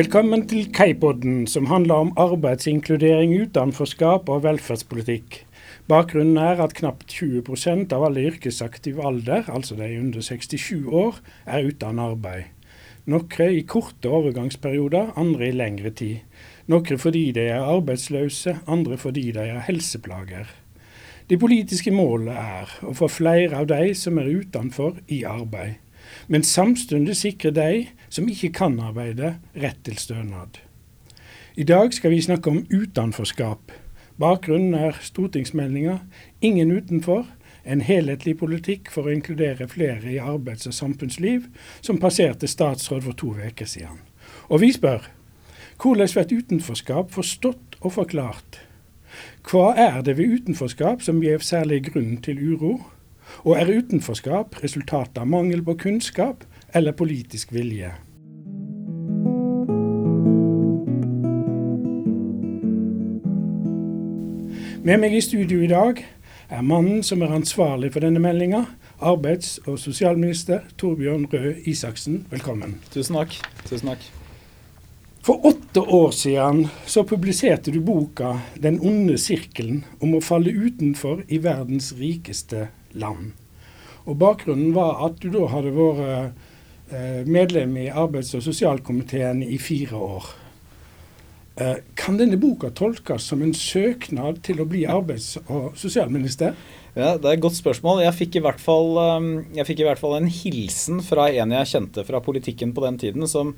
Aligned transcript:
Velkommen 0.00 0.46
til 0.48 0.70
Kaipodden, 0.72 1.42
som 1.46 1.66
handler 1.68 1.94
om 2.06 2.10
arbeidsinkludering, 2.16 3.34
utenforskap 3.42 4.30
og 4.32 4.44
velferdspolitikk. 4.46 5.34
Bakgrunnen 5.92 6.38
er 6.40 6.62
at 6.64 6.72
knapt 6.78 7.10
20% 7.12 7.92
av 7.92 8.06
alle 8.06 8.22
yrkesaktiv 8.30 9.02
alder, 9.04 9.50
altså 9.52 9.76
de 9.76 9.90
under 9.98 10.24
67 10.24 10.86
år, 11.02 11.18
er 11.44 11.68
uten 11.68 12.00
arbeid. 12.00 12.48
Noen 13.12 13.52
i 13.58 13.60
korte 13.74 14.08
overgangsperioder, 14.08 15.12
andre 15.20 15.50
i 15.50 15.58
lengre 15.58 15.92
tid. 15.92 16.24
Noen 16.72 17.02
fordi 17.04 17.26
de 17.36 17.50
er 17.50 17.68
arbeidsløse, 17.68 18.56
andre 18.64 18.96
fordi 18.96 19.26
de 19.36 19.50
har 19.50 19.66
helseplager. 19.68 20.48
De 21.28 21.36
politiske 21.36 21.92
målene 21.92 22.40
er 22.40 22.72
å 22.88 22.96
få 22.96 23.10
flere 23.20 23.60
av 23.60 23.68
de 23.68 23.92
som 23.92 24.16
er 24.22 24.32
utenfor, 24.32 24.96
i 25.12 25.26
arbeid. 25.28 25.76
Men 26.28 26.42
samtidig 26.42 27.16
sikre 27.16 27.50
de 27.50 27.86
som 28.08 28.28
ikke 28.28 28.52
kan 28.52 28.80
arbeide, 28.80 29.36
rett 29.56 29.84
til 29.84 29.98
stønad. 29.98 30.60
I 31.56 31.64
dag 31.64 31.92
skal 31.94 32.10
vi 32.10 32.22
snakke 32.22 32.50
om 32.50 32.66
utenforskap. 32.70 33.72
Bakgrunnen 34.20 34.74
er 34.74 34.98
stortingsmeldinga 35.00 35.98
'Ingen 36.42 36.70
utenfor', 36.70 37.26
en 37.64 37.80
helhetlig 37.80 38.38
politikk 38.38 38.90
for 38.90 39.02
å 39.02 39.12
inkludere 39.12 39.68
flere 39.68 40.12
i 40.12 40.18
arbeids- 40.18 40.66
og 40.66 40.74
samfunnsliv, 40.74 41.46
som 41.80 41.98
passerte 41.98 42.46
statsråd 42.46 43.02
for 43.02 43.12
to 43.12 43.34
uker 43.46 43.66
siden. 43.66 44.00
Og 44.48 44.60
vi 44.60 44.72
spør 44.72 45.10
hvordan 45.82 46.08
blir 46.12 46.38
utenforskap 46.38 47.10
forstått 47.10 47.76
og 47.80 47.92
forklart? 47.92 48.60
Hva 49.50 49.72
er 49.76 50.02
det 50.02 50.18
ved 50.18 50.40
utenforskap 50.40 51.02
som 51.02 51.22
gir 51.22 51.38
særlig 51.38 51.84
grunn 51.88 52.18
til 52.22 52.38
uro? 52.52 52.74
Og 53.44 53.56
er 53.56 53.72
utenforskap 53.78 54.60
resultatet 54.64 55.18
av 55.22 55.28
mangel 55.28 55.64
på 55.64 55.76
kunnskap 55.86 56.44
eller 56.74 56.92
politisk 56.92 57.52
vilje? 57.52 57.94
Med 64.80 64.96
meg 64.96 65.12
i 65.12 65.20
studio 65.20 65.60
i 65.60 65.68
dag 65.68 65.98
er 66.48 66.62
mannen 66.64 67.02
som 67.04 67.20
er 67.22 67.34
ansvarlig 67.36 67.92
for 67.92 68.00
denne 68.00 68.22
meldinga, 68.22 68.62
arbeids- 69.00 69.58
og 69.68 69.76
sosialminister 69.78 70.64
Torbjørn 70.80 71.26
Røe 71.28 71.58
Isaksen. 71.68 72.24
Velkommen. 72.30 72.78
Tusen 72.94 73.18
takk. 73.20 73.36
Tusen 73.68 73.92
takk. 73.92 74.06
For 75.20 75.44
åtte 75.46 75.82
år 75.84 76.10
siden 76.16 76.64
så 76.88 77.04
publiserte 77.04 77.70
du 77.70 77.80
boka 77.84 78.40
'Den 78.56 78.80
onde 78.80 79.18
sirkelen' 79.18 79.84
om 80.00 80.14
å 80.14 80.20
falle 80.24 80.50
utenfor 80.50 81.22
i 81.28 81.38
verdens 81.38 81.92
rikeste 81.92 82.68
land. 82.92 83.32
Og 84.08 84.16
Bakgrunnen 84.18 84.74
var 84.74 85.02
at 85.06 85.20
du 85.20 85.30
da 85.34 85.46
hadde 85.52 85.72
vært 85.76 86.32
eh, 86.90 87.26
medlem 87.28 87.76
i 87.78 87.90
arbeids- 87.90 88.34
og 88.34 88.44
sosialkomiteen 88.44 89.42
i 89.44 89.58
fire 89.62 89.96
år. 89.96 90.30
Eh, 91.60 91.76
kan 91.94 92.16
denne 92.16 92.38
boka 92.40 92.70
tolkes 92.72 93.26
som 93.28 93.42
en 93.44 93.52
søknad 93.54 94.40
til 94.46 94.62
å 94.62 94.68
bli 94.68 94.86
arbeids- 94.88 95.36
og 95.46 95.76
sosialminister? 95.76 96.54
Ja, 96.96 97.16
Det 97.16 97.24
er 97.24 97.32
et 97.34 97.40
godt 97.40 97.58
spørsmål. 97.58 98.02
Jeg 98.02 98.14
fikk, 98.14 98.58
fall, 98.58 98.96
eh, 98.98 99.44
jeg 99.56 99.66
fikk 99.66 99.80
i 99.80 99.88
hvert 99.88 99.98
fall 99.98 100.16
en 100.16 100.26
hilsen 100.28 101.02
fra 101.02 101.28
en 101.28 101.50
jeg 101.50 101.66
kjente 101.66 102.06
fra 102.06 102.20
politikken 102.20 102.72
på 102.72 102.82
den 102.86 102.98
tiden, 102.98 103.28
som 103.28 103.54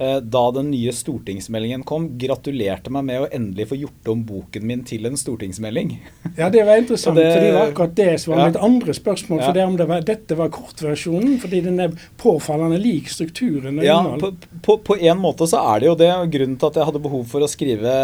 da 0.00 0.42
den 0.56 0.70
nye 0.72 0.92
stortingsmeldingen 0.96 1.82
kom, 1.84 2.06
gratulerte 2.20 2.92
meg 2.94 3.04
med 3.04 3.24
å 3.24 3.28
endelig 3.36 3.66
få 3.68 3.76
gjort 3.82 4.08
om 4.08 4.22
boken 4.24 4.64
min 4.66 4.84
til 4.88 5.04
en 5.08 5.18
stortingsmelding. 5.20 5.92
Ja, 6.38 6.48
det 6.52 6.62
var 6.64 6.80
interessant, 6.80 7.18
det, 7.18 7.26
for 7.34 7.44
det 7.44 7.50
var 7.52 7.72
akkurat 7.72 7.96
det 7.98 8.14
som 8.22 8.32
var 8.32 8.40
ja. 8.40 8.46
mitt 8.48 8.60
andre 8.70 8.94
spørsmål. 8.96 9.42
For 9.44 9.56
det 9.56 9.66
om 9.66 9.76
det 9.76 9.86
var, 9.90 10.06
dette 10.08 10.38
var 10.38 10.52
kortversjonen, 10.54 11.36
fordi 11.42 11.60
den 11.66 11.82
er 11.84 11.98
påfallende 12.20 12.80
lik 12.80 13.10
strukturen 13.12 13.80
ja, 13.84 13.98
På, 14.20 14.32
på, 14.62 14.78
på, 14.88 14.96
en 14.96 15.20
måte 15.20 15.48
så 15.50 15.60
er 15.74 15.82
det 15.82 15.90
jo 15.90 15.96
det. 16.00 16.10
Grunnen 16.34 16.56
til 16.60 16.70
at 16.70 16.80
jeg 16.80 16.88
hadde 16.90 17.04
behov 17.04 17.24
for 17.30 17.44
å 17.44 17.50
skrive 17.50 17.94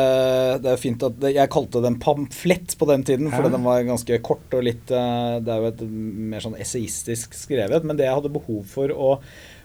Det 0.63 0.73
er 0.73 0.81
fint 0.81 1.03
at 1.07 1.27
Jeg 1.33 1.53
kalte 1.53 1.83
det 1.83 1.93
en 1.93 2.01
pamflett 2.03 2.77
på 2.79 2.89
den 2.91 3.05
tiden, 3.07 3.31
for 3.33 3.49
ja. 3.49 3.53
den 3.53 3.67
var 3.67 3.85
ganske 3.87 4.21
kort 4.27 4.57
og 4.57 4.65
litt 4.67 4.93
eh, 4.93 5.37
Det 5.45 5.53
er 5.53 5.63
jo 5.65 5.73
et 5.73 5.85
mer 6.33 6.45
sånn 6.45 6.59
essayistisk 6.61 7.37
skrevet. 7.37 7.87
Men 7.87 7.99
det 7.99 8.09
jeg 8.09 8.19
hadde 8.19 8.35
behov 8.37 8.65
for 8.71 8.93
å 8.93 9.17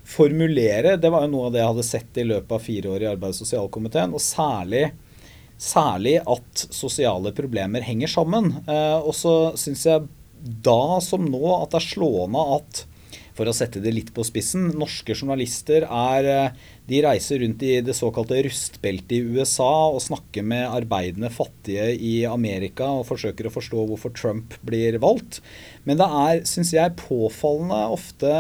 formulere, 0.08 0.98
det 0.98 1.12
var 1.14 1.26
jo 1.26 1.32
noe 1.34 1.48
av 1.48 1.56
det 1.56 1.62
jeg 1.62 1.72
hadde 1.72 1.88
sett 1.88 2.20
i 2.22 2.28
løpet 2.28 2.56
av 2.58 2.66
fire 2.66 2.94
år 2.96 3.06
i 3.06 3.10
arbeids- 3.12 3.42
og 3.42 3.48
sosialkomiteen. 3.48 4.16
Og 4.18 4.24
særlig, 4.24 4.86
særlig 5.62 6.18
at 6.22 6.66
sosiale 6.74 7.34
problemer 7.38 7.86
henger 7.86 8.12
sammen. 8.12 8.54
Eh, 8.66 8.98
og 9.00 9.14
så 9.18 9.36
syns 9.60 9.86
jeg 9.88 10.10
da 10.42 11.00
som 11.06 11.28
nå 11.30 11.44
at 11.60 11.74
det 11.74 11.82
er 11.84 11.92
slående 11.92 12.48
at 12.58 12.86
for 13.38 13.48
å 13.48 13.56
sette 13.56 13.82
det 13.82 13.94
litt 13.96 14.12
på 14.14 14.26
spissen, 14.28 14.68
norske 14.78 15.16
journalister 15.16 15.86
er 15.88 16.28
eh, 16.30 16.56
De 16.92 17.00
reiser 17.06 17.40
rundt 17.40 17.62
i 17.64 17.78
det 17.86 17.96
såkalte 17.96 18.42
rustbeltet 18.44 19.14
i 19.16 19.38
USA 19.38 19.88
og 19.94 20.02
snakker 20.04 20.44
med 20.44 20.68
arbeidende 20.68 21.30
fattige 21.32 21.88
i 21.96 22.26
Amerika 22.28 22.90
og 23.00 23.08
forsøker 23.08 23.48
å 23.48 23.54
forstå 23.54 23.86
hvorfor 23.88 24.12
Trump 24.18 24.58
blir 24.68 25.00
valgt. 25.00 25.40
Men 25.88 26.02
det 26.02 26.10
er, 26.26 26.42
syns 26.50 26.74
jeg, 26.76 26.98
påfallende 27.00 27.80
ofte 27.96 28.34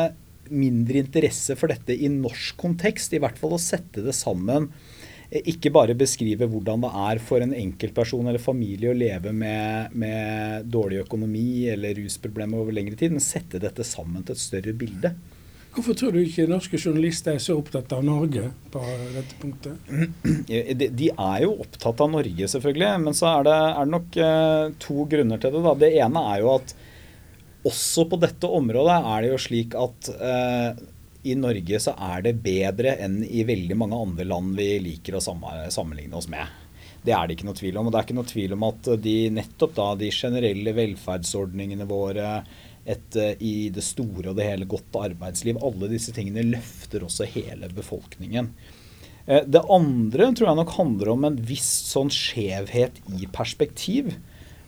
mindre 0.52 1.02
interesse 1.02 1.58
for 1.60 1.72
dette 1.72 1.96
i 1.96 2.10
norsk 2.12 2.60
kontekst. 2.62 3.16
I 3.16 3.22
hvert 3.24 3.40
fall 3.40 3.56
å 3.58 3.62
sette 3.62 4.04
det 4.06 4.16
sammen. 4.18 4.70
Eh, 5.32 5.44
ikke 5.54 5.74
bare 5.74 5.98
beskrive 5.98 6.48
hvordan 6.52 6.86
det 6.86 6.94
er 7.08 7.22
for 7.24 7.44
en 7.44 7.56
enkeltperson 7.56 8.28
eller 8.28 8.44
familie 8.44 8.92
å 8.92 8.98
leve 8.98 9.34
med, 9.36 9.96
med 9.96 10.72
dårlig 10.72 11.04
økonomi 11.06 11.68
eller 11.72 11.96
rusproblemer 12.02 12.62
over 12.62 12.76
lengre 12.76 13.00
tid, 13.00 13.16
men 13.16 13.24
sette 13.24 13.62
dette 13.64 13.88
sammen 13.88 14.26
til 14.28 14.36
et 14.36 14.44
større 14.44 14.76
bilde. 14.76 15.16
Hvorfor 15.72 15.96
tror 15.96 16.12
du 16.12 16.20
ikke 16.20 16.50
norske 16.52 16.76
journalister 16.76 17.38
er 17.38 17.40
så 17.40 17.56
opptatt 17.56 17.94
av 17.96 18.04
Norge 18.04 18.50
på 18.74 18.80
dette 19.14 19.38
punktet? 19.40 19.92
De 21.00 21.08
er 21.14 21.38
jo 21.46 21.54
opptatt 21.64 22.04
av 22.04 22.12
Norge, 22.12 22.50
selvfølgelig. 22.52 22.90
Men 23.06 23.16
så 23.16 23.30
er 23.30 23.48
det, 23.48 23.54
er 23.56 23.86
det 23.88 23.94
nok 23.94 24.18
eh, 24.26 24.66
to 24.84 25.06
grunner 25.14 25.40
til 25.40 25.56
det. 25.56 25.62
Da. 25.64 25.74
Det 25.86 25.92
ene 26.04 26.26
er 26.34 26.42
jo 26.44 26.50
at 26.58 26.76
også 27.68 28.08
på 28.10 28.18
dette 28.22 28.50
området 28.50 28.98
er 28.98 29.22
det 29.24 29.30
jo 29.34 29.42
slik 29.42 29.78
at 29.78 30.10
eh, 30.16 30.82
i 31.30 31.36
Norge 31.38 31.80
så 31.84 31.94
er 32.02 32.24
det 32.26 32.40
bedre 32.42 32.96
enn 33.04 33.20
i 33.24 33.44
veldig 33.46 33.78
mange 33.78 34.00
andre 34.08 34.26
land 34.26 34.56
vi 34.58 34.74
liker 34.82 35.18
å 35.18 35.22
sammenligne 35.22 36.18
oss 36.18 36.30
med. 36.32 36.58
Det 37.02 37.14
er 37.14 37.28
det 37.28 37.38
ikke 37.38 37.48
noe 37.50 37.58
tvil 37.58 37.78
om. 37.78 37.88
Og 37.88 37.94
det 37.94 38.00
er 38.00 38.08
ikke 38.08 38.18
noe 38.18 38.30
tvil 38.30 38.56
om 38.58 38.68
at 38.68 38.90
de 39.04 39.16
nettopp 39.34 39.78
da 39.78 39.88
de 39.98 40.12
generelle 40.14 40.74
velferdsordningene 40.78 41.88
våre, 41.90 42.42
et 42.82 43.18
eh, 43.20 43.36
i 43.46 43.70
det 43.74 43.84
store 43.86 44.32
og 44.32 44.38
det 44.40 44.48
hele 44.48 44.70
godt 44.70 44.98
arbeidsliv, 44.98 45.60
alle 45.62 45.90
disse 45.92 46.14
tingene 46.16 46.48
løfter 46.50 47.06
også 47.06 47.30
hele 47.30 47.70
befolkningen. 47.78 48.50
Eh, 49.28 49.46
det 49.46 49.62
andre 49.70 50.32
tror 50.34 50.50
jeg 50.50 50.60
nok 50.62 50.76
handler 50.78 51.14
om 51.14 51.30
en 51.30 51.38
viss 51.46 51.70
sånn 51.92 52.10
skjevhet 52.14 52.98
i 53.18 53.30
perspektiv. 53.34 54.16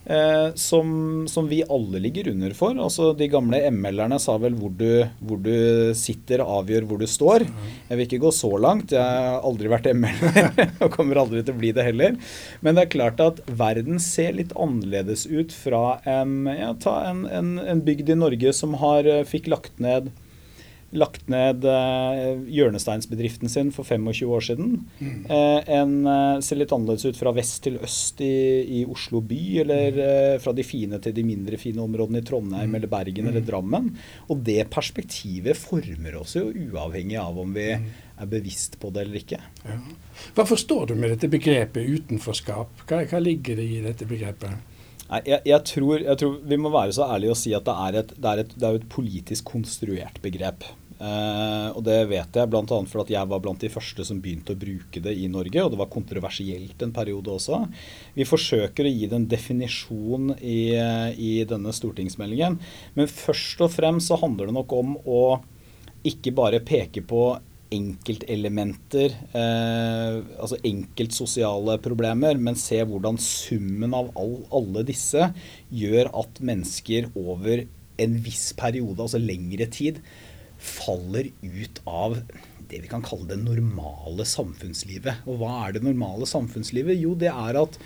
Eh, 0.05 0.53
som, 0.55 1.27
som, 1.27 1.47
vi 1.47 1.63
alle 1.69 1.99
ligger 1.99 2.27
under 2.27 2.53
for. 2.57 2.75
Altså 2.75 3.13
De 3.15 3.27
gamle 3.31 3.61
ML-erne 3.71 4.19
sa 4.19 4.35
vel 4.41 4.55
hvor 4.59 4.73
du, 4.75 5.05
hvor 5.23 5.39
du, 5.39 5.53
sitter 5.95 6.43
avgjør 6.43 6.87
hvor 6.89 6.99
du 6.99 7.07
står. 7.07 7.45
Jeg 7.87 7.97
vil 7.97 8.07
ikke 8.07 8.23
gå 8.25 8.33
så 8.35 8.51
langt. 8.59 8.91
Jeg 8.95 8.99
har 9.03 9.39
aldri 9.47 9.71
vært 9.71 9.87
ML 9.95 10.25
og 10.83 10.91
kommer 10.95 11.21
aldri 11.23 11.43
til 11.43 11.55
å 11.55 11.61
bli 11.61 11.71
det 11.75 11.87
heller. 11.87 12.17
Men 12.61 12.75
det 12.75 12.85
er 12.85 12.95
klart 12.97 13.23
at 13.23 13.39
verden 13.47 14.01
ser 14.03 14.35
litt 14.35 14.51
annerledes 14.59 15.25
ut 15.31 15.55
fra 15.55 15.99
en, 16.09 16.43
ja, 16.51 16.73
en, 16.75 17.23
en, 17.29 17.55
en 17.63 17.85
bygd 17.85 18.11
i 18.11 18.19
Norge 18.19 18.53
som 18.55 18.75
har, 18.83 19.07
eh, 19.07 19.23
fikk 19.27 19.47
lagt 19.53 19.79
ned 19.83 20.11
lagt 20.97 21.27
ned 21.31 21.65
eh, 21.67 22.39
hjørnesteinsbedriften 22.53 23.51
sin 23.51 23.71
for 23.73 23.87
25 23.87 24.29
år 24.35 24.45
siden. 24.47 24.71
Mm. 24.99 25.25
Eh, 25.25 25.71
en 25.77 25.93
eh, 26.09 26.39
ser 26.45 26.59
litt 26.59 26.73
annerledes 26.75 27.05
ut 27.07 27.19
fra 27.19 27.33
vest 27.35 27.61
til 27.65 27.79
øst 27.83 28.21
i, 28.23 28.33
i 28.79 28.83
Oslo 28.89 29.23
by, 29.25 29.41
eller 29.63 29.99
mm. 29.99 30.43
fra 30.43 30.55
de 30.55 30.65
fine 30.67 30.99
til 31.03 31.15
de 31.15 31.25
mindre 31.27 31.59
fine 31.61 31.83
områdene 31.83 32.23
i 32.23 32.27
Trondheim 32.27 32.71
mm. 32.71 32.79
eller 32.79 32.91
Bergen 32.91 33.29
eller 33.29 33.43
mm. 33.43 33.49
Drammen. 33.49 33.91
Og 34.29 34.43
det 34.45 34.61
perspektivet 34.73 35.59
former 35.59 36.19
oss 36.21 36.37
jo 36.39 36.49
uavhengig 36.49 37.17
av 37.21 37.39
om 37.41 37.55
vi 37.55 37.69
mm. 37.77 37.87
er 38.23 38.29
bevisst 38.29 38.79
på 38.81 38.93
det 38.93 39.07
eller 39.07 39.23
ikke. 39.23 39.41
Ja. 39.63 39.79
Hva 40.37 40.45
forstår 40.47 40.91
du 40.91 40.97
med 40.99 41.15
dette 41.15 41.31
begrepet 41.31 41.89
utenforskap? 41.97 42.85
Hva, 42.89 43.03
hva 43.09 43.23
ligger 43.23 43.59
det 43.59 43.71
i 43.79 43.81
dette 43.85 44.07
begrepet? 44.09 44.69
Jeg, 45.21 45.43
jeg, 45.45 45.59
tror, 45.67 45.99
jeg, 46.01 46.17
tror, 46.17 46.37
vi 46.47 46.57
må 46.57 46.71
være 46.73 46.93
så 46.95 47.05
ærlige 47.13 47.33
å 47.33 47.37
si 47.37 47.51
at 47.53 47.67
det 47.67 47.73
er 47.85 47.97
et, 48.01 48.13
det 48.17 48.29
er 48.29 48.41
et, 48.43 48.53
det 48.57 48.69
er 48.69 48.79
et 48.79 48.87
politisk 48.89 49.51
konstruert 49.51 50.17
begrep. 50.23 50.65
Uh, 50.99 51.69
og 51.73 51.81
det 51.87 51.97
vet 52.11 52.39
jeg 52.39 52.49
bl.a. 52.51 52.79
fordi 52.89 53.15
jeg 53.15 53.29
var 53.31 53.41
blant 53.43 53.63
de 53.63 53.71
første 53.73 54.05
som 54.07 54.19
begynte 54.23 54.55
å 54.55 54.59
bruke 54.59 55.01
det 55.03 55.15
i 55.19 55.29
Norge. 55.31 55.63
Og 55.63 55.73
det 55.73 55.79
var 55.81 55.91
kontroversielt 55.93 56.83
en 56.85 56.93
periode 56.95 57.33
også. 57.33 57.63
Vi 58.17 58.27
forsøker 58.27 58.87
å 58.87 58.93
gi 58.93 59.07
det 59.07 59.19
en 59.19 59.29
definisjon 59.31 60.35
i, 60.39 60.75
i 61.17 61.31
denne 61.49 61.73
stortingsmeldingen. 61.75 62.59
Men 62.99 63.09
først 63.11 63.63
og 63.65 63.73
fremst 63.73 64.11
så 64.11 64.19
handler 64.21 64.49
det 64.49 64.57
nok 64.59 64.77
om 64.77 64.95
å 65.03 65.23
ikke 66.07 66.33
bare 66.35 66.63
peke 66.65 67.03
på 67.07 67.25
enkeltelementer, 67.73 69.15
eh, 69.33 70.17
altså 70.37 70.59
enkeltsosiale 70.67 71.77
problemer, 71.83 72.37
men 72.37 72.59
se 72.59 72.79
hvordan 72.85 73.17
summen 73.21 73.95
av 73.97 74.11
all, 74.19 74.35
alle 74.53 74.85
disse 74.87 75.31
gjør 75.73 76.11
at 76.23 76.43
mennesker 76.45 77.09
over 77.15 77.65
en 78.03 78.19
viss 78.25 78.51
periode, 78.57 78.99
altså 79.01 79.21
lengre 79.21 79.67
tid, 79.73 80.01
faller 80.63 81.29
ut 81.41 81.81
av 81.89 82.17
det 82.69 82.79
vi 82.81 82.89
kan 82.89 83.03
kalle 83.05 83.27
det 83.29 83.41
normale 83.41 84.25
samfunnslivet. 84.25 85.27
Og 85.29 85.41
hva 85.41 85.67
er 85.67 85.75
det 85.75 85.83
normale 85.85 86.27
samfunnslivet? 86.29 86.97
Jo, 87.01 87.13
det 87.19 87.31
er 87.33 87.59
at 87.59 87.77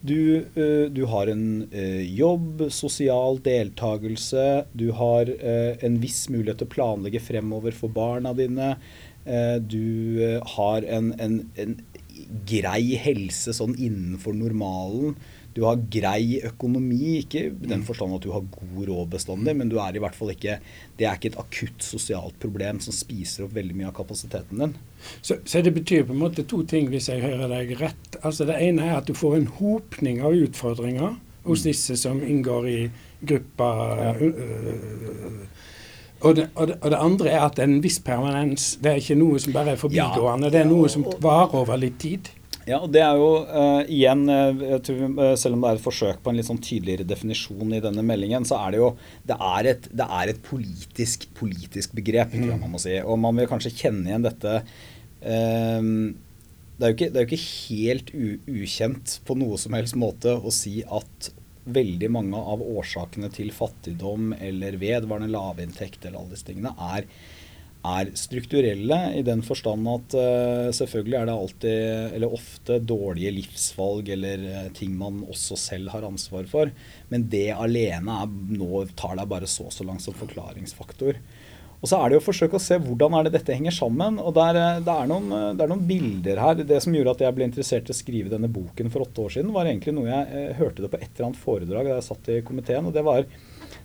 du, 0.00 0.46
uh, 0.56 0.86
du 0.88 1.02
har 1.12 1.28
en 1.28 1.44
uh, 1.74 2.00
jobb, 2.00 2.64
sosial 2.72 3.40
deltakelse, 3.44 4.46
du 4.72 4.88
har 4.96 5.28
uh, 5.28 5.74
en 5.84 5.98
viss 6.00 6.24
mulighet 6.32 6.62
til 6.62 6.70
å 6.70 6.74
planlegge 6.76 7.20
fremover 7.20 7.76
for 7.76 7.92
barna 7.92 8.34
dine. 8.36 8.74
du 9.68 10.40
har 10.56 10.82
en, 10.88 11.10
en, 11.20 11.34
en, 11.60 11.74
grei 12.48 12.96
helse 12.96 13.52
sånn 13.52 13.74
innenfor 13.76 14.32
normalen. 14.32 15.12
Du 15.54 15.64
har 15.66 15.80
grei 15.90 16.38
økonomi, 16.46 17.16
ikke 17.20 17.42
i 17.48 17.70
den 17.72 17.82
forstand 17.86 18.14
at 18.14 18.22
du 18.22 18.30
har 18.34 18.44
god 18.54 18.84
råd 18.86 19.08
bestandig, 19.16 19.56
men 19.58 19.70
du 19.72 19.80
er 19.82 19.96
i 19.96 20.02
hvert 20.02 20.14
fall 20.14 20.30
ikke 20.34 20.60
Det 20.98 21.08
er 21.08 21.16
ikke 21.16 21.32
et 21.32 21.40
akutt 21.40 21.82
sosialt 21.82 22.36
problem 22.42 22.78
som 22.84 22.94
spiser 22.94 23.46
opp 23.46 23.56
veldig 23.56 23.76
mye 23.78 23.88
av 23.90 23.96
kapasiteten 23.96 24.62
din. 24.62 24.76
Så, 25.22 25.40
så, 25.44 25.62
det 25.64 25.74
betyr 25.74 26.04
på 26.06 26.14
en 26.14 26.22
måte 26.22 26.44
to 26.46 26.62
ting, 26.68 26.90
hvis 26.92 27.08
jeg 27.08 27.24
hører 27.24 27.48
deg 27.50 27.74
rett. 27.80 28.20
Altså 28.22 28.46
Det 28.46 28.58
ene 28.60 28.90
er 28.90 28.98
at 29.00 29.08
du 29.08 29.16
får 29.16 29.38
en 29.38 29.50
hopning 29.58 30.20
av 30.22 30.36
utfordringer 30.36 31.16
hos 31.48 31.64
disse 31.64 31.96
som 31.96 32.20
inngår 32.22 32.68
i 32.68 32.80
gruppa. 33.26 33.70
Uh, 34.12 35.48
og 36.20 36.36
det, 36.36 36.50
og, 36.54 36.66
det, 36.68 36.76
og 36.82 36.90
det, 36.92 36.98
andre 37.00 37.30
er 37.32 37.46
at 37.46 37.58
en 37.64 37.78
viss 37.82 37.96
permanens. 38.04 38.74
Det 38.82 38.92
er 38.92 39.00
ikke 39.00 39.16
noe 39.16 39.40
som 39.40 39.56
bare 39.56 39.74
er 39.74 39.80
forbigående. 39.80 40.50
Ja, 40.50 40.52
det 40.52 40.60
er 40.60 40.68
noe 40.68 40.90
som 40.92 41.06
varer 41.22 41.56
over 41.62 41.80
litt 41.80 41.96
tid. 42.02 42.28
Ja, 42.68 42.78
og 42.82 42.90
det 42.92 43.00
er 43.02 43.16
jo 43.18 43.28
uh, 43.48 43.82
igjen, 43.88 44.26
uh, 44.28 44.76
tror, 44.84 45.02
uh, 45.16 45.32
selv 45.40 45.56
om 45.56 45.64
det 45.64 45.70
er 45.70 45.78
et 45.78 45.84
forsøk 45.84 46.20
på 46.22 46.32
en 46.32 46.38
litt 46.38 46.48
sånn 46.48 46.60
tydeligere 46.62 47.08
definisjon 47.08 47.72
i 47.76 47.82
denne 47.82 48.04
meldingen, 48.06 48.46
så 48.48 48.60
er 48.60 48.74
det 48.74 48.82
jo 48.82 48.90
det 49.28 49.38
er 49.50 49.70
et, 49.72 49.88
det 49.96 50.06
er 50.20 50.32
et 50.32 50.42
politisk, 50.44 51.28
politisk, 51.38 51.94
begrep, 51.96 52.34
tror 52.34 52.52
jeg 52.52 52.60
man 52.60 52.74
må 52.74 52.82
si. 52.82 52.98
Og 53.00 53.20
man 53.22 53.40
vil 53.40 53.48
kanskje 53.50 53.74
kjenne 53.76 54.10
igjen 54.10 54.26
dette 54.28 54.60
det, 55.20 56.86
er 56.86 56.94
ikke, 56.94 57.10
det 57.12 57.20
er 57.20 57.26
jo 57.26 57.28
ikke, 57.28 57.48
helt 57.68 58.10
ukjent 58.48 59.18
på 59.28 59.36
noe 59.36 59.58
som 59.60 59.74
helst 59.76 59.98
måte 60.00 60.32
å 60.32 60.52
si 60.54 60.78
at 60.80 61.28
veldig 61.70 62.08
mange 62.12 62.40
av 62.40 62.62
årsakene 62.64 63.28
til 63.34 63.52
fattigdom 63.52 64.32
eller 64.38 64.78
vedvarende 64.80 65.28
lavinntekt 65.32 66.06
eller 66.06 66.22
alle 66.22 66.32
disse 66.32 66.48
tingene 66.48 66.72
er 66.96 67.04
er 67.86 68.10
strukturelle 68.18 68.98
i 69.16 69.22
den 69.24 69.40
forstand 69.46 69.88
at 69.88 70.16
uh, 70.18 70.68
selvfølgelig 70.76 71.16
er 71.16 71.28
det 71.28 71.36
alltid, 71.36 72.16
eller 72.18 72.34
ofte, 72.36 72.80
dårlige 72.84 73.32
livsvalg 73.38 74.10
eller 74.16 74.44
uh, 74.44 74.66
ting 74.76 74.92
man 74.98 75.22
også 75.24 75.56
selv 75.60 75.94
har 75.94 76.04
ansvar 76.08 76.48
for. 76.50 76.72
Men 77.08 77.28
det 77.32 77.48
alene 77.56 78.18
er, 78.22 78.34
nå 78.60 78.84
tar 78.98 79.16
deg 79.16 79.30
bare 79.32 79.48
så 79.48 79.70
så 79.72 79.86
langt 79.88 80.04
som 80.04 80.16
forklaringsfaktor. 80.18 81.22
Og 81.80 81.88
så 81.88 81.96
er 81.96 82.10
det 82.10 82.18
jo 82.18 82.20
å 82.20 82.26
forsøke 82.26 82.58
å 82.58 82.62
se 82.62 82.76
hvordan 82.82 83.14
er 83.16 83.26
det 83.26 83.38
dette 83.38 83.54
henger 83.56 83.72
sammen. 83.72 84.18
og 84.20 84.34
der, 84.36 84.58
eh, 84.60 84.80
det, 84.84 84.94
er 84.94 85.08
noen, 85.08 85.30
det, 85.56 85.64
er 85.64 85.70
noen, 85.72 85.86
bilder 85.88 86.42
her. 86.44 86.64
Det 86.68 86.80
som 86.84 86.96
gjorde 86.96 87.14
at 87.16 87.24
jeg 87.24 87.36
ble 87.36 87.46
interessert 87.48 87.88
i 87.88 87.94
å 87.94 88.00
skrive 88.00 88.32
denne 88.32 88.50
boken 88.52 88.92
for 88.92 89.06
åtte 89.06 89.24
år 89.24 89.36
siden, 89.36 89.54
var 89.54 89.68
egentlig 89.68 89.96
noe 89.96 90.10
jeg 90.10 90.42
eh, 90.42 90.58
hørte 90.60 90.84
det 90.84 90.92
på 90.92 91.00
et 91.00 91.08
eller 91.08 91.30
annet 91.30 91.40
foredrag 91.40 91.88
da 91.88 91.96
jeg 91.96 92.08
satt 92.10 92.28
i 92.34 92.42
komiteen. 92.44 92.90
og 92.90 92.96
det 92.96 93.06
var 93.06 93.24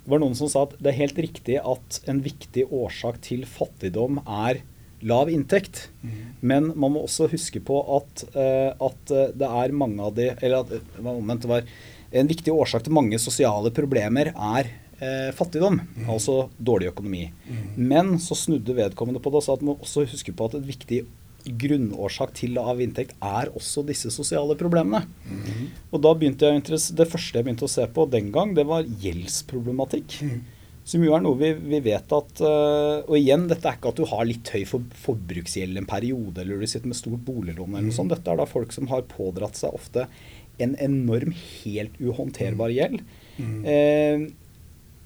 det 0.05 0.13
var 0.13 0.21
noen 0.21 0.37
som 0.37 0.49
sa 0.51 0.63
at 0.67 0.77
det 0.77 0.91
er 0.91 1.01
helt 1.01 1.19
riktig 1.25 1.57
at 1.59 1.99
en 2.09 2.21
viktig 2.21 2.67
årsak 2.69 3.17
til 3.25 3.43
fattigdom 3.49 4.21
er 4.23 4.61
lav 5.05 5.29
inntekt. 5.33 5.87
Mm. 6.05 6.21
Men 6.45 6.69
man 6.77 6.93
må 6.93 7.03
også 7.05 7.27
huske 7.31 7.59
på 7.65 7.79
at, 7.97 8.23
uh, 8.37 8.71
at 8.85 9.13
det 9.37 9.49
er 9.49 9.75
mange 9.75 10.01
av 10.01 10.13
de 10.17 10.29
Eller 10.39 10.61
at 10.61 11.01
omvendt, 11.01 11.43
det 11.45 11.51
var 11.51 11.67
en 12.15 12.29
viktig 12.29 12.53
årsak 12.53 12.85
til 12.85 12.95
mange 12.95 13.17
sosiale 13.19 13.71
problemer 13.75 14.31
er 14.31 14.69
eh, 14.99 15.31
fattigdom. 15.35 15.81
Mm. 15.81 16.07
Altså 16.11 16.37
dårlig 16.57 16.91
økonomi. 16.93 17.25
Mm. 17.47 17.63
Men 17.75 18.15
så 18.23 18.37
snudde 18.39 18.77
vedkommende 18.77 19.21
på 19.23 19.33
det 19.33 19.41
og 19.41 19.45
sa 19.47 19.57
at 19.57 19.65
man 19.65 19.73
må 19.73 19.83
også 19.83 20.05
huske 20.07 20.35
på 20.35 20.47
at 20.47 20.57
et 20.59 20.67
viktig 20.69 21.01
grunnårsak 21.45 22.33
til 22.39 22.55
lav 22.57 22.81
inntekt 22.81 23.13
er 23.23 23.51
også 23.55 23.83
disse 23.87 24.11
sosiale 24.13 24.57
problemene. 24.59 25.03
Mm. 25.29 25.69
Og 25.91 26.01
da 26.03 26.13
begynte 26.17 26.49
jeg, 26.49 26.63
Det 26.97 27.07
første 27.09 27.39
jeg 27.39 27.45
begynte 27.45 27.67
å 27.67 27.71
se 27.71 27.85
på 27.87 28.05
den 28.09 28.31
gang, 28.35 28.55
det 28.57 28.65
var 28.65 28.83
gjeldsproblematikk. 28.83 30.19
Mm. 30.25 30.43
Som 30.85 31.01
jo 31.01 31.15
er 31.17 31.23
noe 31.25 31.37
vi, 31.39 31.49
vi 31.57 31.79
vet 31.81 32.11
at 32.13 32.41
uh, 32.45 33.01
Og 33.09 33.15
igjen, 33.17 33.47
dette 33.49 33.65
er 33.65 33.79
ikke 33.79 33.89
at 33.89 33.97
du 33.97 34.05
har 34.05 34.27
litt 34.29 34.51
høy 34.53 34.67
for, 34.69 34.85
forbruksgjeld 35.01 35.81
en 35.81 35.89
periode, 35.89 36.43
eller 36.43 36.61
du 36.61 36.69
sitter 36.69 36.91
med 36.91 36.99
stort 36.99 37.23
boliglån 37.25 37.73
eller 37.73 37.87
noe 37.89 37.95
sånt. 37.95 38.13
Dette 38.13 38.31
er 38.31 38.41
da 38.41 38.45
folk 38.49 38.75
som 38.75 38.89
har 38.91 39.07
pådratt 39.09 39.57
seg 39.57 39.73
ofte 39.73 40.05
en 40.61 40.75
enorm, 40.79 41.33
helt 41.65 41.97
uhåndterbar 41.99 42.71
gjeld. 42.71 43.01
Uh, 43.41 44.29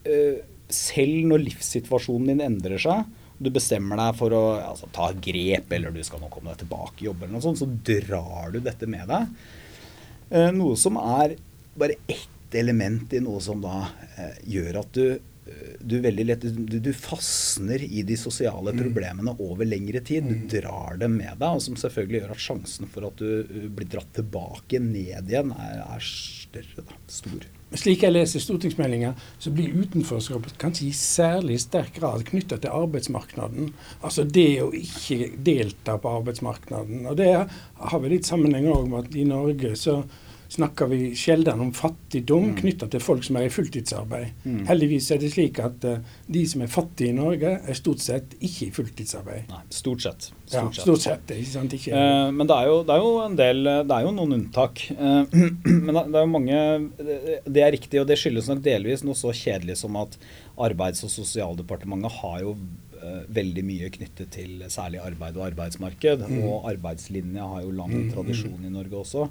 uh, 0.06 0.36
selv 0.69 1.31
når 1.31 1.47
livssituasjonen 1.47 2.33
din 2.33 2.44
endrer 2.45 2.81
seg, 2.81 3.07
du 3.39 3.50
bestemmer 3.56 4.00
deg 4.00 4.18
for 4.19 4.36
å 4.36 4.44
altså, 4.59 4.89
ta 4.95 5.09
grep, 5.15 5.71
eller 5.75 5.95
du 5.95 6.01
skal 6.06 6.21
nå 6.21 6.30
komme 6.31 6.51
deg 6.51 6.65
tilbake 6.65 7.03
i 7.03 7.07
jobb, 7.07 7.24
eller 7.24 7.38
noe 7.38 7.45
sånt, 7.45 7.62
så 7.62 7.69
drar 7.69 8.53
du 8.53 8.59
dette 8.63 8.89
med 8.89 9.07
deg. 9.09 9.31
Eh, 10.30 10.51
noe 10.56 10.75
som 10.80 11.00
er 11.01 11.38
bare 11.80 11.97
ett 12.12 12.59
element 12.59 13.13
i 13.13 13.21
noe 13.24 13.41
som 13.44 13.62
da 13.63 13.86
eh, 14.18 14.39
gjør 14.57 14.83
at 14.83 14.95
du 14.97 15.19
du 15.80 15.95
veldig 16.03 16.25
lett 16.27 16.44
du, 16.45 16.75
du, 16.77 16.89
fastner 16.94 17.81
i 17.81 18.03
de 18.06 18.13
sosiale 18.19 18.74
mm. 18.74 18.81
problemene 18.83 19.33
over 19.41 19.65
lengre 19.65 20.01
tid. 20.06 20.27
Du 20.27 20.36
mm. 20.36 20.47
drar 20.51 21.00
dem 21.01 21.15
med 21.18 21.39
deg, 21.39 21.56
og 21.57 21.63
som 21.65 21.77
selvfølgelig 21.80 22.21
gjør 22.21 22.33
at 22.36 22.44
sjansen 22.44 22.91
for 22.91 23.07
at 23.09 23.24
du 23.24 23.69
blir 23.74 23.89
dratt 23.89 24.12
tilbake 24.18 24.81
ned 24.83 25.31
igjen, 25.31 25.53
er, 25.56 25.81
er 25.88 26.06
større. 26.06 26.86
Da, 26.86 27.00
stor. 27.09 27.47
Slik 27.69 28.01
jeg 28.01 28.16
leser 28.16 28.42
stortingsmeldinga, 28.42 29.12
så 29.38 29.51
blir 29.54 29.75
utenforskapet 29.77 30.56
kanskje 30.62 30.88
i 30.88 30.94
særlig 30.98 31.60
sterk 31.62 32.00
grad 32.00 32.24
knytta 32.25 32.57
til 32.57 32.74
arbeidsmarkedet. 32.74 33.68
Altså 34.01 34.25
det 34.25 34.48
å 34.63 34.71
ikke 34.74 35.36
delta 35.45 36.00
på 36.01 36.16
arbeidsmarkedet. 36.18 37.04
Og 37.06 37.19
det 37.19 37.30
har 37.36 38.01
vel 38.01 38.16
litt 38.16 38.30
sammenheng 38.30 38.71
òg 38.74 38.89
med 38.89 39.04
at 39.04 39.19
i 39.21 39.27
Norge 39.30 39.75
så 39.77 40.00
snakker 40.50 40.90
vi 40.90 41.00
sjelden 41.18 41.62
om 41.62 41.69
fattigdom 41.78 42.48
mm. 42.50 42.56
knytta 42.57 42.88
til 42.90 43.01
folk 43.04 43.25
som 43.25 43.38
er 43.38 43.46
i 43.46 43.51
fulltidsarbeid. 43.54 44.31
Mm. 44.46 44.63
Heldigvis 44.69 45.12
er 45.13 45.22
det 45.22 45.30
slik 45.36 45.60
at 45.62 45.86
uh, 45.86 46.00
de 46.25 46.42
som 46.50 46.63
er 46.66 46.72
fattige 46.74 47.13
i 47.13 47.18
Norge, 47.18 47.51
er 47.62 47.78
stort 47.78 48.01
sett 48.01 48.34
ikke 48.40 48.69
i 48.69 48.72
fulltidsarbeid. 48.74 49.46
Nei, 49.51 49.62
stort 49.74 50.06
sett. 50.07 50.31
Stort 50.50 50.80
ja, 50.80 50.86
stort 50.88 51.06
sett. 51.06 51.36
Ikke 51.38 51.51
sant? 51.54 51.78
Ikke, 51.78 51.94
uh, 51.94 52.31
men 52.34 52.50
det 52.50 52.57
er, 52.57 52.72
jo, 52.72 52.81
det 52.88 52.96
er, 52.96 53.06
jo, 53.06 53.13
en 53.28 53.38
del 53.38 53.62
Det 53.69 54.00
er 54.00 54.07
jo 54.07 54.16
noen 54.18 54.36
unntak. 54.40 54.84
Uh, 54.98 55.38
men 55.86 55.94
det, 55.94 56.04
er 56.07 56.25
jo 56.25 56.34
mange 56.34 56.66
Det 57.46 57.66
er 57.66 57.74
riktig, 57.78 58.01
og 58.01 58.10
det 58.10 58.18
skyldes 58.18 58.50
nok 58.50 58.66
delvis 58.66 59.06
noe 59.06 59.18
så 59.19 59.36
kjedelig 59.36 59.78
som 59.84 60.01
at 60.01 60.18
Arbeids- 60.60 61.06
og 61.06 61.13
sosialdepartementet 61.13 62.19
har 62.19 62.42
jo 62.44 62.58
veldig 63.32 63.62
mye 63.63 63.88
knyttet 63.96 64.27
til 64.34 64.65
særlig 64.68 65.00
arbeid 65.00 65.38
og 65.39 65.46
arbeidsmarked. 65.46 66.25
Mm. 66.27 66.41
Og 66.50 66.65
arbeidslinja 66.74 67.46
har 67.48 67.63
jo 67.63 67.72
lang 67.72 67.94
mm, 67.94 68.10
tradisjon 68.12 68.65
i 68.68 68.72
Norge 68.74 69.00
også. 69.00 69.29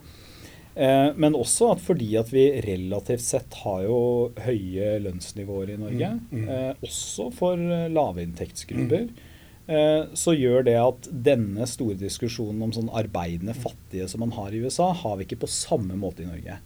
Eh, 0.79 1.09
men 1.19 1.35
også 1.35 1.73
at 1.73 1.81
fordi 1.83 2.13
at 2.21 2.29
vi 2.31 2.45
relativt 2.63 3.25
sett 3.25 3.57
har 3.65 3.83
jo 3.89 3.99
høye 4.45 4.93
lønnsnivåer 5.03 5.73
i 5.75 5.81
Norge, 5.81 6.13
mm, 6.21 6.29
mm. 6.31 6.53
Eh, 6.55 6.85
også 6.87 7.33
for 7.35 7.59
eh, 7.59 7.89
lavinntektsgrupper, 7.91 9.09
mm. 9.11 10.15
så 10.17 10.33
gjør 10.33 10.63
det 10.65 10.77
at 10.81 11.11
denne 11.27 11.67
store 11.69 11.99
diskusjonen 12.01 12.63
om 12.65 12.71
sånn 12.73 12.87
arbeidende 12.97 13.53
fattige 13.53 14.07
som 14.09 14.23
man 14.25 14.33
har 14.33 14.55
i 14.55 14.63
USA, 14.63 14.87
har 14.97 15.19
vi 15.19 15.27
ikke 15.27 15.43
på 15.43 15.51
samme 15.53 15.99
måte 15.99 16.25
i 16.25 16.29
Norge. 16.31 16.57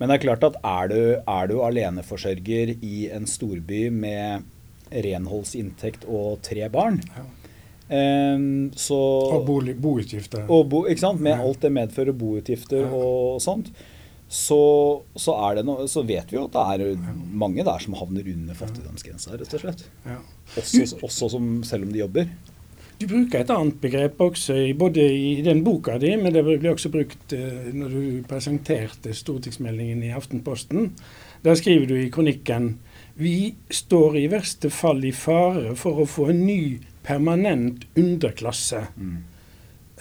Men 0.00 0.10
det 0.10 0.16
er 0.16 0.24
klart 0.24 0.48
at 0.48 0.58
er 0.66 0.90
du, 0.90 0.98
er 1.20 1.52
du 1.52 1.60
aleneforsørger 1.62 2.74
i 2.80 3.04
en 3.14 3.28
storby 3.30 3.86
med 3.94 4.48
renholdsinntekt 4.90 6.08
og 6.10 6.42
tre 6.42 6.66
barn, 6.72 6.98
ja 7.14 7.28
Um, 7.84 8.70
så, 8.76 8.96
og 9.36 9.42
bolig, 9.44 9.74
boutgifter. 9.76 10.46
Og 10.48 10.68
bo, 10.72 10.84
ikke 10.88 11.04
sant? 11.04 11.20
Med 11.24 11.36
alt 11.36 11.60
det 11.64 11.72
medfører 11.74 12.16
boutgifter 12.16 12.88
og 12.88 13.42
sånt. 13.44 13.68
Så, 14.34 14.56
så, 15.20 15.34
no, 15.62 15.76
så, 15.86 16.02
vet 16.02 16.32
vi 16.32 16.38
jo 16.38 16.46
at 16.48 16.56
det 16.56 16.86
er 16.88 17.12
mange 17.36 17.62
der 17.62 17.82
som 17.84 17.94
havner 17.98 18.24
under 18.32 18.56
fattigdomsgrensa, 18.56 19.36
rett 19.36 19.52
og 19.52 19.62
slett. 19.62 19.84
Også, 20.56 20.88
også 21.04 21.28
som, 21.36 21.52
selv 21.66 21.86
om 21.86 21.92
de 21.92 22.00
jobber. 22.00 22.32
Du 22.98 23.04
bruker 23.10 23.42
et 23.42 23.52
annet 23.52 23.76
begrep 23.82 24.20
også, 24.22 24.56
både 24.78 25.04
i 25.04 25.42
den 25.44 25.60
boka 25.66 25.98
di, 26.00 26.14
men 26.16 26.32
det 26.34 26.44
ble 26.46 26.72
også 26.72 26.90
brukt 26.94 27.36
uh, 27.36 27.68
når 27.74 27.94
du 27.94 28.26
presenterte 28.30 29.14
stortingsmeldingen 29.14 30.02
i 30.08 30.14
Aftenposten. 30.16 30.90
Der 31.44 31.60
skriver 31.60 31.90
du 31.90 31.98
i 32.00 32.10
kronikken 32.10 32.72
vi 33.14 33.54
står 33.70 34.16
i 34.18 34.26
verste 34.30 34.70
fall 34.74 35.04
i 35.06 35.12
fare 35.14 35.74
for 35.78 36.02
å 36.02 36.08
få 36.08 36.32
en 36.32 36.42
ny 36.46 36.62
permanent 37.04 37.84
underklasse. 37.94 38.86
Mm. 38.96 39.16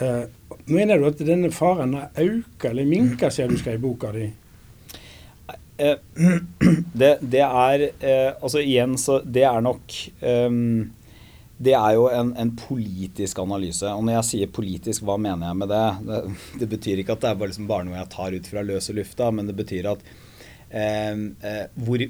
Uh, 0.01 0.23
mener 0.65 0.97
du 0.97 1.09
at 1.11 1.19
denne 1.21 1.51
faren 1.53 1.93
har 1.99 2.23
økt 2.23 2.65
eller 2.65 2.87
minka 2.89 3.29
siden 3.31 3.53
du 3.53 3.61
skrev 3.61 3.83
boka 3.83 4.13
di? 4.15 4.31
Eh, 5.77 5.97
det, 6.93 7.17
det, 7.21 7.41
er 7.41 7.87
eh, 7.99 8.33
Altså 8.41 8.61
igjen, 8.61 8.97
så 8.97 9.19
det 9.25 9.41
er 9.47 9.61
nok 9.65 9.95
um, 10.21 10.91
Det 11.57 11.73
er 11.73 11.95
jo 11.97 12.07
en, 12.13 12.33
en, 12.37 12.51
politisk 12.57 13.39
analyse. 13.41 13.87
Og 13.89 14.03
når 14.05 14.19
jeg 14.19 14.29
sier 14.29 14.53
politisk, 14.53 15.05
hva 15.07 15.17
mener 15.21 15.47
jeg 15.49 15.59
med 15.61 15.71
det? 15.71 15.85
Det, 16.09 16.21
det 16.61 16.69
betyr 16.75 17.01
ikke 17.01 17.15
at 17.15 17.23
det 17.23 17.29
er 17.31 17.37
bare, 17.39 17.53
liksom 17.53 17.69
bare 17.69 17.87
noe 17.87 17.97
jeg 17.97 18.11
tar 18.13 18.35
ut 18.35 18.49
fra 18.51 18.65
løse 18.65 18.95
lufta, 18.95 19.29
men 19.31 19.47
det 19.49 19.55
betyr 19.57 19.87
at 19.93 20.03
uh, 20.73 21.13
hvor 21.85 22.03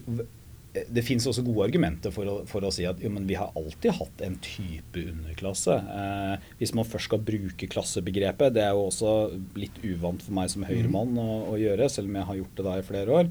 det 0.73 1.03
finnes 1.05 1.25
også 1.29 1.43
gode 1.45 1.67
argumenter 1.67 2.13
for 2.13 2.29
å, 2.29 2.35
for 2.49 2.65
å 2.65 2.71
si 2.73 2.85
at 2.89 3.01
jo, 3.01 3.11
vi 3.27 3.35
har 3.37 3.53
alltid 3.57 3.93
hatt 3.93 4.23
en 4.25 4.37
type 4.41 5.03
underklasse. 5.11 5.75
Eh, 5.77 6.47
hvis 6.57 6.73
man 6.73 6.87
først 6.89 7.11
skal 7.11 7.21
bruke 7.21 7.69
klassebegrepet, 7.69 8.55
det 8.55 8.63
er 8.65 8.73
jo 8.73 8.87
også 8.87 9.11
litt 9.59 9.77
uvant 9.85 10.23
for 10.25 10.33
meg 10.33 10.49
som 10.49 10.65
høyremann 10.65 11.13
å, 11.21 11.27
å 11.53 11.59
gjøre, 11.61 11.91
selv 11.93 12.09
om 12.09 12.17
jeg 12.17 12.29
har 12.29 12.39
gjort 12.41 12.57
det 12.57 12.65
da 12.65 12.77
i 12.79 12.87
flere 12.87 13.19
år, 13.19 13.29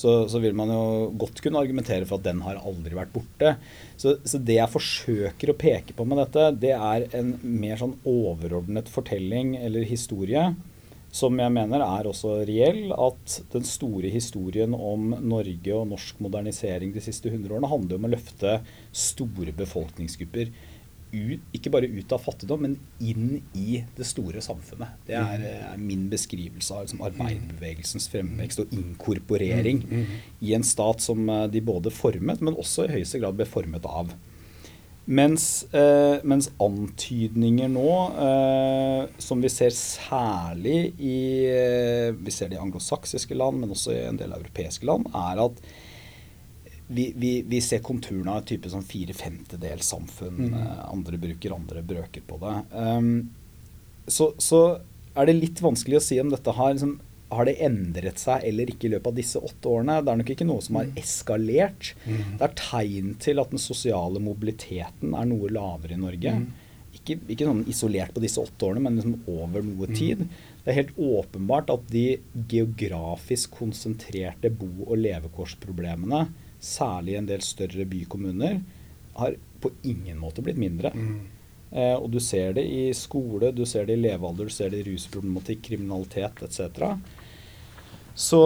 så, 0.00 0.14
så, 0.32 0.40
vil 0.42 0.56
man 0.56 0.72
jo 0.72 0.82
godt 1.20 1.42
kunne 1.44 1.60
argumentere 1.62 2.08
for 2.08 2.18
at 2.18 2.26
den 2.26 2.42
har 2.42 2.58
aldri 2.58 2.96
vært 2.96 3.12
borte. 3.14 3.54
Så, 4.00 4.16
så, 4.24 4.40
det 4.42 4.58
jeg 4.58 4.72
forsøker 4.72 5.52
å 5.52 5.58
peke 5.60 5.94
på 5.94 6.08
med 6.08 6.18
dette, 6.24 6.48
det 6.58 6.74
er 6.74 7.06
en 7.20 7.36
mer 7.44 7.78
sånn 7.78 7.98
overordnet 8.08 8.90
fortelling 8.90 9.54
eller 9.60 9.86
historie 9.86 10.48
som 11.10 11.38
jeg 11.42 11.50
mener 11.52 11.82
er 11.82 12.06
også 12.06 12.40
reell, 12.46 12.92
at 12.94 13.38
den 13.50 13.64
store 13.66 14.10
historien 14.12 14.74
om 14.76 15.10
Norge 15.18 15.74
og 15.74 15.88
norsk 15.90 16.20
modernisering 16.22 16.92
de 16.94 17.02
siste 17.02 17.32
100 17.32 17.50
årene 17.50 17.70
handler 17.70 17.98
om 17.98 18.06
å 18.06 18.12
løfte 18.12 18.60
store 18.94 19.54
befolkningsgrupper 19.58 20.52
ut, 21.10 21.42
ikke 21.56 21.72
bare 21.74 21.88
ut 21.90 22.12
av 22.14 22.22
fattigdom, 22.22 22.64
men 22.66 22.76
inn 23.02 23.40
i 23.58 23.80
det 23.96 24.06
store 24.06 24.42
samfunnet. 24.44 25.00
Det 25.08 25.16
er, 25.18 25.42
mm. 25.42 25.68
er 25.72 25.82
min 25.82 26.06
beskrivelse 26.12 26.76
av 26.76 26.86
liksom, 26.86 27.02
arbeiderbevegelsens 27.08 28.06
fremvekst 28.12 28.62
og 28.64 28.74
inkorporering 28.76 29.82
mm, 29.82 29.94
mm, 30.04 30.18
i 30.46 30.54
en 30.54 30.66
stat 30.66 31.02
som 31.04 31.24
eh, 31.26 31.46
de 31.50 31.64
både 31.64 31.92
formet, 31.94 32.42
men 32.44 32.58
også 32.58 32.86
i 32.86 32.94
høyeste 32.98 33.22
grad 33.22 33.38
ble 33.38 33.48
formet 33.48 33.86
av. 33.90 34.14
Mens, 35.10 35.64
eh, 35.74 36.20
mens, 36.22 36.46
antydninger 36.62 37.70
nå, 37.72 37.92
eh, 38.26 39.08
som 39.18 39.40
vi 39.42 39.50
ser 39.50 39.72
særlig 39.74 40.92
i 41.02 41.16
eh, 41.50 42.12
Vi 42.14 42.30
ser 42.30 42.52
det 42.52 42.58
i 42.58 42.62
anglosaksiske 42.62 43.34
land, 43.34 43.58
men 43.58 43.74
også 43.74 43.90
i 43.96 44.04
en 44.06 44.20
del 44.20 44.36
europeiske 44.36 44.86
land, 44.86 45.08
er 45.10 45.42
at 45.48 45.58
vi, 46.90 47.08
vi, 47.16 47.32
vi 47.46 47.60
ser 47.62 47.82
konturene 47.86 48.36
av 48.36 48.44
et 48.44 48.52
type 48.52 48.70
sånn 48.70 48.86
fire 48.86 49.14
femtedelssamfunn. 49.14 50.40
Mm. 50.46 50.56
Eh, 50.60 50.80
andre 50.90 51.18
bruker 51.22 51.58
andre 51.58 51.82
brøker 51.86 52.24
på 52.26 52.38
det. 52.42 52.54
Um, 52.70 53.12
så, 54.06 54.32
så, 54.42 54.62
er 55.18 55.26
det 55.26 55.40
litt 55.40 55.58
vanskelig 55.62 55.98
å 55.98 56.04
si 56.06 56.20
om 56.22 56.30
dette 56.30 56.54
har 56.54 56.74
liksom, 56.74 56.98
har 57.30 57.46
det 57.46 57.56
endret 57.62 58.18
seg 58.20 58.44
eller 58.46 58.70
ikke 58.72 58.88
i 58.88 58.92
løpet 58.94 59.10
av 59.12 59.18
disse 59.20 59.40
åtte 59.50 59.70
årene? 59.70 60.00
Det 60.02 60.12
er 60.12 60.20
nok 60.20 60.32
ikke 60.34 60.48
noe 60.48 60.64
som 60.64 60.80
har 60.80 60.88
mm. 60.88 60.96
eskalert. 61.02 61.92
Mm. 62.04 62.34
Det 62.40 62.46
er 62.46 62.56
tegn 62.58 63.12
til 63.22 63.42
at 63.42 63.54
den 63.54 63.62
sosiale 63.62 64.22
mobiliteten 64.22 65.14
er 65.14 65.30
noe 65.30 65.52
lavere 65.52 65.96
i 65.96 66.00
Norge. 66.00 66.34
Mm. 66.40 66.48
Ikke, 66.90 67.16
ikke, 67.30 67.46
sånn 67.46 67.64
isolert 67.70 68.14
på 68.16 68.22
disse 68.24 68.42
åtte 68.42 68.66
årene, 68.66 68.82
men 68.82 68.98
liksom 68.98 69.18
over 69.30 69.64
noe 69.64 69.90
mm. 69.90 69.96
tid. 69.96 70.24
Det 70.60 70.72
er 70.72 70.80
helt 70.82 70.98
åpenbart 70.98 71.70
at 71.72 71.86
de 71.92 72.04
geografisk 72.50 73.54
konsentrerte 73.60 74.50
bo- 74.52 74.88
og 74.88 74.98
levekårsproblemene, 75.00 76.26
særlig 76.60 77.14
i 77.14 77.20
en 77.22 77.30
del 77.30 77.44
større 77.46 77.86
bykommuner, 77.88 78.58
har 79.20 79.38
på 79.60 79.70
ingen 79.86 80.18
måte 80.20 80.42
blitt 80.44 80.58
mindre. 80.60 80.90
Mm. 80.94 81.20
Eh, 81.70 81.94
og 81.94 82.10
du 82.10 82.18
ser 82.22 82.54
det 82.58 82.64
i 82.66 82.90
skole, 82.96 83.52
du 83.54 83.62
ser 83.68 83.86
det 83.86 83.94
i 83.94 84.02
levealder, 84.02 84.50
du 84.50 84.54
ser 84.54 84.72
det 84.72 84.82
i 84.82 84.88
rusproblematikk, 84.90 85.62
kriminalitet 85.68 86.42
etc. 86.46 86.90
Så, 88.20 88.40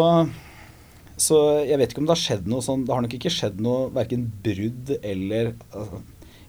så, 1.19 1.39
jeg 1.67 1.81
vet 1.81 1.93
ikke 1.93 2.03
om 2.05 2.07
det 2.07 2.15
har 2.15 2.23
skjedd 2.23 2.45
noe 2.51 2.63
sånn 2.63 2.85
Det 2.87 2.95
har 2.95 3.03
nok 3.03 3.17
ikke 3.17 3.33
skjedd 3.33 3.57
noe 3.65 3.89
verken 3.95 4.29
brudd 4.45 4.93
eller 5.01 5.51
altså, 5.75 5.99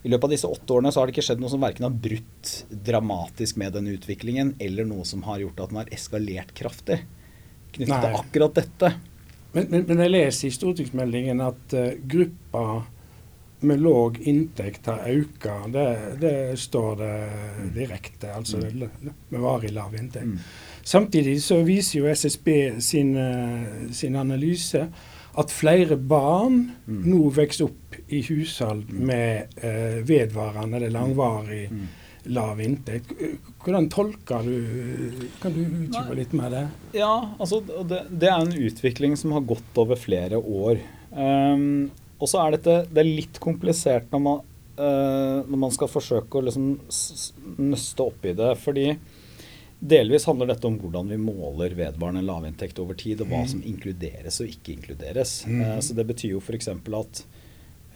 I 0.06 0.12
løpet 0.14 0.28
av 0.28 0.36
disse 0.36 0.52
åtte 0.58 0.76
årene 0.76 0.94
så 0.94 1.02
har 1.02 1.10
det 1.10 1.16
ikke 1.16 1.26
skjedd 1.32 1.42
noe 1.42 1.54
som 1.54 1.66
verken 1.66 1.88
har 1.88 1.96
brutt 2.06 2.52
dramatisk 2.70 3.58
med 3.58 3.74
den 3.74 3.90
utviklingen, 3.96 4.54
eller 4.62 4.86
noe 4.86 5.06
som 5.10 5.26
har 5.26 5.42
gjort 5.42 5.64
at 5.64 5.72
den 5.72 5.82
har 5.82 5.94
eskalert 5.96 6.54
kraftig 6.58 7.00
knyttet 7.76 8.04
til 8.06 8.18
akkurat 8.20 8.60
dette. 8.62 8.92
Men, 9.56 9.66
men, 9.72 9.86
men, 9.88 10.04
jeg 10.04 10.12
leser 10.14 10.50
i 10.50 10.54
stortingsmeldingen 10.54 11.42
at 11.44 11.74
uh, 11.74 11.96
gruppa 12.12 12.84
med 13.66 13.82
låg 13.82 14.20
inntekt 14.30 14.86
har 14.92 15.02
økt. 15.10 15.48
Det, 15.74 15.86
det, 16.22 16.36
står 16.60 16.96
det 17.02 17.12
direkte, 17.76 18.34
altså 18.36 18.62
mm. 18.62 18.90
med 19.30 19.42
varig 19.42 19.72
lav 19.74 19.96
inntekt. 19.96 20.36
Mm. 20.36 20.40
Samtidig 20.86 21.40
så 21.42 21.64
viser 21.66 22.04
jo 22.04 22.10
SSB 22.14 22.50
sin, 22.84 23.16
eh, 23.18 23.92
sin 23.92 24.16
analyse 24.22 24.86
at 25.36 25.52
flere 25.52 25.98
barn 25.98 26.60
mm. 26.86 27.00
nå 27.10 27.30
vokser 27.34 27.66
opp 27.68 27.98
i 28.14 28.22
hushold 28.28 28.86
mm. 28.88 29.00
med 29.10 29.58
eh, 29.66 29.98
vedvarende 30.06 30.78
eller 30.78 30.94
langvarig 30.94 31.64
mm. 31.72 31.82
lav 32.38 32.62
inntekt. 32.62 33.16
Hvordan 33.64 33.90
tolker 33.90 34.46
du 34.46 35.26
Kan 35.42 35.58
du 35.58 35.64
utdype 35.66 36.20
litt 36.22 36.38
med 36.38 36.54
det? 36.54 36.64
Ja, 37.02 37.16
altså 37.40 37.64
det, 37.66 38.06
det, 38.12 38.30
er 38.30 38.46
en 38.46 38.54
utvikling 38.54 39.18
som 39.18 39.34
har 39.36 39.46
gått 39.50 39.82
over 39.82 40.00
flere 40.00 40.38
år. 40.38 40.80
Um, 41.12 41.90
og 42.22 42.30
så 42.30 42.46
er 42.46 42.56
dette 42.56 42.80
det 42.92 43.02
er 43.02 43.10
litt 43.24 43.42
komplisert 43.44 44.14
når 44.14 44.22
man, 44.24 44.42
uh, 44.78 45.42
når 45.50 45.62
man 45.66 45.74
skal 45.74 45.90
forsøke 45.92 46.40
å 46.40 46.46
liksom 46.46 46.74
nøste 47.74 48.06
opp 48.06 48.30
i 48.30 48.38
det. 48.38 48.54
fordi 48.62 48.92
Delvis 49.86 50.26
handler 50.26 50.50
dette 50.50 50.68
om 50.68 50.78
hvordan 50.82 51.10
vi 51.12 51.18
måler 51.22 51.76
vedvarende 51.78 52.24
lavinntekt 52.26 52.80
over 52.82 52.98
tid, 52.98 53.22
og 53.22 53.30
hva 53.30 53.44
mm. 53.44 53.50
som 53.52 53.66
inkluderes 53.70 54.40
og 54.42 54.50
ikke 54.50 54.74
inkluderes. 54.74 55.38
Mm. 55.46 55.62
Uh, 55.62 55.80
så 55.86 55.98
Det 55.98 56.06
betyr 56.10 56.34
jo 56.34 56.42
f.eks. 56.42 56.72
at 56.72 57.22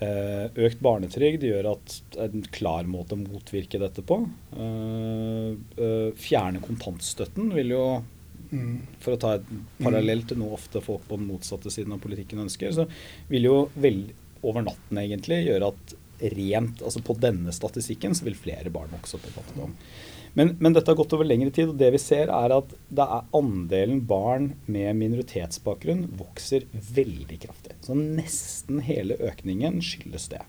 uh, 0.03 0.46
økt 0.67 0.84
barnetrygd 0.86 1.48
gjør 1.48 1.72
at 1.72 1.98
en 2.27 2.46
klar 2.53 2.89
måte 2.89 3.17
å 3.17 3.22
motvirke 3.24 3.81
dette 3.81 4.05
på. 4.05 4.22
Uh, 4.53 6.13
fjerne 6.19 6.62
kontantstøtten 6.65 7.53
vil 7.58 7.74
jo 7.77 7.84
mm. 8.51 8.75
For 9.01 9.15
å 9.15 9.22
ta 9.22 9.34
et 9.38 9.50
parallell 9.79 10.24
til 10.29 10.39
noe 10.41 10.58
ofte 10.58 10.81
folk 10.86 11.08
på 11.10 11.17
den 11.17 11.29
motsatte 11.29 11.74
siden 11.74 11.96
av 11.96 12.03
politikken 12.03 12.43
ønsker, 12.46 12.74
så 12.75 12.86
vil 13.31 13.50
jo 13.50 13.58
vel 13.77 14.08
over 14.46 14.63
natten 14.65 15.01
egentlig 15.01 15.41
gjøre 15.48 15.74
at 15.74 15.98
rent, 16.36 16.81
altså 16.84 17.01
på 17.05 17.15
denne 17.19 17.51
statistikken 17.55 18.15
så 18.15 18.25
vil 18.27 18.38
flere 18.38 18.72
barn 18.74 18.91
vokse 18.91 19.17
opp 19.17 19.27
i 19.27 19.34
fattigdom. 19.34 19.75
Men, 20.38 20.53
men, 20.59 20.75
dette 20.75 20.91
har 20.91 20.98
gått 21.00 21.13
over 21.15 21.27
lengre 21.27 21.51
tid, 21.53 21.71
og 21.71 21.79
det 21.79 21.89
vi 21.95 22.01
ser 22.01 22.29
er 22.33 22.53
at 22.53 22.75
er 22.93 23.25
andelen 23.36 24.03
barn 24.09 24.53
med 24.69 25.00
minoritetsbakgrunn 25.00 26.05
vokser 26.19 26.67
veldig 26.93 27.41
kraftig. 27.48 27.75
Så 27.86 27.98
nesten 27.98 28.83
hele 28.86 29.17
økningen 29.31 29.81
skyldes 29.86 30.29
det. 30.33 30.43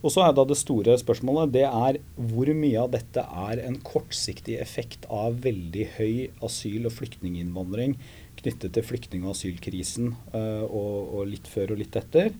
Og 0.00 0.14
så 0.14 0.22
er 0.24 0.32
da 0.32 0.46
det 0.48 0.56
store 0.56 0.94
spørsmålet 1.00 1.52
det 1.52 1.66
er 1.66 1.98
hvor 2.16 2.48
mye 2.56 2.80
av 2.80 2.94
dette 2.94 3.20
er 3.20 3.60
en 3.66 3.76
kortsiktig 3.84 4.56
effekt 4.62 5.04
av 5.12 5.42
veldig 5.44 5.86
høy 5.98 6.14
asyl- 6.46 6.88
og 6.88 6.94
flyktninginnvandring 6.96 7.98
knyttet 8.40 8.72
til 8.72 8.86
flyktning- 8.86 9.26
og 9.26 9.34
asylkrisen 9.34 10.14
øh, 10.32 10.64
og, 10.64 10.94
og 11.18 11.28
litt 11.28 11.50
før 11.50 11.74
og 11.74 11.82
litt 11.82 11.98
etter 12.00 12.32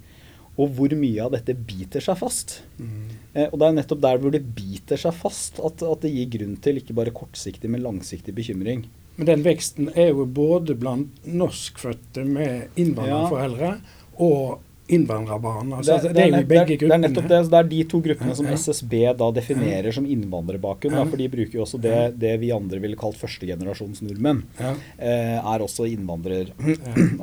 og 0.60 0.76
hvor 0.76 0.92
mye 0.98 1.24
av 1.24 1.32
dette 1.34 1.54
biter 1.56 2.04
seg 2.04 2.18
fast. 2.20 2.58
Mm. 2.76 3.10
Eh, 3.32 3.46
og 3.48 3.60
det 3.60 3.68
er 3.68 3.76
nettopp 3.78 4.02
der 4.04 4.20
hvor 4.20 4.34
det 4.34 4.42
biter 4.56 5.00
seg 5.00 5.14
fast 5.16 5.60
at, 5.62 5.84
at, 5.86 6.02
det 6.04 6.12
gir 6.12 6.32
grunn 6.36 6.56
til 6.62 6.80
ikke 6.80 6.96
bare 6.98 7.14
kortsiktig, 7.16 7.70
men 7.72 7.84
langsiktig 7.84 8.34
bekymring. 8.36 8.84
Men 9.16 9.28
den 9.28 9.44
veksten 9.44 9.90
er 9.94 10.12
jo 10.12 10.26
både 10.26 10.76
blant 10.80 11.24
norskfødte 11.28 12.24
med 12.28 12.80
innvandrerforeldre 12.80 13.72
ja. 13.76 13.96
og 14.22 14.60
innvandrerbarn. 14.96 15.72
Altså, 15.78 15.96
det, 15.96 16.10
det, 16.10 16.14
det, 16.16 16.22
er 16.24 16.34
jo 16.34 16.48
begge 16.50 16.76
gruppene. 16.76 16.88
Det 16.88 16.96
er 16.96 17.02
nettopp 17.04 17.28
det. 17.30 17.40
det 17.52 17.58
er 17.60 17.68
de 17.72 17.80
to 17.92 18.00
gruppene 18.04 18.36
som 18.38 18.48
SSB 18.50 18.94
da 19.20 19.28
definerer 19.36 19.96
som 19.96 20.08
innvandrerbakgrunn. 20.16 20.96
Ja. 20.98 21.04
For 21.10 21.20
de 21.20 21.28
bruker 21.32 21.60
jo 21.60 21.66
også 21.66 21.80
det, 21.82 21.98
det 22.20 22.34
vi 22.42 22.52
andre 22.54 22.80
ville 22.82 22.98
kalt 23.00 23.18
førstegenerasjons 23.20 24.02
nordmenn. 24.06 24.42
Eh, 24.60 25.36
er 25.38 25.66
også 25.66 25.88
innvandrer, 25.90 26.54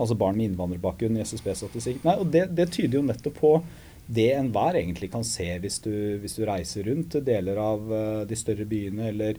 altså 0.01 0.17
barn 0.19 0.39
med 0.39 0.51
innvandrerbakgrunn 0.51 1.19
i 1.19 1.25
SSB-statistikk. 1.25 2.03
Nei, 2.07 2.17
og 2.21 2.31
det, 2.33 2.47
det 2.57 2.71
tyder 2.75 3.01
jo 3.01 3.05
nettopp 3.07 3.41
på 3.41 3.57
det 4.07 4.29
enhver 4.37 4.77
egentlig 4.79 5.09
kan 5.11 5.25
se 5.27 5.47
hvis 5.59 5.81
du, 5.83 5.91
hvis 6.21 6.37
du 6.37 6.45
reiser 6.47 6.87
rundt 6.87 7.17
deler 7.27 7.59
av 7.59 7.89
uh, 7.91 8.21
de 8.27 8.37
større 8.39 8.63
byene 8.69 9.09
eller 9.11 9.35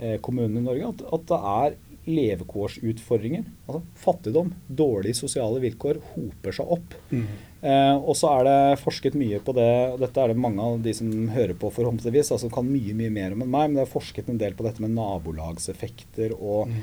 uh, 0.00 0.16
kommunene 0.24 0.58
i 0.58 0.66
Norge, 0.66 0.88
at, 0.96 1.04
at 1.14 1.28
det 1.30 1.38
er 1.52 1.78
levekårsutfordringer. 2.10 3.44
Altså 3.68 3.82
fattigdom, 4.02 4.50
dårlige 4.66 5.18
sosiale 5.18 5.60
vilkår 5.62 6.00
hoper 6.14 6.56
seg 6.56 6.74
opp. 6.78 6.96
Mm. 7.12 7.28
Eh, 7.60 7.96
og 7.98 8.14
så 8.16 8.30
er 8.38 8.46
det 8.48 8.80
forsket 8.80 9.16
mye 9.20 9.40
på 9.44 9.52
det, 9.56 9.70
og 9.92 9.98
dette 10.00 10.22
er 10.22 10.32
det 10.32 10.40
mange 10.40 10.64
av 10.64 10.78
de 10.80 10.94
som 10.96 11.10
hører 11.34 11.52
på 11.60 11.68
forhåpentligvis, 11.76 12.32
altså 12.32 12.48
kan 12.52 12.68
mye 12.68 12.94
mye 12.96 13.12
mer 13.12 13.36
om 13.36 13.44
enn 13.44 13.52
meg, 13.52 13.68
men 13.68 13.76
det 13.76 13.84
er 13.84 13.92
forsket 13.92 14.30
en 14.32 14.40
del 14.40 14.56
på 14.56 14.64
dette 14.64 14.80
med 14.80 14.94
nabolagseffekter. 14.96 16.32
og 16.38 16.70
mm. 16.72 16.78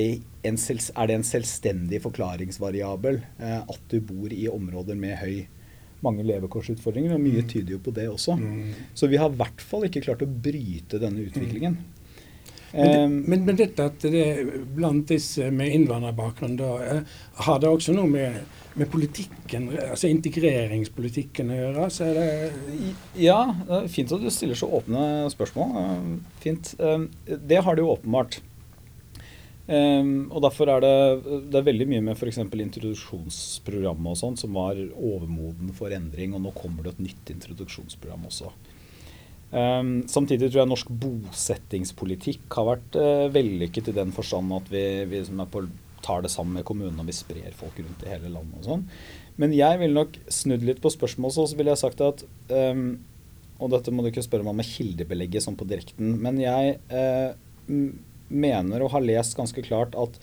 det 0.00 0.08
en, 0.48 0.56
Er 0.56 1.10
det 1.10 1.18
en 1.18 1.28
selvstendig 1.28 2.00
forklaringsvariabel 2.06 3.20
eh, 3.38 3.60
at 3.60 3.84
du 3.90 4.00
bor 4.00 4.32
i 4.32 4.48
områder 4.48 4.96
med 4.96 5.20
høy 5.20 5.44
mange 6.04 6.24
levekårsutfordringer, 6.28 7.14
og 7.16 7.22
mye 7.24 7.44
mm. 7.44 7.48
tyder 7.48 7.76
jo 7.76 7.82
på 7.84 7.92
det 7.96 8.08
også. 8.12 8.36
Mm. 8.36 8.72
Så 8.96 9.08
vi 9.08 9.20
har 9.20 9.32
i 9.32 9.38
hvert 9.40 9.60
fall 9.64 9.86
ikke 9.88 10.02
klart 10.04 10.24
å 10.24 10.28
bryte 10.28 11.00
denne 11.00 11.24
utviklingen. 11.24 11.78
Men, 12.74 13.20
men, 13.22 13.44
men, 13.46 13.56
dette 13.58 13.86
at 13.86 14.04
det 14.10 14.26
blant 14.74 15.06
disse 15.06 15.46
med 15.54 15.74
innvandrerbakgrunn, 15.76 16.56
da, 16.58 16.70
eh, 16.82 17.18
har 17.46 17.60
det 17.62 17.70
også 17.70 17.94
noe 17.94 18.10
med, 18.10 18.40
med, 18.74 18.88
politikken, 18.90 19.68
altså 19.78 20.10
integreringspolitikken 20.10 21.52
å 21.54 21.60
gjøre? 21.60 21.90
Så 21.94 22.08
er 22.08 22.18
det 22.18 22.94
ja, 23.22 23.38
det 23.60 23.78
er 23.78 23.92
fint 23.94 24.16
at 24.16 24.24
du 24.24 24.32
stiller 24.34 24.58
så 24.58 24.72
åpne 24.80 25.30
spørsmål. 25.34 25.78
Fint. 26.42 26.74
Det 26.74 27.62
har 27.62 27.78
det 27.78 27.86
jo 27.86 27.94
åpenbart. 27.94 28.40
Um, 29.64 30.26
og 30.28 30.42
derfor 30.44 30.68
er 30.68 30.82
det, 30.84 30.96
det 31.48 31.56
er 31.56 31.64
veldig 31.70 31.86
mye 31.88 32.02
med 32.04 32.18
f.eks. 32.18 32.36
introduksjonsprogrammet 32.42 34.10
og 34.12 34.18
sånt 34.20 34.42
som 34.42 34.58
var 34.58 34.76
overmoden 34.76 35.70
for 35.76 35.94
endring, 35.94 36.34
og 36.36 36.42
nå 36.44 36.52
kommer 36.58 36.84
det 36.84 36.98
et 36.98 37.06
nytt 37.06 37.32
introduksjonsprogram 37.32 38.26
også. 38.28 38.50
Um, 39.54 40.02
samtidig 40.10 40.48
tror 40.50 40.64
jeg 40.64 40.70
norsk 40.72 40.88
bosettingspolitikk 40.98 42.56
har 42.56 42.66
vært 42.72 42.96
uh, 42.98 43.26
vellykket 43.30 43.92
i 43.92 43.94
den 43.94 44.10
forstand 44.14 44.50
at 44.56 44.66
vi, 44.72 44.82
vi 45.06 45.20
på, 45.52 45.62
tar 46.02 46.24
det 46.24 46.32
sammen 46.32 46.58
med 46.58 46.66
kommunene 46.66 47.04
og 47.04 47.06
vi 47.06 47.14
sprer 47.14 47.54
folk 47.54 47.78
rundt 47.78 48.02
i 48.02 48.10
hele 48.10 48.32
landet 48.32 48.58
og 48.58 48.66
sånn. 48.66 48.82
Men 49.38 49.54
jeg 49.54 49.78
ville 49.78 49.94
nok 49.94 50.18
snudd 50.32 50.66
litt 50.66 50.82
på 50.82 50.90
spørsmålet, 50.90 51.36
så 51.38 51.58
ville 51.58 51.70
jeg 51.70 51.82
sagt 51.84 52.02
at 52.02 52.22
um, 52.50 52.84
Og 53.62 53.70
dette 53.70 53.94
må 53.94 54.02
du 54.02 54.10
ikke 54.10 54.26
spørre 54.26 54.46
meg 54.46 54.56
om 54.56 54.60
med 54.62 54.68
kildebelegget 54.68 55.46
sånn 55.46 55.58
på 55.58 55.66
direkten, 55.70 56.16
men 56.22 56.40
jeg 56.42 56.74
uh, 56.90 57.38
mener 58.28 58.82
og 58.82 58.90
har 58.96 59.06
lest 59.06 59.38
ganske 59.38 59.62
klart 59.62 59.94
at 59.94 60.18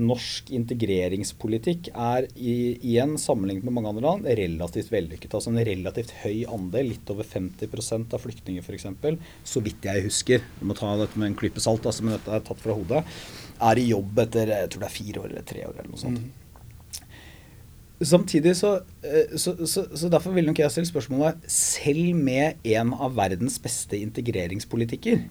norsk 0.00 0.50
integreringspolitikk 0.54 1.90
er 1.92 2.26
i, 2.32 2.54
igjen 2.80 3.16
sammenlignet 3.20 3.66
med 3.66 3.76
mange 3.76 3.92
andre 3.92 4.04
land 4.06 4.28
relativt 4.40 4.92
vellykket. 4.92 5.34
Altså 5.36 5.52
en 5.52 5.62
relativt 5.68 6.14
høy 6.22 6.44
andel, 6.48 6.92
litt 6.94 7.12
over 7.12 7.28
50% 7.28 8.16
av 8.16 8.22
flyktninger 8.24 8.64
f.eks., 8.64 8.86
så 9.44 9.64
vidt 9.64 9.88
jeg 9.88 10.06
husker, 10.06 10.44
du 10.60 10.68
må 10.68 10.76
ta 10.78 10.94
dette 11.00 11.20
med 11.20 11.32
en 11.32 11.38
klype 11.38 11.62
salt, 11.62 11.86
altså, 11.88 12.06
men 12.06 12.16
dette 12.16 12.32
er 12.32 12.46
tatt 12.46 12.62
fra 12.62 12.76
hodet, 12.76 13.02
er 13.62 13.78
i 13.78 13.90
jobb 13.90 14.22
etter 14.24 14.54
jeg 14.54 14.70
tror 14.72 14.84
det 14.84 14.88
er 14.88 14.96
fire 14.96 15.24
år 15.24 15.34
eller 15.34 15.50
tre 15.52 15.66
år 15.68 15.76
eller 15.76 15.92
noe 15.92 16.00
sånt. 16.00 16.22
Mm. 16.22 16.38
Samtidig 18.02 18.56
så, 18.58 18.72
eh, 19.06 19.36
så, 19.38 19.54
så, 19.66 19.84
så, 19.94 20.08
derfor 20.10 20.34
vil 20.34 20.48
nok 20.48 20.58
jeg 20.58 20.74
stille 20.74 20.88
spørsmålet 20.88 21.44
Selv 21.46 22.16
med 22.18 22.58
en 22.66 22.90
av 22.96 23.14
verdens 23.14 23.60
beste 23.62 24.00
integreringspolitikker, 24.00 25.22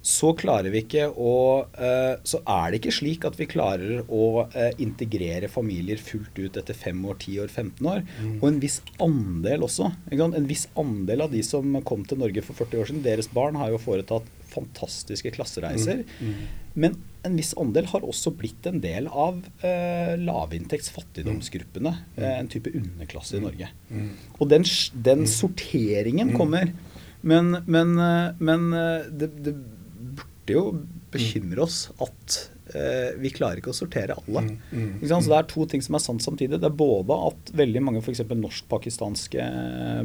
så 0.00 0.30
klarer 0.32 0.72
vi 0.72 0.80
ikke 0.80 1.10
å 1.12 1.32
uh, 1.76 2.14
Så 2.24 2.40
er 2.48 2.70
det 2.70 2.78
ikke 2.80 2.94
slik 2.94 3.24
at 3.28 3.36
vi 3.36 3.48
klarer 3.50 4.00
å 4.08 4.46
uh, 4.48 4.70
integrere 4.80 5.50
familier 5.52 6.00
fullt 6.00 6.38
ut 6.40 6.56
etter 6.56 6.76
5 6.76 7.02
år, 7.04 7.18
10 7.20 7.42
år, 7.44 7.50
15 7.52 7.88
år. 7.90 8.04
Mm. 8.16 8.30
Og 8.38 8.46
en 8.48 8.60
viss 8.62 8.78
andel 9.02 9.66
også. 9.66 9.90
En 10.16 10.48
viss 10.48 10.66
andel 10.80 11.26
av 11.26 11.34
de 11.34 11.42
som 11.44 11.76
kom 11.84 12.06
til 12.08 12.20
Norge 12.22 12.44
for 12.46 12.56
40 12.56 12.80
år 12.80 12.88
siden, 12.88 13.02
deres 13.04 13.28
barn 13.32 13.60
har 13.60 13.74
jo 13.74 13.80
foretatt 13.82 14.28
fantastiske 14.50 15.30
klassereiser. 15.36 16.00
Mm. 16.18 16.30
Mm. 16.32 16.70
Men 16.80 16.96
en 17.28 17.36
viss 17.36 17.52
andel 17.60 17.90
har 17.90 18.06
også 18.06 18.32
blitt 18.34 18.64
en 18.66 18.80
del 18.80 19.06
av 19.06 19.42
eh, 19.66 20.14
lavinntekts 20.18 20.88
fattigdomsgruppene. 20.94 21.92
Uh, 22.16 22.30
en 22.38 22.48
type 22.50 22.72
underklasse 22.72 23.36
i 23.36 23.42
Norge. 23.44 23.68
Og 24.40 24.48
den, 24.48 24.64
den 24.94 25.26
sorteringen 25.28 26.32
kommer. 26.38 26.72
Men, 27.20 27.58
men, 27.68 27.92
men 28.40 28.70
det, 29.12 29.28
det 29.44 29.54
burde 30.50 30.56
jo 30.58 30.98
bekymre 31.10 31.62
oss 31.64 31.78
at 32.02 32.40
eh, 32.74 33.14
vi 33.20 33.32
klarer 33.34 33.60
ikke 33.60 33.72
å 33.72 33.76
sortere 33.76 34.16
alle. 34.18 34.44
Mm, 34.46 34.58
mm, 34.70 35.06
så 35.06 35.20
Det 35.26 35.38
er 35.38 35.48
to 35.50 35.66
ting 35.70 35.82
som 35.82 35.98
er 35.98 36.04
sant 36.04 36.22
samtidig. 36.22 36.60
Det 36.60 36.68
er 36.70 36.76
både 36.76 37.16
at 37.30 37.54
veldig 37.62 37.82
mange 37.86 38.02
f.eks. 38.02 38.24
norsk-pakistanske 38.28 39.48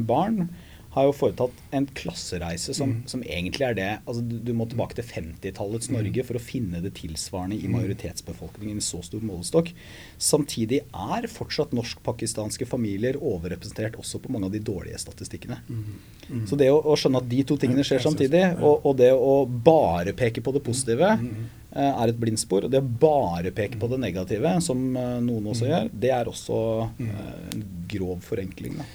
barn 0.06 0.48
har 0.96 1.04
jo 1.10 1.12
foretatt 1.12 1.56
en 1.76 1.84
klassereise 1.92 2.72
som, 2.72 2.94
mm. 2.94 3.00
som 3.10 3.20
egentlig 3.20 3.66
er 3.66 3.74
det 3.76 3.88
altså 4.08 4.22
du, 4.24 4.38
du 4.40 4.54
må 4.56 4.64
tilbake 4.70 4.96
til 4.96 5.04
50-tallets 5.04 5.90
mm. 5.90 5.96
Norge 5.98 6.24
for 6.24 6.38
å 6.38 6.40
finne 6.40 6.80
det 6.80 6.94
tilsvarende 6.96 7.58
i 7.58 7.68
mm. 7.68 7.74
majoritetsbefolkningen 7.76 8.80
i 8.80 8.84
så 8.84 9.02
stor 9.04 9.24
målestokk. 9.26 9.74
Samtidig 10.16 10.80
er 10.88 11.28
fortsatt 11.28 11.76
norsk-pakistanske 11.76 12.68
familier 12.70 13.20
overrepresentert 13.20 14.00
også 14.00 14.22
på 14.24 14.32
mange 14.32 14.48
av 14.48 14.56
de 14.56 14.62
dårlige 14.64 15.02
statistikkene. 15.04 15.60
Mm. 15.68 15.98
Mm. 16.28 16.44
Så 16.50 16.58
det 16.58 16.70
å, 16.72 16.80
å, 16.82 16.96
skjønne 16.98 17.22
at 17.22 17.28
de 17.30 17.42
to 17.46 17.58
tingene 17.60 17.84
skjer 17.86 18.02
samtidig, 18.02 18.42
og, 18.58 18.86
og 18.88 18.96
det 18.98 19.12
å 19.14 19.38
bare 19.46 20.14
peke 20.16 20.42
på 20.42 20.54
det 20.56 20.62
positive 20.66 21.12
eh, 21.14 21.90
er 21.92 22.10
et 22.10 22.20
blindspor. 22.20 22.66
Og 22.66 22.72
det 22.72 22.82
å 22.82 22.92
bare 23.06 23.54
peke 23.54 23.78
på 23.80 23.90
det 23.92 24.00
negative, 24.02 24.56
som 24.64 24.88
eh, 24.96 25.16
noen 25.24 25.50
også 25.52 25.70
gjør, 25.70 25.90
det 26.04 26.14
er 26.16 26.30
også 26.30 26.60
eh, 27.06 27.34
en 27.54 27.66
grov 27.90 28.24
forenkling. 28.26 28.80
Da. 28.80 28.88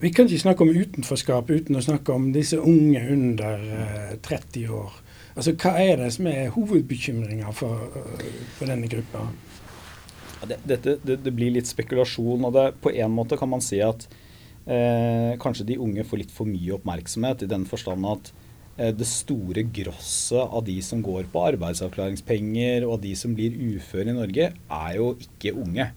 Vi 0.00 0.12
kan 0.14 0.28
ikke 0.28 0.44
snakke 0.44 0.62
om 0.62 0.70
utenforskap 0.70 1.48
uten 1.50 1.74
å 1.74 1.82
snakke 1.82 2.14
om 2.14 2.30
disse 2.34 2.60
unge 2.62 3.02
under 3.10 3.64
eh, 3.74 4.16
30 4.22 4.68
år. 4.70 4.92
Altså, 5.34 5.54
Hva 5.58 5.72
er 5.82 5.98
det 5.98 6.12
som 6.14 6.28
er 6.30 6.52
hovedbekymringa 6.54 7.50
for, 7.54 7.88
for, 8.56 8.70
denne 8.70 8.90
gruppa? 8.90 9.26
Det, 10.46 10.60
dette, 10.62 10.96
det, 11.02 11.18
det, 11.24 11.32
blir 11.34 11.50
litt 11.56 11.66
spekulasjon. 11.66 12.46
og 12.46 12.54
det, 12.54 12.68
På 12.82 12.94
en 12.94 13.14
måte 13.14 13.38
kan 13.38 13.50
man 13.50 13.62
si 13.62 13.82
at 13.82 14.06
eh, 14.68 15.32
kanskje 15.40 15.66
de 15.72 15.80
unge 15.82 16.04
får 16.06 16.22
litt 16.22 16.34
for 16.34 16.48
mye 16.48 16.76
oppmerksomhet, 16.76 17.44
i 17.44 17.50
den 17.50 17.64
forstand 17.68 18.06
at 18.08 18.32
eh, 18.76 18.92
det 18.94 19.08
store 19.08 19.64
grosset 19.74 20.42
av 20.42 20.66
de 20.66 20.76
som 20.84 21.02
går 21.04 21.30
på 21.32 21.46
arbeidsavklaringspenger 21.54 22.86
og 22.88 23.00
de 23.04 23.14
som 23.18 23.36
blir 23.38 23.56
uføre 23.56 24.12
i 24.12 24.18
Norge, 24.18 24.52
er 24.54 24.98
jo 24.98 25.14
ikke 25.24 25.56
unge. 25.56 25.90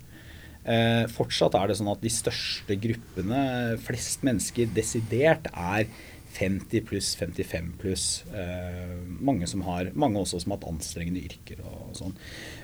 Eh, 0.62 1.04
fortsatt 1.10 1.58
er 1.58 1.72
det 1.72 1.80
sånn 1.80 1.92
at 1.92 2.04
de 2.04 2.14
største 2.14 2.78
gruppene, 2.80 3.44
flest 3.82 4.26
mennesker 4.28 4.70
desidert, 4.76 5.50
er 5.52 5.90
50 6.32 6.86
pluss, 6.88 7.16
55 7.20 7.72
pluss. 7.82 8.06
Eh, 8.34 8.98
mange, 9.20 9.48
som 9.50 9.64
har, 9.68 9.92
mange 9.94 10.22
også 10.22 10.40
som 10.42 10.54
har 10.54 10.62
hatt 10.62 10.70
anstrengende 10.70 11.24
yrker 11.26 11.64
og, 11.66 11.90
og 11.90 11.98
sånn. 11.98 12.14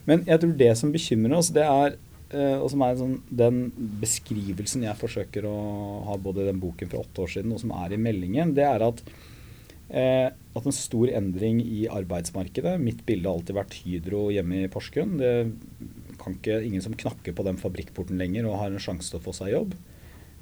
Men 0.07 0.23
jeg 0.29 0.43
tror 0.43 0.53
det 0.61 0.71
som 0.79 0.93
bekymrer 0.93 1.39
oss, 1.39 1.51
det 1.55 1.65
er 1.65 1.97
og 2.35 2.65
som 2.73 2.81
er 2.83 2.97
sånn, 2.99 3.13
den 3.29 3.59
beskrivelsen 4.01 4.81
jeg 4.83 4.99
forsøker 4.99 5.45
å 5.47 5.53
ha 6.09 6.17
både 6.19 6.43
i 6.43 6.47
den 6.49 6.59
boken 6.59 6.89
fra 6.91 6.99
åtte 6.99 7.23
år 7.23 7.31
siden 7.31 7.53
og 7.55 7.61
som 7.61 7.71
er 7.77 7.95
i 7.95 7.99
meldingen, 8.01 8.51
det 8.57 8.65
er 8.67 8.83
at 8.83 9.03
Eh, 9.87 10.27
at 10.27 10.65
en 10.67 10.75
stor 10.75 11.07
endring 11.15 11.61
i 11.63 11.85
arbeidsmarkedet 11.87 12.73
Mitt 12.81 13.05
bilde 13.07 13.29
har 13.29 13.37
alltid 13.37 13.55
vært 13.55 13.75
Hydro 13.85 14.25
hjemme 14.35 14.65
i 14.65 14.71
Porsgrunn. 14.71 15.13
Det 15.21 15.31
kan 16.19 16.35
ikke, 16.35 16.59
ingen 16.67 16.83
som 16.83 16.97
knakker 16.97 17.35
på 17.37 17.45
den 17.47 17.59
fabrikkporten 17.61 18.19
lenger 18.19 18.49
og 18.49 18.59
har 18.59 18.73
en 18.73 18.83
sjanse 18.83 19.13
til 19.13 19.21
å 19.21 19.23
få 19.23 19.35
seg 19.37 19.53
jobb. 19.53 19.77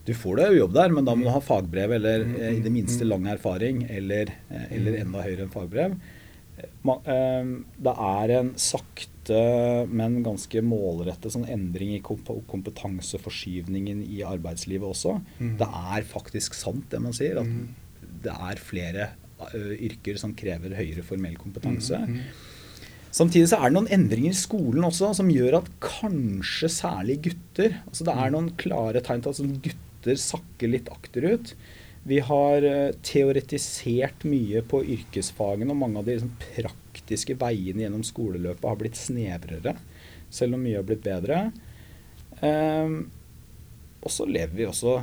Du 0.05 0.13
får 0.17 0.39
deg 0.39 0.59
jobb 0.59 0.73
der, 0.77 0.93
men 0.93 1.05
da 1.05 1.13
må 1.17 1.27
du 1.27 1.33
ha 1.33 1.41
fagbrev 1.43 1.93
eller 1.97 2.25
mm, 2.25 2.35
eh, 2.39 2.53
i 2.57 2.63
det 2.65 2.73
minste 2.73 3.05
mm. 3.05 3.09
lang 3.11 3.27
erfaring 3.35 3.83
eller, 3.89 4.33
eh, 4.49 4.67
eller 4.79 4.99
enda 5.03 5.25
høyere 5.25 5.45
enn 5.45 5.53
fagbrev. 5.53 5.97
Eh, 6.57 7.51
det 7.85 7.95
er 8.09 8.35
en 8.39 8.53
sakte, 8.61 9.11
men 9.29 10.23
ganske 10.25 10.61
målrettet 10.65 11.31
sånn 11.33 11.47
endring 11.49 11.95
i 11.95 12.01
kompetanseforskyvningen 12.03 14.03
i 14.05 14.23
arbeidslivet 14.27 14.87
også. 14.87 15.21
Mm. 15.39 15.57
Det 15.61 15.69
er 15.95 16.01
faktisk 16.09 16.53
sant, 16.57 16.91
det 16.91 16.99
man 17.03 17.13
sier. 17.15 17.35
At 17.41 17.47
det 18.25 18.33
er 18.33 18.55
flere 18.61 19.09
yrker 19.55 20.17
som 20.19 20.33
krever 20.37 20.75
høyere 20.77 21.03
formell 21.05 21.37
kompetanse. 21.39 22.07
Samtidig 23.15 23.47
så 23.51 23.57
er 23.61 23.67
det 23.69 23.75
noen 23.77 23.93
endringer 23.95 24.31
i 24.33 24.37
skolen 24.37 24.83
også 24.87 25.13
som 25.15 25.31
gjør 25.31 25.53
at 25.61 25.67
kanskje 25.83 26.67
særlig 26.71 27.15
gutter 27.29 27.71
altså 27.85 28.03
Det 28.09 28.15
er 28.25 28.29
noen 28.33 28.49
klare 28.59 29.01
tegn 29.03 29.21
til 29.23 29.31
at 29.31 29.39
gutter 29.69 30.15
sakker 30.19 30.67
litt 30.73 30.89
akterut. 30.91 31.47
Vi 32.05 32.19
har 32.21 32.61
teoretisert 33.07 34.23
mye 34.27 34.61
på 34.67 34.77
yrkesfagene, 34.97 35.71
og 35.73 35.79
mange 35.79 35.97
av 36.01 36.05
de 36.05 36.11
liksom, 36.19 36.35
praktiske 36.43 36.84
veiene 37.09 37.85
gjennom 37.85 38.05
skoleløpet 38.05 38.69
har 38.69 38.79
blitt 38.79 38.99
snevrere, 38.99 39.75
selv 40.33 40.57
om 40.57 40.63
mye 40.65 40.79
har 40.79 40.87
blitt 40.87 41.05
bedre. 41.05 41.43
Um, 42.41 43.05
og 44.05 44.11
så 44.13 44.27
lever 44.29 44.55
vi 44.57 44.67
også 44.69 44.99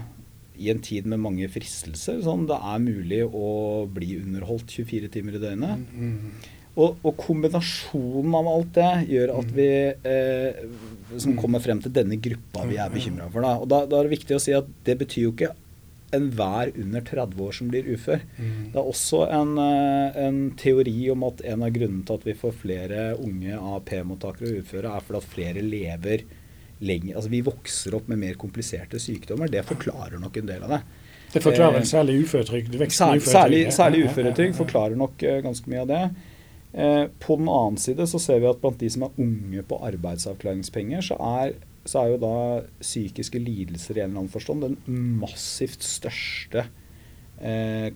i 0.63 0.71
en 0.71 0.83
tid 0.85 1.07
med 1.09 1.23
mange 1.23 1.49
fristelser. 1.51 2.21
Sånn 2.25 2.47
det 2.51 2.59
er 2.59 2.83
mulig 2.83 3.23
å 3.27 3.85
bli 3.91 4.17
underholdt 4.21 4.75
24 4.75 5.11
timer 5.15 5.39
i 5.39 5.43
døgnet. 5.43 5.87
Mm, 5.93 6.11
mm. 6.13 6.51
Og, 6.73 7.01
og, 7.05 7.11
kombinasjonen 7.21 8.35
av 8.39 8.47
alt 8.49 8.71
det 8.79 8.93
gjør 9.13 9.35
at 9.35 9.51
vi 9.53 9.69
eh, 10.09 10.63
som 11.21 11.35
kommer 11.37 11.61
frem 11.61 11.83
til 11.85 11.93
denne 11.93 12.17
gruppa 12.17 12.65
vi 12.69 12.79
er 12.81 12.93
bekymra 12.93 13.27
for. 13.33 13.45
Da. 13.45 13.57
Og 13.61 13.69
da, 13.69 13.83
da, 13.85 13.99
er 13.99 14.09
det 14.09 14.15
viktig 14.15 14.39
å 14.39 14.41
si 14.41 14.55
at 14.57 14.71
det 14.87 14.97
betyr 15.03 15.27
jo 15.27 15.35
ikke 15.35 15.53
enhver 16.17 16.73
under 16.79 17.05
30 17.09 17.43
år 17.43 17.57
som 17.57 17.71
blir 17.73 17.89
ufør. 17.95 18.23
Mm. 18.37 18.71
Det 18.73 18.79
er 18.79 18.91
også 18.93 19.23
en, 19.33 19.53
eh, 19.59 20.21
en, 20.27 20.41
teori 20.61 20.97
om 21.13 21.25
at 21.29 21.43
en 21.49 21.65
av 21.67 21.73
grunnene 21.75 22.05
til 22.09 22.21
at 22.21 22.27
vi 22.29 22.37
får 22.39 22.57
flere 22.65 23.05
unge 23.17 23.57
AAP-mottakere 23.57 24.51
og 24.53 24.65
uføre, 24.65 24.93
er 24.93 25.07
fordi 25.07 25.23
at 25.23 25.31
flere 25.35 25.65
lever 25.65 26.27
lenger. 26.83 27.17
Altså 27.17 27.33
vi 27.33 27.45
vokser 27.47 27.97
opp 27.97 28.11
med 28.11 28.21
mer 28.23 28.35
kompliserte 28.41 29.01
sykdommer. 29.01 29.51
Det 29.51 29.65
forklarer 29.67 30.21
nok 30.21 30.37
en 30.37 30.53
del 30.53 30.67
av 30.67 30.77
det. 30.77 30.83
Det 31.33 31.41
forklarer 31.41 31.79
vel 31.79 31.89
særlig 31.89 32.19
uføretrygd? 32.27 32.75
Særlig, 32.93 33.23
særlig, 33.25 33.63
særlig 33.73 34.05
uføretrygd 34.05 34.57
forklarer 34.59 34.99
nok 35.01 35.23
uh, 35.25 35.39
ganske 35.45 35.71
mye 35.73 35.85
av 35.87 35.89
det. 35.89 36.03
Eh, 36.73 37.05
på 37.21 37.37
den 37.37 37.51
annen 37.53 37.77
side 37.81 38.07
så 38.09 38.21
ser 38.23 38.41
vi 38.41 38.49
at 38.49 38.61
blant 38.63 38.81
de 38.81 38.89
som 38.93 39.05
er 39.05 39.19
unge 39.21 39.65
på 39.69 39.81
arbeidsavklaringspenger, 39.91 41.05
så 41.05 41.19
er, 41.43 41.57
så 41.85 42.01
er 42.03 42.15
jo 42.15 42.23
da 42.23 42.37
psykiske 42.81 43.43
lidelser 43.43 43.99
i 43.99 44.05
en 44.05 44.13
eller 44.13 44.25
annen 44.25 44.33
forstand 44.33 44.65
den 44.65 44.79
massivt 45.21 45.85
største 45.85 46.67
eh, 47.41 47.93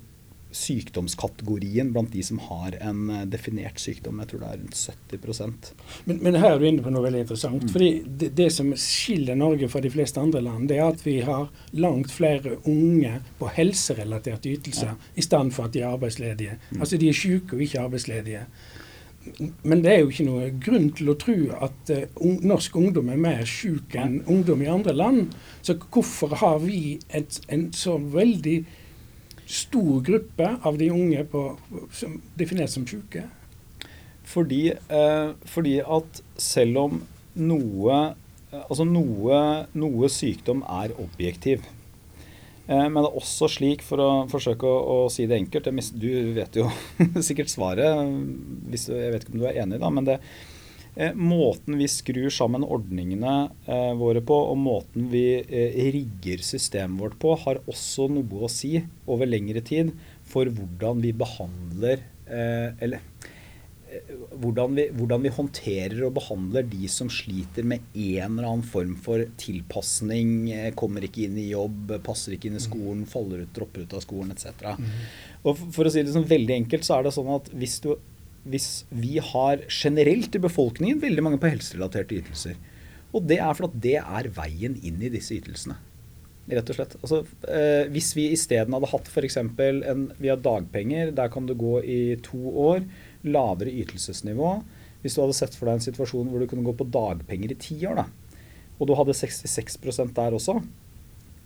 sykdomskategorien 0.56 1.92
blant 1.92 2.12
de 2.12 2.22
som 2.24 2.40
har 2.48 2.76
en 2.80 3.10
eh, 3.10 3.24
definert 3.30 3.80
sykdom. 3.82 4.20
Jeg 4.22 4.32
tror 4.32 4.42
det 4.42 4.50
er 4.50 4.60
rundt 4.62 4.80
70% 4.80 5.72
men, 6.06 6.20
men 6.22 6.38
her 6.40 6.54
er 6.54 6.60
du 6.60 6.66
inne 6.68 6.84
på 6.84 6.92
noe 6.94 7.04
veldig 7.06 7.24
interessant. 7.24 7.66
Mm. 7.66 7.72
fordi 7.72 7.90
det, 8.06 8.30
det, 8.38 8.48
som 8.54 8.72
skiller 8.80 9.38
Norge 9.38 9.68
fra 9.72 9.82
de 9.84 9.92
fleste 9.92 10.22
andre 10.22 10.42
land, 10.44 10.68
det 10.70 10.80
er 10.80 10.88
at 10.88 11.04
vi 11.06 11.18
har 11.26 11.50
langt 11.76 12.12
flere 12.14 12.56
unge 12.64 13.20
på 13.40 13.50
helserelaterte 13.58 14.54
ytelser 14.56 14.94
ja. 14.94 14.96
i 15.14 15.24
stedet 15.24 15.54
for 15.56 15.68
at 15.68 15.76
de 15.76 15.84
er 15.84 15.92
arbeidsledige. 15.92 16.58
Mm. 16.70 16.80
Altså 16.80 17.00
de 17.00 17.10
er 17.10 17.20
syke 17.20 17.56
og 17.56 17.62
ikke 17.66 17.84
arbeidsledige. 17.84 18.46
men 19.62 19.80
det 19.82 19.90
er 19.90 20.00
jo 20.00 20.10
ikke 20.12 20.24
noe 20.28 20.50
grunn 20.62 20.90
til 20.94 21.08
å 21.10 21.16
tro 21.18 21.36
at 21.66 21.90
uh, 21.90 22.26
norsk 22.46 22.76
ungdom 22.78 23.08
er 23.10 23.18
mer 23.18 23.40
syk 23.50 23.96
enn 23.98 24.20
ungdom 24.30 24.62
i 24.62 24.70
andre 24.70 24.94
land. 24.94 25.34
Så 25.66 25.74
hvorfor 25.82 26.36
har 26.38 26.60
vi 26.62 27.00
et, 27.10 27.40
en 27.50 27.72
så 27.74 27.96
veldig 27.98 28.60
stor 29.46 30.00
gruppe 30.06 30.52
av 30.66 30.78
de 30.78 30.90
unge 30.90 31.24
på, 31.30 31.42
som 31.94 32.20
definert 32.38 32.72
som 32.72 32.86
syke? 32.88 33.24
Fordi, 34.26 34.62
eh, 34.74 35.28
fordi, 35.46 35.78
at 35.80 36.22
selv 36.40 36.82
om 36.82 37.00
noe, 37.36 38.00
altså 38.66 38.86
noe, 38.88 39.40
noe 39.78 40.10
sykdom 40.10 40.64
er 40.66 40.96
objektiv, 40.98 41.62
Eh, 42.66 42.86
men 42.90 42.98
det 42.98 43.08
er 43.08 43.18
også 43.20 43.48
slik, 43.50 43.82
for 43.86 44.02
å 44.02 44.10
forsøke 44.30 44.66
å, 44.66 45.06
å 45.06 45.10
si 45.12 45.28
det 45.30 45.38
enkelt 45.38 45.68
Du 45.94 46.10
vet 46.34 46.58
jo 46.58 46.66
sikkert 47.28 47.52
svaret, 47.52 48.10
hvis, 48.72 48.88
jeg 48.90 49.12
vet 49.14 49.26
ikke 49.26 49.36
om 49.36 49.44
du 49.44 49.46
er 49.46 49.60
enig, 49.62 49.78
da. 49.82 49.90
Men 49.94 50.08
det, 50.08 50.18
måten 51.18 51.76
vi 51.76 51.88
skrur 51.92 52.32
sammen 52.32 52.64
ordningene 52.64 53.34
eh, 53.68 53.92
våre 54.00 54.22
på, 54.24 54.38
og 54.52 54.56
måten 54.56 55.10
vi 55.12 55.26
rigger 55.92 56.44
systemet 56.46 57.02
vårt 57.02 57.18
på, 57.20 57.34
har 57.44 57.60
også 57.68 58.08
noe 58.12 58.46
å 58.46 58.52
si 58.52 58.78
over 59.04 59.28
lengre 59.28 59.60
tid 59.64 59.92
for 60.26 60.48
hvordan 60.48 61.04
vi 61.04 61.12
behandler 61.16 62.00
Eller 62.26 63.04
hvordan 64.40 64.74
vi, 64.76 64.86
hvordan 64.94 65.22
vi, 65.24 65.32
håndterer 65.32 66.02
og 66.06 66.16
behandler 66.18 66.66
de 66.68 66.88
som 66.90 67.08
sliter 67.12 67.66
med 67.66 67.84
en 67.94 68.36
eller 68.36 68.48
annen 68.48 68.66
form 68.66 68.96
for 69.02 69.22
tilpasning, 69.40 70.50
eh, 70.52 70.72
kommer 70.78 71.06
ikke 71.06 71.26
inn 71.26 71.38
i 71.40 71.48
jobb, 71.50 71.94
passer 72.06 72.36
ikke 72.36 72.50
inn 72.50 72.58
i 72.58 72.62
mm. 72.62 72.66
skolen, 72.66 73.06
faller 73.10 73.44
ut, 73.44 73.54
dropper 73.56 73.86
ut 73.86 73.96
av 73.96 74.04
skolen 74.04 74.34
etc. 74.34 74.74
Mm. 74.76 74.90
Og 75.46 75.64
For 75.76 75.86
å 75.86 75.92
si 75.92 76.04
det 76.04 76.14
sånn 76.14 76.28
veldig 76.28 76.58
enkelt, 76.62 76.86
så 76.86 76.98
er 76.98 77.06
det 77.06 77.14
sånn 77.16 77.32
at 77.36 77.50
hvis, 77.54 77.78
du, 77.84 77.94
hvis 78.50 78.84
vi 78.94 79.16
har 79.22 79.64
generelt 79.68 80.34
i 80.36 80.42
befolkningen 80.42 81.02
veldig 81.02 81.24
mange 81.24 81.40
på 81.42 81.50
helserelaterte 81.50 82.20
ytelser, 82.20 82.56
og 83.14 83.26
det 83.28 83.40
er 83.42 83.56
fordi 83.56 83.82
det 83.88 83.98
er 84.00 84.30
veien 84.36 84.76
inn 84.84 85.02
i 85.02 85.12
disse 85.12 85.36
ytelsene. 85.36 85.78
Rett 86.46 86.68
og 86.70 86.76
slett. 86.78 86.94
Altså, 87.00 87.20
eh, 87.50 87.88
hvis 87.90 88.12
vi 88.14 88.28
isteden 88.30 88.74
hadde 88.76 88.90
hatt 88.92 89.08
f.eks. 89.10 89.38
en 89.40 90.04
Vi 90.14 90.30
har 90.30 90.38
dagpenger, 90.38 91.10
der 91.16 91.30
kan 91.32 91.46
du 91.48 91.56
gå 91.58 91.80
i 91.82 92.16
to 92.22 92.38
år 92.68 92.84
lavere 93.26 93.72
ytelsesnivå. 93.82 94.52
Hvis 95.02 95.16
du 95.16 95.24
hadde 95.24 95.38
sett 95.38 95.56
for 95.58 95.66
deg 95.66 95.80
en 95.80 95.86
situasjon 95.88 96.30
hvor 96.30 96.42
du 96.42 96.46
kunne 96.50 96.66
gå 96.66 96.76
på 96.78 96.86
dagpenger 96.94 97.54
i 97.54 97.58
ti 97.58 97.80
år, 97.88 97.98
da, 97.98 98.06
og 98.78 98.88
du 98.88 98.94
hadde 98.98 99.16
66 99.16 99.78
der 100.14 100.36
også, 100.38 100.60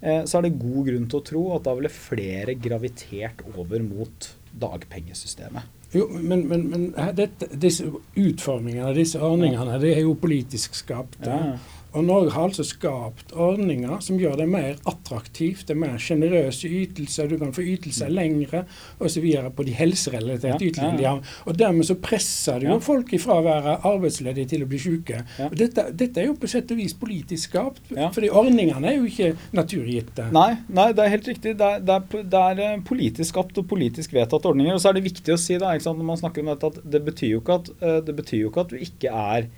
eh, 0.02 0.22
så 0.28 0.38
er 0.38 0.46
det 0.46 0.58
god 0.60 0.90
grunn 0.90 1.08
til 1.08 1.20
å 1.20 1.26
tro 1.32 1.44
at 1.56 1.64
da 1.64 1.76
ville 1.78 1.92
flere 1.92 2.56
gravitert 2.60 3.44
over 3.54 3.80
mot 3.86 4.32
dagpengesystemet. 4.52 5.79
Jo, 5.94 6.06
men, 6.12 6.44
men, 6.48 6.66
men 6.70 6.82
dette, 7.18 7.48
disse 7.58 7.88
utformingene 8.14 8.92
av 8.92 8.94
disse 8.94 9.18
ordningene, 9.18 9.78
det 9.82 9.96
er 9.96 10.04
jo 10.04 10.14
politisk 10.20 10.76
skapt. 10.78 11.18
Ja. 11.26 11.56
Og 11.96 12.04
Norge 12.06 12.34
har 12.34 12.46
altså 12.48 12.64
skapt 12.66 13.32
ordninger 13.34 14.00
som 14.04 14.18
gjør 14.20 14.36
det 14.40 14.46
mer 14.50 14.78
attraktivt, 14.88 15.66
det 15.66 15.74
er 15.74 15.80
mer 15.80 15.96
sjenerøse 16.00 16.70
ytelser, 16.70 17.30
du 17.30 17.38
kan 17.40 17.52
få 17.54 17.64
ytelser 17.66 18.10
mm. 18.10 18.14
lengre 18.16 18.62
osv. 19.02 19.26
på 19.56 19.66
de 19.66 19.74
helserelaterte 19.74 20.52
ja, 20.52 20.70
ytelsene 20.70 21.00
de 21.00 21.08
har. 21.08 21.22
Og 21.50 21.58
dermed 21.58 21.88
så 21.88 21.96
presser 22.00 22.62
det 22.62 22.70
jo 22.70 22.78
folk 22.84 23.12
ifra 23.16 23.40
å 23.40 23.46
være 23.46 23.76
arbeidsledige 23.90 24.52
til 24.54 24.64
å 24.64 24.70
bli 24.70 24.80
syke. 24.82 25.24
Og 25.48 25.56
dette, 25.58 25.88
dette, 25.90 26.22
er 26.22 26.30
jo 26.30 26.36
på 26.38 26.50
sett 26.50 26.70
og 26.70 26.80
vis 26.80 26.94
politisk 26.98 27.50
skapt, 27.50 27.82
fordi 28.14 28.30
ordningene 28.30 28.92
er 28.92 28.98
jo 28.98 29.08
ikke 29.08 29.32
naturgitte. 29.56 30.28
Nei, 30.34 30.52
nei, 30.68 30.90
det 30.96 31.04
er 31.04 31.14
helt 31.16 31.30
riktig. 31.32 31.56
Det 31.58 31.70
er, 31.74 31.82
det, 31.84 31.96
er, 31.96 32.26
det 32.34 32.44
er, 32.44 32.62
eh, 32.66 32.76
politisk 32.86 33.32
skapt 33.32 33.58
og 33.60 33.66
politisk 33.70 34.14
vedtatt 34.14 34.46
ordninger. 34.46 34.76
Og 34.76 34.82
så 34.82 34.92
er 34.92 34.98
det 34.98 35.06
viktig 35.08 35.34
å 35.34 35.40
si 35.40 35.58
da, 35.60 35.72
når 35.74 36.06
man 36.06 36.20
snakker 36.20 36.44
om 36.44 36.52
dette, 36.52 36.70
at 36.70 36.92
det 36.94 37.02
betyr 37.06 37.34
jo 37.34 37.42
ikke 37.42 37.58
at, 37.62 37.72
eh, 37.80 37.98
det 38.06 38.14
betyr 38.18 38.44
jo 38.44 38.52
ikke 38.52 38.64
at 38.66 38.74
du 38.74 38.78
ikke 38.80 39.24
er 39.34 39.50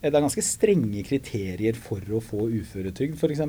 det 0.00 0.16
er 0.16 0.24
ganske 0.24 0.44
strenge 0.44 1.02
kriterier 1.04 1.76
for 1.76 2.00
å 2.16 2.22
få 2.24 2.46
uføretrygd, 2.48 3.18
f.eks. 3.20 3.42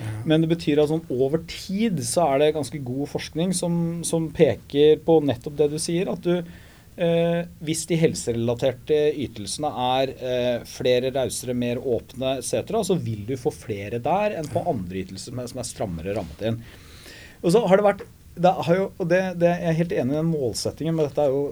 Ja. 0.00 0.10
Men 0.28 0.44
det 0.44 0.50
betyr 0.50 0.82
at 0.82 0.90
sånn 0.90 1.06
over 1.08 1.40
tid 1.48 2.02
så 2.04 2.26
er 2.34 2.42
det 2.42 2.50
ganske 2.58 2.80
god 2.84 3.08
forskning 3.14 3.54
som, 3.56 3.78
som 4.04 4.28
peker 4.34 5.00
på 5.06 5.18
nettopp 5.24 5.56
det 5.62 5.70
du 5.72 5.78
sier. 5.80 6.10
At 6.12 6.26
du, 6.26 6.42
eh, 7.00 7.40
hvis 7.64 7.86
de 7.88 7.98
helserelaterte 8.02 8.98
ytelsene 9.24 9.70
er 9.86 10.12
eh, 10.18 10.66
flere 10.68 11.14
rausere, 11.14 11.56
mer 11.56 11.80
åpne 11.80 12.36
etc., 12.42 12.76
så 12.84 12.98
vil 13.00 13.24
du 13.30 13.38
få 13.40 13.54
flere 13.54 14.02
der 14.04 14.36
enn 14.36 14.50
på 14.52 14.66
andre 14.74 15.06
ytelser 15.06 15.32
som 15.32 15.40
er, 15.40 15.48
som 15.54 15.64
er 15.64 15.70
strammere 15.70 16.18
rammet 16.18 16.44
inn. 16.50 16.60
Og 17.40 17.56
så 17.56 17.64
har 17.64 17.80
det 17.80 17.88
vært 17.88 18.04
det 18.34 18.50
har 18.66 18.76
jo, 18.76 18.88
og 18.98 19.06
det, 19.06 19.20
det, 19.38 19.50
Jeg 19.62 19.70
er 19.70 19.78
helt 19.78 19.92
enig 19.94 20.14
i 20.14 20.18
den 20.18 20.32
målsettingen, 20.32 20.96
men 20.96 21.06
dette 21.06 21.22
er 21.22 21.30
jo 21.30 21.44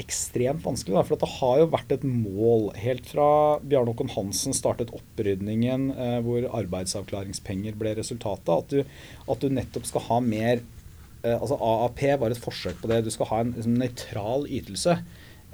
ekstremt 0.00 0.64
vanskelig. 0.64 0.96
Da, 0.96 1.04
for 1.06 1.20
det 1.20 1.30
har 1.36 1.58
jo 1.60 1.72
vært 1.72 1.92
et 1.94 2.06
mål 2.06 2.70
helt 2.80 3.06
fra 3.10 3.26
Bjarne 3.62 3.92
Håkon 3.92 4.12
Hansen 4.16 4.56
startet 4.56 4.92
opprydningen 4.94 5.90
eh, 5.94 6.16
hvor 6.24 6.48
arbeidsavklaringspenger 6.62 7.76
ble 7.78 7.94
resultatet, 8.00 8.50
at 8.54 8.72
du, 8.72 8.96
at 9.30 9.44
du 9.44 9.54
nettopp 9.54 9.86
skal 9.90 10.06
ha 10.08 10.18
mer 10.24 10.56
eh, 10.58 11.36
altså 11.36 11.58
AAP 11.58 12.02
var 12.22 12.34
et 12.34 12.42
forsøk 12.42 12.82
på 12.82 12.90
det. 12.90 13.04
Du 13.06 13.12
skal 13.14 13.30
ha 13.30 13.44
en 13.44 13.54
liksom, 13.54 13.78
nøytral 13.80 14.48
ytelse. 14.50 14.98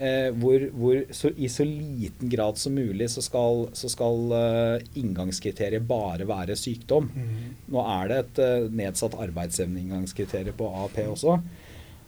Eh, 0.00 0.30
hvor, 0.40 0.62
hvor 0.72 1.02
så, 1.12 1.28
i 1.36 1.48
så 1.52 1.66
liten 1.68 2.30
grad 2.32 2.56
som 2.56 2.72
mulig 2.72 3.10
så 3.12 3.20
skal, 3.20 3.66
så 3.76 3.90
skal 3.92 4.30
uh, 4.32 4.86
inngangskriteriet 4.96 5.84
bare 5.84 6.24
være 6.24 6.56
sykdom. 6.56 7.10
Mm. 7.12 7.50
Nå 7.68 7.82
er 7.84 8.08
det 8.08 8.20
et 8.22 8.40
uh, 8.40 8.70
nedsatt 8.80 9.18
arbeidsevneinnngangskriterium 9.20 10.56
på 10.56 10.70
AAP 10.78 11.02
også. 11.04 11.36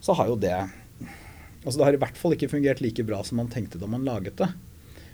Så 0.00 0.16
har 0.16 0.32
jo 0.32 0.38
det 0.40 0.56
Altså 1.62 1.78
Det 1.78 1.86
har 1.86 1.96
i 1.96 2.02
hvert 2.02 2.18
fall 2.18 2.34
ikke 2.36 2.50
fungert 2.50 2.82
like 2.82 3.04
bra 3.06 3.20
som 3.26 3.38
man 3.38 3.50
tenkte 3.52 3.80
da 3.80 3.88
man 3.90 4.06
laget 4.06 4.36
det. 4.40 4.50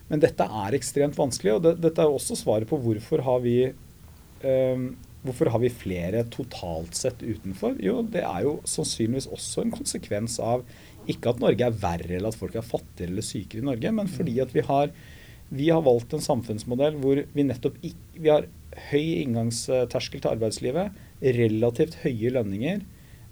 Men 0.08 0.22
dette 0.24 0.46
er 0.46 0.76
ekstremt 0.76 1.18
vanskelig, 1.18 1.58
og 1.58 1.66
det, 1.66 1.74
dette 1.84 2.00
er 2.00 2.08
også 2.08 2.38
svaret 2.38 2.68
på 2.70 2.78
hvorfor 2.80 3.24
har 3.26 3.44
vi 3.44 3.58
um, 4.44 4.88
Hvorfor 5.18 5.50
har 5.50 5.58
vi 5.58 5.68
flere 5.74 6.20
totalt 6.30 6.94
sett 6.94 7.24
utenfor? 7.26 7.74
Jo, 7.82 8.04
det 8.06 8.22
er 8.22 8.44
jo 8.46 8.52
sannsynligvis 8.70 9.26
også 9.34 9.64
en 9.64 9.72
konsekvens 9.74 10.36
av 10.38 10.62
ikke 11.10 11.32
at 11.32 11.40
Norge 11.42 11.66
er 11.66 11.74
verre 11.82 12.14
eller 12.14 12.30
at 12.30 12.38
folk 12.38 12.54
er 12.56 12.64
fattigere 12.64 13.10
eller 13.10 13.26
sykere 13.26 13.64
i 13.64 13.66
Norge, 13.66 13.92
men 13.96 14.10
fordi 14.12 14.36
at 14.44 14.54
vi 14.54 14.62
har, 14.64 14.92
vi 15.50 15.66
har 15.72 15.82
valgt 15.84 16.14
en 16.14 16.22
samfunnsmodell 16.22 17.00
hvor 17.02 17.24
vi 17.34 17.46
nettopp 17.48 17.80
ikke, 17.82 18.12
vi 18.14 18.30
har 18.30 18.46
høy 18.92 19.08
inngangsterskel 19.24 20.22
til 20.22 20.30
arbeidslivet, 20.30 21.02
relativt 21.20 21.98
høye 22.04 22.32
lønninger, 22.38 22.86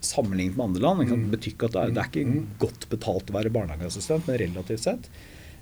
sammenlignet 0.04 0.56
med 0.56 0.64
andre 0.64 0.82
land. 0.82 1.08
Det 1.10 1.32
betyr 1.36 1.54
ikke 1.54 1.70
at 1.70 1.76
det 1.76 1.82
er, 1.82 1.94
det 1.94 2.02
er 2.02 2.10
ikke 2.12 2.26
mm. 2.28 2.44
godt 2.62 2.86
betalt 2.92 3.32
å 3.32 3.38
være 3.38 3.54
barnehageassistent, 3.54 4.28
men 4.28 4.40
relativt 4.42 4.84
sett. 4.84 5.10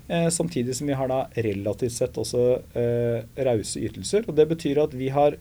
Eh, 0.07 0.29
samtidig 0.29 0.75
som 0.75 0.87
vi 0.87 0.93
har 0.93 1.09
da 1.09 1.23
relativt 1.33 1.95
sett 1.95 2.17
også 2.21 2.43
eh, 2.77 3.23
rause 3.47 3.81
ytelser. 3.81 4.27
og 4.27 4.35
Det 4.37 4.47
betyr 4.51 4.83
at 4.83 4.93
vi 4.93 5.09
har 5.13 5.39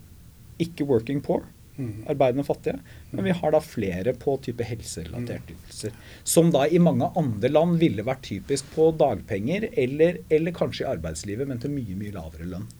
ikke 0.62 0.86
working 0.88 1.20
poor, 1.24 1.42
mm. 1.76 2.06
arbeidende 2.08 2.46
fattige, 2.46 2.78
men 3.10 3.26
vi 3.26 3.34
har 3.36 3.52
da 3.52 3.60
flere 3.60 4.14
på 4.16 4.36
type 4.46 4.64
helserelaterte 4.64 5.52
mm. 5.52 5.58
ytelser. 5.58 5.98
Som 6.22 6.52
da 6.54 6.64
i 6.68 6.80
mange 6.80 7.10
andre 7.18 7.50
land 7.50 7.76
ville 7.82 8.06
vært 8.06 8.24
typisk 8.30 8.70
på 8.76 8.88
dagpenger 8.96 9.68
eller, 9.72 10.22
eller 10.32 10.56
kanskje 10.56 10.86
i 10.86 10.90
arbeidslivet, 10.94 11.50
men 11.50 11.60
til 11.60 11.74
mye, 11.74 11.98
mye 11.98 12.14
lavere 12.14 12.48
lønn. 12.54 12.70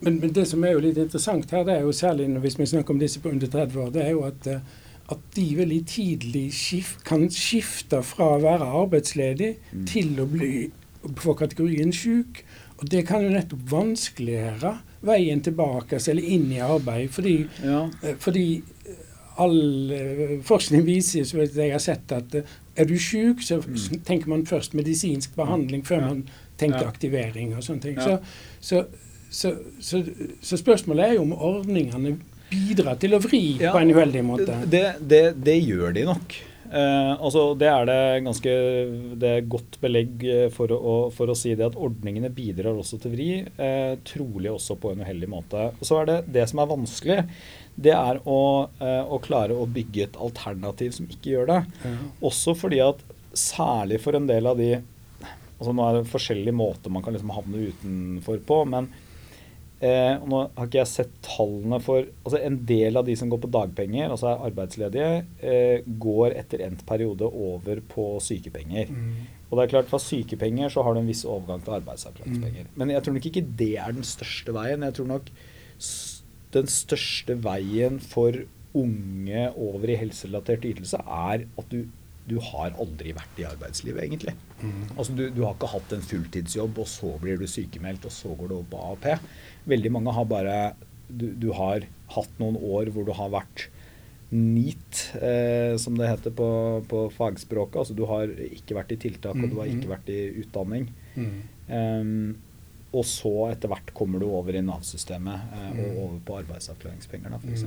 Men, 0.00 0.16
men, 0.16 0.30
det 0.32 0.46
som 0.48 0.64
er 0.64 0.72
jo 0.72 0.80
litt 0.80 0.98
interessant 0.98 1.50
her, 1.52 1.62
det 1.68 1.76
er 1.76 1.84
jo 1.84 1.92
særlig 1.92 2.30
hvis 2.40 2.56
vi 2.56 2.66
snakker 2.72 2.94
om 2.94 3.02
disse 3.02 3.20
på 3.20 3.28
under 3.28 3.50
30 3.52 3.82
år, 3.82 3.90
det 3.92 4.02
er 4.06 4.14
jo 4.14 4.22
at 4.24 4.48
uh, 4.48 4.62
at 5.12 5.20
de 5.36 5.44
veldig 5.58 5.80
tidlig 5.86 6.46
skift, 6.56 7.02
kan 7.04 7.26
skifte 7.32 8.00
fra 8.06 8.34
å 8.36 8.42
være 8.42 8.68
arbeidsledig 8.82 9.50
mm. 9.72 9.86
til 9.90 10.14
å 10.22 10.26
bli, 10.30 10.52
få 11.20 11.36
kategorien 11.36 11.92
syk. 11.92 12.44
Og 12.80 12.88
det 12.90 13.04
kan 13.08 13.22
jo 13.22 13.32
nettopp 13.34 13.66
vanskeliggjøre 13.70 14.72
veien 15.04 15.42
tilbake 15.44 16.00
eller 16.10 16.30
inn 16.36 16.48
i 16.52 16.62
arbeid. 16.64 17.12
Fordi, 17.12 17.36
ja. 17.62 17.84
Eh, 18.02 18.16
fordi 18.20 18.46
eh, 18.56 19.02
all 19.44 19.92
eh, 19.92 20.36
forskning 20.46 20.84
viser 20.86 21.28
så 21.28 21.44
jeg 21.44 21.72
har 21.74 21.82
sett 21.82 22.12
at 22.14 22.38
er 22.74 22.88
du 22.88 22.96
syk, 22.98 23.42
så 23.44 23.60
mm. 23.62 24.02
tenker 24.06 24.30
man 24.32 24.46
først 24.46 24.74
medisinsk 24.74 25.36
behandling 25.36 25.84
før 25.86 26.00
ja. 26.00 26.08
man 26.08 26.24
tenker 26.58 26.82
ja. 26.82 26.88
aktivering 26.88 27.54
og 27.54 27.62
sånne 27.66 27.84
ting. 27.84 28.00
Så, 28.00 28.18
så, 28.60 28.84
så, 29.30 30.02
så, 30.40 30.56
spørsmålet 30.56 31.04
er 31.04 31.18
jo 31.18 31.26
om 31.28 31.34
ordningene 31.36 32.16
bidra 32.50 32.96
til 33.00 33.16
å 33.16 33.22
vri 33.22 33.44
ja, 33.62 33.72
på 33.74 33.82
en 33.82 33.94
uheldig 33.94 34.24
måte? 34.26 34.58
Det, 34.70 34.84
det, 35.00 35.22
det 35.44 35.56
gjør 35.60 35.94
de 35.96 36.04
nok. 36.08 36.36
Eh, 36.74 37.12
altså 37.22 37.42
det 37.58 37.68
er 37.70 37.84
det 37.86 37.98
ganske 38.24 38.52
det 39.20 39.28
er 39.30 39.50
godt 39.50 39.76
belegg 39.82 40.24
eh, 40.26 40.46
for 40.54 40.72
å, 40.74 40.94
for 41.14 41.30
å, 41.30 41.36
si 41.38 41.52
det 41.54 41.66
at 41.68 41.76
ordningene 41.78 42.32
bidrar 42.34 42.74
også 42.74 42.98
til 43.02 43.14
vri. 43.14 43.28
Eh, 43.44 43.92
trolig 44.08 44.50
også 44.50 44.78
på 44.80 44.94
en 44.94 45.04
uheldig 45.04 45.30
måte. 45.30 45.68
Så 45.84 46.00
er 46.00 46.10
det 46.10 46.18
det 46.38 46.48
som 46.50 46.62
er 46.62 46.72
vanskelig, 46.72 47.20
det 47.74 47.94
er 47.94 48.20
å, 48.30 48.40
eh, 48.80 49.02
å 49.04 49.20
klare 49.22 49.56
å 49.58 49.68
bygge 49.70 50.08
et 50.08 50.18
alternativ 50.18 50.96
som 50.96 51.10
ikke 51.10 51.36
gjør 51.36 51.52
det. 51.52 51.60
Ja. 51.84 51.94
Også 52.30 52.56
fordi 52.58 52.82
at 52.84 53.02
særlig 53.34 54.00
for 54.02 54.16
en 54.18 54.28
del 54.30 54.46
av 54.46 54.58
de 54.60 54.76
altså 55.54 55.72
Nå 55.74 55.84
er 55.86 55.96
det 55.96 56.10
forskjellige 56.10 56.56
måter 56.56 56.92
man 56.92 57.02
kan 57.04 57.14
liksom 57.14 57.30
havne 57.32 57.68
utenfor 57.70 58.40
på. 58.44 58.56
men 58.68 58.88
Eh, 59.84 60.22
nå 60.24 60.38
har 60.54 60.68
ikke 60.68 60.78
jeg 60.80 60.88
sett 60.88 61.16
tallene 61.26 61.76
for 61.82 62.06
altså 62.24 62.38
En 62.40 62.54
del 62.64 62.96
av 62.96 63.04
de 63.04 63.16
som 63.20 63.28
går 63.28 63.42
på 63.42 63.50
dagpenger, 63.52 64.08
altså 64.08 64.30
er 64.30 64.44
arbeidsledige, 64.46 65.08
eh, 65.44 65.84
går 66.00 66.36
etter 66.38 66.62
endt 66.64 66.86
periode 66.88 67.28
over 67.28 67.82
på 67.90 68.06
sykepenger. 68.24 68.88
Mm. 68.88 69.26
Og 69.50 69.58
det 69.58 69.64
er 69.66 69.72
klart, 69.74 69.90
Fra 69.90 70.00
sykepenger 70.00 70.72
så 70.72 70.82
har 70.86 70.94
du 70.94 71.02
en 71.02 71.10
viss 71.10 71.24
overgang 71.28 71.60
til 71.64 71.76
arbeidsavklaringspenger. 71.76 72.70
Mm. 72.70 72.78
Men 72.80 72.94
jeg 72.94 73.04
tror 73.04 73.16
nok 73.18 73.28
ikke 73.30 73.46
det 73.60 73.72
er 73.76 73.92
den 73.92 74.08
største 74.08 74.54
veien. 74.56 74.86
Jeg 74.88 74.96
tror 74.96 75.10
nok 75.10 75.28
den 76.54 76.70
største 76.70 77.36
veien 77.44 78.00
for 78.00 78.44
unge 78.74 79.44
over 79.52 79.90
i 79.90 79.98
helserelatert 80.00 80.64
ytelse 80.66 80.98
er 80.98 81.44
at 81.44 81.70
du, 81.70 81.84
du 82.26 82.38
har 82.40 82.74
aldri 82.80 83.12
vært 83.14 83.38
i 83.38 83.46
arbeidslivet, 83.46 84.02
egentlig. 84.06 84.34
Mm. 84.64 84.96
Altså 84.96 85.14
du, 85.16 85.26
du, 85.28 85.42
har 85.44 85.54
ikke 85.56 85.72
hatt 85.74 85.94
en 85.96 86.08
fulltidsjobb, 86.08 86.80
og 86.82 86.90
så 86.90 87.12
blir 87.22 87.40
du 87.40 87.46
sykemeldt, 87.50 88.08
og 88.08 88.14
så 88.14 88.32
går 88.38 88.50
du 88.50 88.56
opp 88.58 88.72
på 88.72 88.82
AAP. 88.88 89.30
Veldig 89.70 89.94
mange 89.94 90.14
har 90.16 90.28
bare 90.30 90.58
du, 91.08 91.28
du 91.36 91.50
har 91.56 91.84
hatt 92.14 92.40
noen 92.40 92.56
år 92.56 92.90
hvor 92.94 93.06
du 93.06 93.12
har 93.16 93.32
vært 93.34 93.68
NEAT, 94.34 95.02
eh, 95.22 95.76
som 95.78 95.98
det 95.98 96.08
heter 96.10 96.34
på, 96.34 96.48
på, 96.90 97.04
fagspråket. 97.14 97.76
Altså 97.82 97.94
du 97.94 98.04
har 98.10 98.32
ikke 98.48 98.78
vært 98.78 98.94
i 98.96 99.00
tiltak, 99.04 99.36
og 99.36 99.52
du 99.52 99.60
har 99.60 99.70
ikke 99.70 99.86
mm. 99.86 99.92
vært 99.92 100.10
i 100.10 100.20
utdanning. 100.42 100.88
Mm. 101.14 101.36
Um, 101.68 102.34
og 102.94 103.06
så 103.08 103.32
etter 103.50 103.70
hvert 103.70 103.90
kommer 103.96 104.22
du 104.22 104.28
over 104.28 104.54
i 104.54 104.62
Nav-systemet 104.62 105.54
eh, 105.54 105.70
og 105.72 105.84
mm. 105.84 106.00
over 106.04 106.18
på 106.26 106.40
arbeidsavklaringspenger, 106.42 107.34
da, 107.34 107.38
f.eks. 107.42 107.62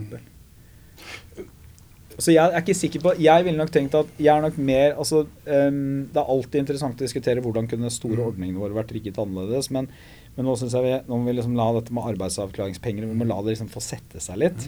Mm. 2.17 2.23
Så 2.23 2.33
jeg 2.33 2.49
er 2.49 2.63
ikke 2.63 2.73
sikker 2.73 3.03
på 3.03 3.13
Jeg 3.21 3.45
ville 3.45 3.61
nok 3.61 3.69
tenkt 3.73 3.95
at 3.97 4.09
jeg 4.17 4.31
er 4.33 4.41
nok 4.41 4.57
mer 4.57 4.95
altså, 4.97 5.19
um, 5.45 6.07
Det 6.09 6.17
er 6.17 6.31
alltid 6.33 6.63
interessant 6.63 6.97
å 6.97 7.05
diskutere 7.05 7.43
hvordan 7.45 7.69
kunne 7.69 7.93
store 7.93 8.25
ordningene 8.25 8.61
våre 8.61 8.77
vært 8.77 8.95
rigget 8.95 9.19
annerledes. 9.21 9.69
Men, 9.73 9.89
men 10.35 10.49
nå 10.49 10.57
syns 10.57 10.73
jeg 10.73 10.85
vi, 10.87 10.95
nå 11.05 11.19
må 11.19 11.29
vi 11.29 11.37
liksom 11.37 11.55
la 11.59 11.69
dette 11.77 11.93
med 11.93 12.09
arbeidsavklaringspenger 12.15 13.05
vi 13.05 13.19
må 13.21 13.29
la 13.29 13.39
det 13.43 13.53
liksom 13.53 13.71
få 13.73 13.83
sette 13.85 14.21
seg 14.23 14.41
litt. 14.41 14.67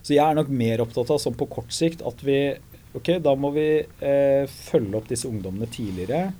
Så 0.00 0.16
jeg 0.16 0.24
er 0.24 0.36
nok 0.38 0.48
mer 0.48 0.80
opptatt 0.82 1.12
av 1.12 1.20
sånn 1.20 1.36
på 1.38 1.50
kort 1.52 1.72
sikt 1.76 2.04
at 2.06 2.24
vi 2.26 2.40
Ok, 2.90 3.06
da 3.22 3.36
må 3.38 3.52
vi 3.54 3.64
eh, 3.78 4.48
følge 4.50 4.96
opp 4.98 5.06
disse 5.06 5.28
ungdommene 5.28 5.68
tidligere. 5.70 6.32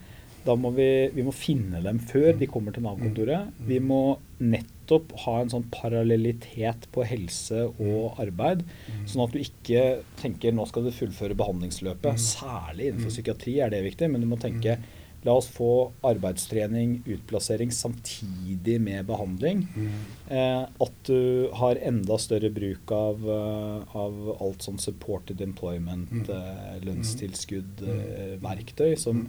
Da 0.42 0.56
må 0.58 0.72
vi, 0.74 0.88
vi 1.14 1.22
må 1.22 1.30
finne 1.30 1.78
dem 1.84 2.00
før 2.02 2.32
de 2.40 2.48
kommer 2.50 2.74
til 2.74 2.82
Nav-kontoret. 2.82 3.52
Vi 3.68 3.78
må 3.84 4.16
nettopp 4.40 4.79
ha 5.24 5.34
en 5.40 5.52
sånn 5.52 5.66
parallellitet 5.72 6.88
på 6.94 7.04
helse 7.06 7.66
og 7.70 8.20
arbeid. 8.22 8.64
Sånn 9.08 9.24
at 9.26 9.34
du 9.34 9.42
ikke 9.42 9.84
tenker 10.20 10.56
nå 10.56 10.66
skal 10.70 10.88
du 10.88 10.94
fullføre 10.94 11.38
behandlingsløpet. 11.38 12.20
Særlig 12.20 12.90
innenfor 12.90 13.14
psykiatri 13.14 13.60
er 13.62 13.72
det 13.74 13.84
viktig, 13.86 14.10
men 14.10 14.24
du 14.24 14.28
må 14.30 14.40
tenke 14.40 14.78
La 15.20 15.34
oss 15.36 15.50
få 15.52 15.90
arbeidstrening, 16.08 17.02
utplassering 17.04 17.72
samtidig 17.76 18.78
med 18.80 19.04
behandling. 19.10 19.66
Mm. 19.74 19.98
Eh, 20.32 20.62
at 20.86 21.02
du 21.04 21.50
har 21.60 21.80
enda 21.84 22.16
større 22.16 22.48
bruk 22.56 22.92
av, 22.96 23.26
uh, 23.28 23.96
av 24.00 24.16
alt 24.40 24.64
sånn 24.64 24.80
supported 24.80 25.42
employment, 25.44 26.14
mm. 26.22 26.30
eh, 26.32 26.78
lønnstilskudd, 26.86 27.84
mm. 27.84 28.00
eh, 28.00 28.32
verktøy, 28.40 28.94
som 28.96 29.26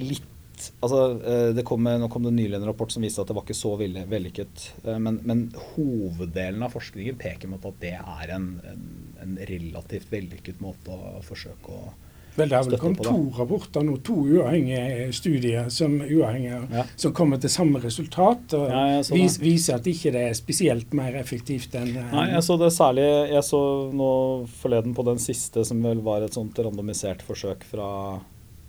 litt 0.00 0.32
Altså, 0.80 1.02
eh, 1.26 1.62
kom, 1.66 1.84
nå 1.86 2.08
kom 2.12 2.26
det 2.26 2.34
nylig 2.36 2.58
en 2.58 2.68
rapport 2.68 2.92
som 2.92 3.04
viste 3.04 3.22
at 3.22 3.30
det 3.30 3.36
var 3.36 3.46
ikke 3.46 3.58
så 3.58 3.74
vellykket. 3.80 4.66
Eh, 4.84 4.98
men, 5.02 5.20
men, 5.28 5.46
hoveddelen 5.74 6.64
av 6.66 6.74
forskningen 6.76 7.20
peker 7.20 7.52
mot 7.52 7.64
at 7.68 7.78
det 7.82 7.94
er 7.98 8.34
en, 8.36 8.50
en, 8.72 8.88
en 9.22 9.38
relativt 9.50 10.12
vellykket 10.12 10.62
måte 10.64 10.96
å 10.96 11.22
forsøke 11.26 11.76
å 11.76 11.86
Vel, 12.36 12.50
det 12.52 12.56
er 12.58 12.66
vel 12.68 12.80
kommet 12.80 13.00
to 13.00 13.20
rapporter 13.38 13.84
nå, 13.84 13.94
to 14.04 14.16
uavhengige 14.28 15.08
studier 15.16 15.70
som, 15.72 15.94
uavhengige, 16.04 16.58
ja. 16.74 16.84
som 17.00 17.14
kommer 17.16 17.40
til 17.40 17.52
samme 17.52 17.80
resultat. 17.80 18.52
og 18.58 18.66
ja, 18.68 19.00
vis, 19.08 19.38
Viser 19.40 19.78
at 19.78 19.88
ikke 19.88 20.12
det 20.12 20.26
er 20.28 20.36
spesielt 20.36 20.92
mer 20.96 21.16
effektivt 21.16 21.76
enn 21.78 21.94
Nei, 21.96 22.26
Jeg 22.34 22.44
så 22.44 22.58
det 22.60 22.72
særlig 22.76 23.06
Jeg 23.06 23.44
så 23.46 23.60
nå 23.96 24.10
forleden 24.60 24.92
på 24.96 25.06
den 25.08 25.20
siste, 25.22 25.64
som 25.64 25.80
vel 25.84 26.04
var 26.04 26.26
et 26.26 26.36
sånt 26.36 26.58
randomisert 26.60 27.24
forsøk 27.24 27.64
fra 27.70 27.88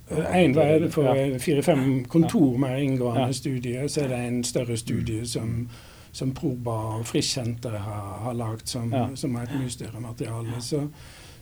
en 0.10 0.54
var 0.54 0.89
for 0.89 1.39
fire-fem 1.39 2.06
kontor 2.06 2.58
med 2.58 2.84
inngående 2.84 3.34
studier, 3.34 3.88
så 3.88 4.06
er 4.06 4.13
det 4.13 4.24
en 4.24 4.41
større 4.48 4.78
studie 4.80 5.26
som, 5.28 5.67
som 6.15 6.34
Proba 6.36 6.78
og 6.98 7.08
Frischsenteret 7.08 7.84
har, 7.84 8.10
har 8.24 8.38
lagd, 8.38 8.67
som, 8.72 8.93
som, 9.15 9.36
er 9.36 9.48
et 9.48 9.58
mye 9.60 9.74
større 9.74 10.00
materiale. 10.00 10.62
Så, 10.63 10.86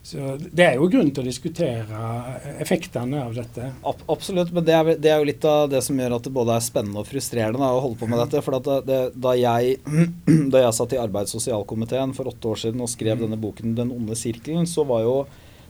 så 0.01 0.33
Det 0.49 0.65
er 0.65 0.79
jo 0.79 0.89
grunn 0.89 1.13
til 1.13 1.21
å 1.21 1.27
diskutere 1.27 2.09
effektene 2.57 3.21
av 3.27 3.37
dette. 3.37 3.69
Absolutt, 3.85 4.49
men 4.55 4.65
det 4.65 4.73
er, 4.79 4.91
det 4.97 5.13
er, 5.13 5.21
jo 5.21 5.29
litt 5.29 5.45
av 5.49 5.69
det 5.69 5.85
som 5.85 6.01
gjør 6.01 6.17
at 6.17 6.25
det 6.25 6.33
både 6.33 6.57
er 6.57 6.65
spennende 6.65 7.05
og 7.05 7.09
frustrerende 7.09 7.61
da, 7.61 7.69
å 7.69 7.85
holde 7.85 8.01
på 8.01 8.09
med 8.09 8.23
dette. 8.25 8.41
For 8.45 8.57
det, 8.65 9.01
da, 9.13 9.37
jeg, 9.37 9.77
da, 10.53 10.65
jeg, 10.65 10.75
satt 10.81 10.97
i 10.97 11.03
arbeids- 11.05 11.37
og 11.37 11.45
sosialkomiteen 11.45 12.17
for 12.17 12.33
åtte 12.33 12.55
år 12.55 12.65
siden 12.65 12.81
og 12.81 12.89
skrev 12.89 13.21
denne 13.21 13.37
boken 13.37 13.77
'Den 13.77 13.93
onde 13.93 14.17
sirkelen', 14.17 14.65
så 14.65 14.89
var 14.89 15.05
jo 15.05 15.19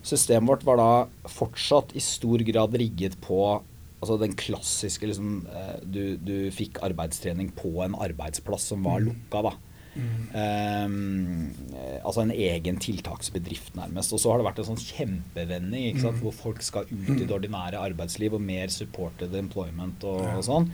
systemet 0.06 0.52
vårt 0.52 0.66
var 0.68 0.82
da 0.82 1.30
fortsatt 1.32 1.96
i 1.98 2.04
stor 2.04 2.44
grad 2.46 2.76
rigget 2.78 3.18
på 3.24 3.40
altså 4.06 4.18
den 4.22 4.36
klassiske 4.38 5.10
liksom, 5.10 5.40
eh, 5.50 5.78
du, 5.82 6.02
du 6.22 6.36
fikk 6.54 6.82
arbeidstrening 6.86 7.50
på 7.58 7.80
en 7.86 7.98
arbeidsplass 7.98 8.70
som 8.74 8.86
var 8.86 9.02
mm. 9.02 9.08
lukka. 9.10 9.48
da. 9.50 9.56
Um, 9.96 11.54
altså 12.04 12.26
en 12.26 12.34
egen 12.36 12.78
tiltaksbedrift, 12.84 13.74
nærmest. 13.80 14.14
Og 14.14 14.22
så 14.22 14.32
har 14.32 14.42
det 14.42 14.48
vært 14.50 14.62
en 14.62 14.70
sånn 14.74 14.84
kjempevending 14.84 16.02
mm. 16.02 16.20
hvor 16.22 16.36
folk 16.36 16.62
skal 16.66 16.90
ut 16.92 17.16
i 17.16 17.24
det 17.24 17.32
ordinære 17.32 17.80
arbeidsliv 17.80 18.36
og 18.36 18.44
mer 18.44 18.74
supported 18.74 19.36
employment 19.40 20.04
og, 20.08 20.22
og 20.36 20.46
sånn. 20.46 20.70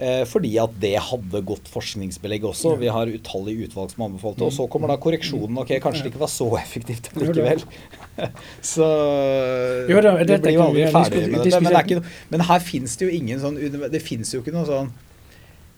Eh, 0.00 0.22
fordi 0.24 0.54
at 0.62 0.72
det 0.80 0.94
hadde 1.10 1.42
godt 1.44 1.66
forskningsbelegg 1.68 2.46
også. 2.48 2.72
Vi 2.80 2.88
har 2.88 3.10
utallige 3.12 3.68
utvalg 3.68 3.92
som 3.92 4.06
anbefalte 4.06 4.46
Og 4.46 4.54
så 4.56 4.64
kommer 4.72 4.88
da 4.88 4.96
korreksjonen. 5.02 5.58
Ok, 5.60 5.74
kanskje 5.84 6.06
det 6.06 6.14
ikke 6.14 6.22
var 6.22 6.32
så 6.32 6.48
effektivt 6.56 7.10
likevel. 7.20 7.60
så 8.72 8.88
jo, 9.90 10.00
da, 10.00 10.14
det 10.24 10.40
blir 10.40 10.56
jo 10.56 10.64
aldri 10.64 10.88
ferdig 10.94 11.26
med 11.28 11.44
dette. 11.44 11.60
Men, 11.60 11.76
det 11.76 11.84
ikke, 11.84 12.16
men 12.32 12.48
her 12.48 12.64
fins 12.64 12.96
det 12.96 13.08
jo 13.08 13.20
ingen 13.20 13.40
sånn 13.40 13.56
Det 13.92 14.00
fins 14.04 14.32
jo 14.34 14.42
ikke 14.42 14.56
noe 14.56 14.68
sånn 14.68 14.90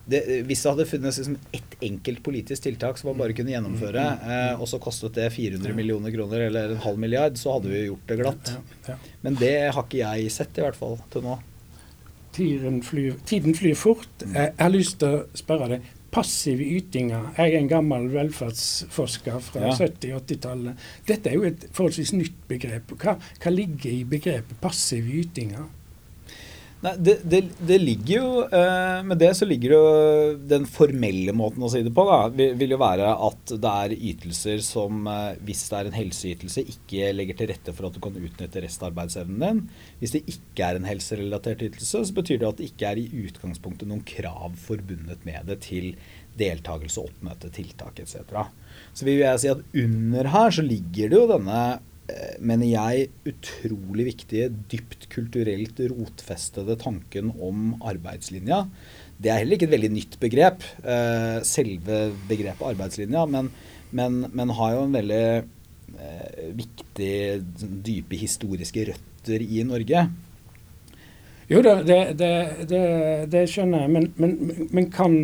det, 0.03 0.19
hvis 0.49 0.63
det 0.65 0.71
hadde 0.73 0.87
funnes 0.91 1.19
liksom 1.21 1.37
ett 1.55 1.77
enkelt 1.87 2.23
politisk 2.27 2.65
tiltak 2.65 2.99
som 2.99 3.13
man 3.13 3.21
bare 3.21 3.37
kunne 3.39 3.53
gjennomføre, 3.53 4.03
mm, 4.03 4.25
mm, 4.25 4.25
mm. 4.27 4.49
eh, 4.49 4.63
og 4.65 4.67
så 4.71 4.81
kostet 4.83 5.15
det 5.15 5.29
400 5.31 5.77
millioner 5.79 6.11
kroner 6.15 6.49
eller 6.49 6.75
en 6.75 6.83
halv 6.83 6.99
milliard, 6.99 7.39
så 7.39 7.55
hadde 7.55 7.71
vi 7.71 7.85
gjort 7.85 8.11
det 8.11 8.19
glatt. 8.19 8.51
Men 9.23 9.39
det 9.39 9.55
har 9.71 9.87
ikke 9.87 10.03
jeg 10.03 10.35
sett, 10.35 10.59
i 10.59 10.67
hvert 10.67 10.79
fall 10.79 10.99
til 11.15 11.23
nå. 11.27 11.39
Tiden 12.33 12.81
flyr, 12.83 13.19
tiden 13.29 13.55
flyr 13.55 13.75
fort. 13.77 14.25
Jeg 14.25 14.55
har 14.59 14.73
lyst 14.73 14.99
til 15.03 15.19
å 15.19 15.25
spørre 15.37 15.69
deg. 15.75 15.91
Passive 16.13 16.65
ytinger. 16.65 17.31
Jeg 17.39 17.55
er 17.55 17.59
en 17.63 17.69
gammel 17.71 18.09
velferdsforsker 18.13 19.39
fra 19.47 19.69
ja. 19.69 19.77
70-80-tallet. 19.79 20.89
Dette 21.09 21.31
er 21.31 21.39
jo 21.39 21.47
et 21.49 21.69
forholdsvis 21.73 22.13
nytt 22.17 22.43
begrep. 22.51 22.93
Hva, 23.01 23.17
hva 23.41 23.53
ligger 23.53 23.93
i 23.93 24.03
begrepet 24.09 24.61
passive 24.61 25.09
ytinger? 25.23 25.71
Nei, 26.83 26.93
det, 26.99 27.13
det, 27.31 27.41
det, 27.63 27.77
ligger 27.79 28.17
jo 28.17 28.31
eh, 28.43 29.03
Med 29.07 29.21
det 29.23 29.29
så 29.39 29.47
ligger 29.47 29.75
jo 29.77 29.83
Den 30.51 30.65
formelle 30.67 31.31
måten 31.37 31.63
å 31.63 31.69
si 31.71 31.83
det 31.87 31.93
på 31.95 32.05
da, 32.09 32.25
vil, 32.35 32.75
jo 32.75 32.79
være 32.81 33.13
at 33.29 33.53
det 33.63 33.75
er 33.85 33.95
ytelser 33.95 34.63
som, 34.67 35.05
eh, 35.07 35.39
hvis 35.47 35.63
det 35.71 35.79
er 35.79 35.91
en 35.91 35.95
helseytelse, 35.97 36.65
ikke 36.75 37.13
legger 37.15 37.39
til 37.39 37.51
rette 37.53 37.75
for 37.77 37.87
at 37.87 37.95
du 37.95 38.01
kan 38.03 38.17
utnytte 38.19 38.65
restarbeidsevnen 38.65 39.45
din. 39.45 39.61
Hvis 40.01 40.17
det 40.17 40.25
ikke 40.33 40.67
er 40.67 40.81
en 40.81 40.89
helserelatert 40.89 41.63
ytelse, 41.69 42.03
så 42.09 42.17
betyr 42.17 42.41
det 42.41 42.49
at 42.49 42.59
det 42.59 42.73
ikke 42.73 42.91
er 42.91 43.03
i 43.03 43.25
utgangspunktet 43.29 43.91
noen 43.91 44.03
krav 44.09 44.59
forbundet 44.65 45.23
med 45.29 45.53
det 45.53 45.61
til 45.69 45.93
deltakelse, 46.41 47.05
oppmøte, 47.05 47.53
tiltak 47.55 48.03
etc. 48.03 48.49
Så 48.97 49.07
vil 49.07 49.23
jeg 49.23 49.43
si 49.43 49.53
at 49.53 49.63
under 49.85 50.33
her 50.35 50.59
så 50.59 50.67
ligger 50.67 51.13
det 51.13 51.21
jo 51.21 51.31
denne 51.31 51.63
mener 52.43 52.67
jeg, 52.67 53.07
utrolig 53.31 54.09
viktige, 54.11 54.49
dypt 54.73 55.07
kulturelt 55.13 55.79
rotfestede 55.93 56.77
tanken 56.81 57.31
om 57.41 57.77
arbeidslinja. 57.79 58.65
Det 59.23 59.31
er 59.31 59.43
heller 59.43 59.57
ikke 59.57 59.69
et 59.71 59.77
veldig 59.77 59.93
nytt 59.95 60.19
begrep, 60.23 60.65
eh, 60.83 61.39
selve 61.47 62.03
begrepet 62.29 62.67
arbeidslinja, 62.73 63.25
men, 63.31 63.53
men, 63.95 64.25
men 64.35 64.55
har 64.59 64.75
jo 64.75 64.83
en 64.89 64.99
veldig 64.99 65.25
eh, 65.39 66.43
viktig, 66.59 67.15
dype 67.87 68.19
historiske 68.19 68.89
røtter 68.91 69.47
i 69.47 69.63
Norge. 69.69 70.07
Jo 71.53 71.63
da, 71.63 71.77
det, 71.87 72.01
det, 72.19 72.35
det, 72.71 72.85
det 73.33 73.47
skjønner 73.51 73.85
jeg, 73.85 73.95
men, 73.95 74.11
men, 74.17 74.69
men 74.73 74.91
kan, 74.91 75.17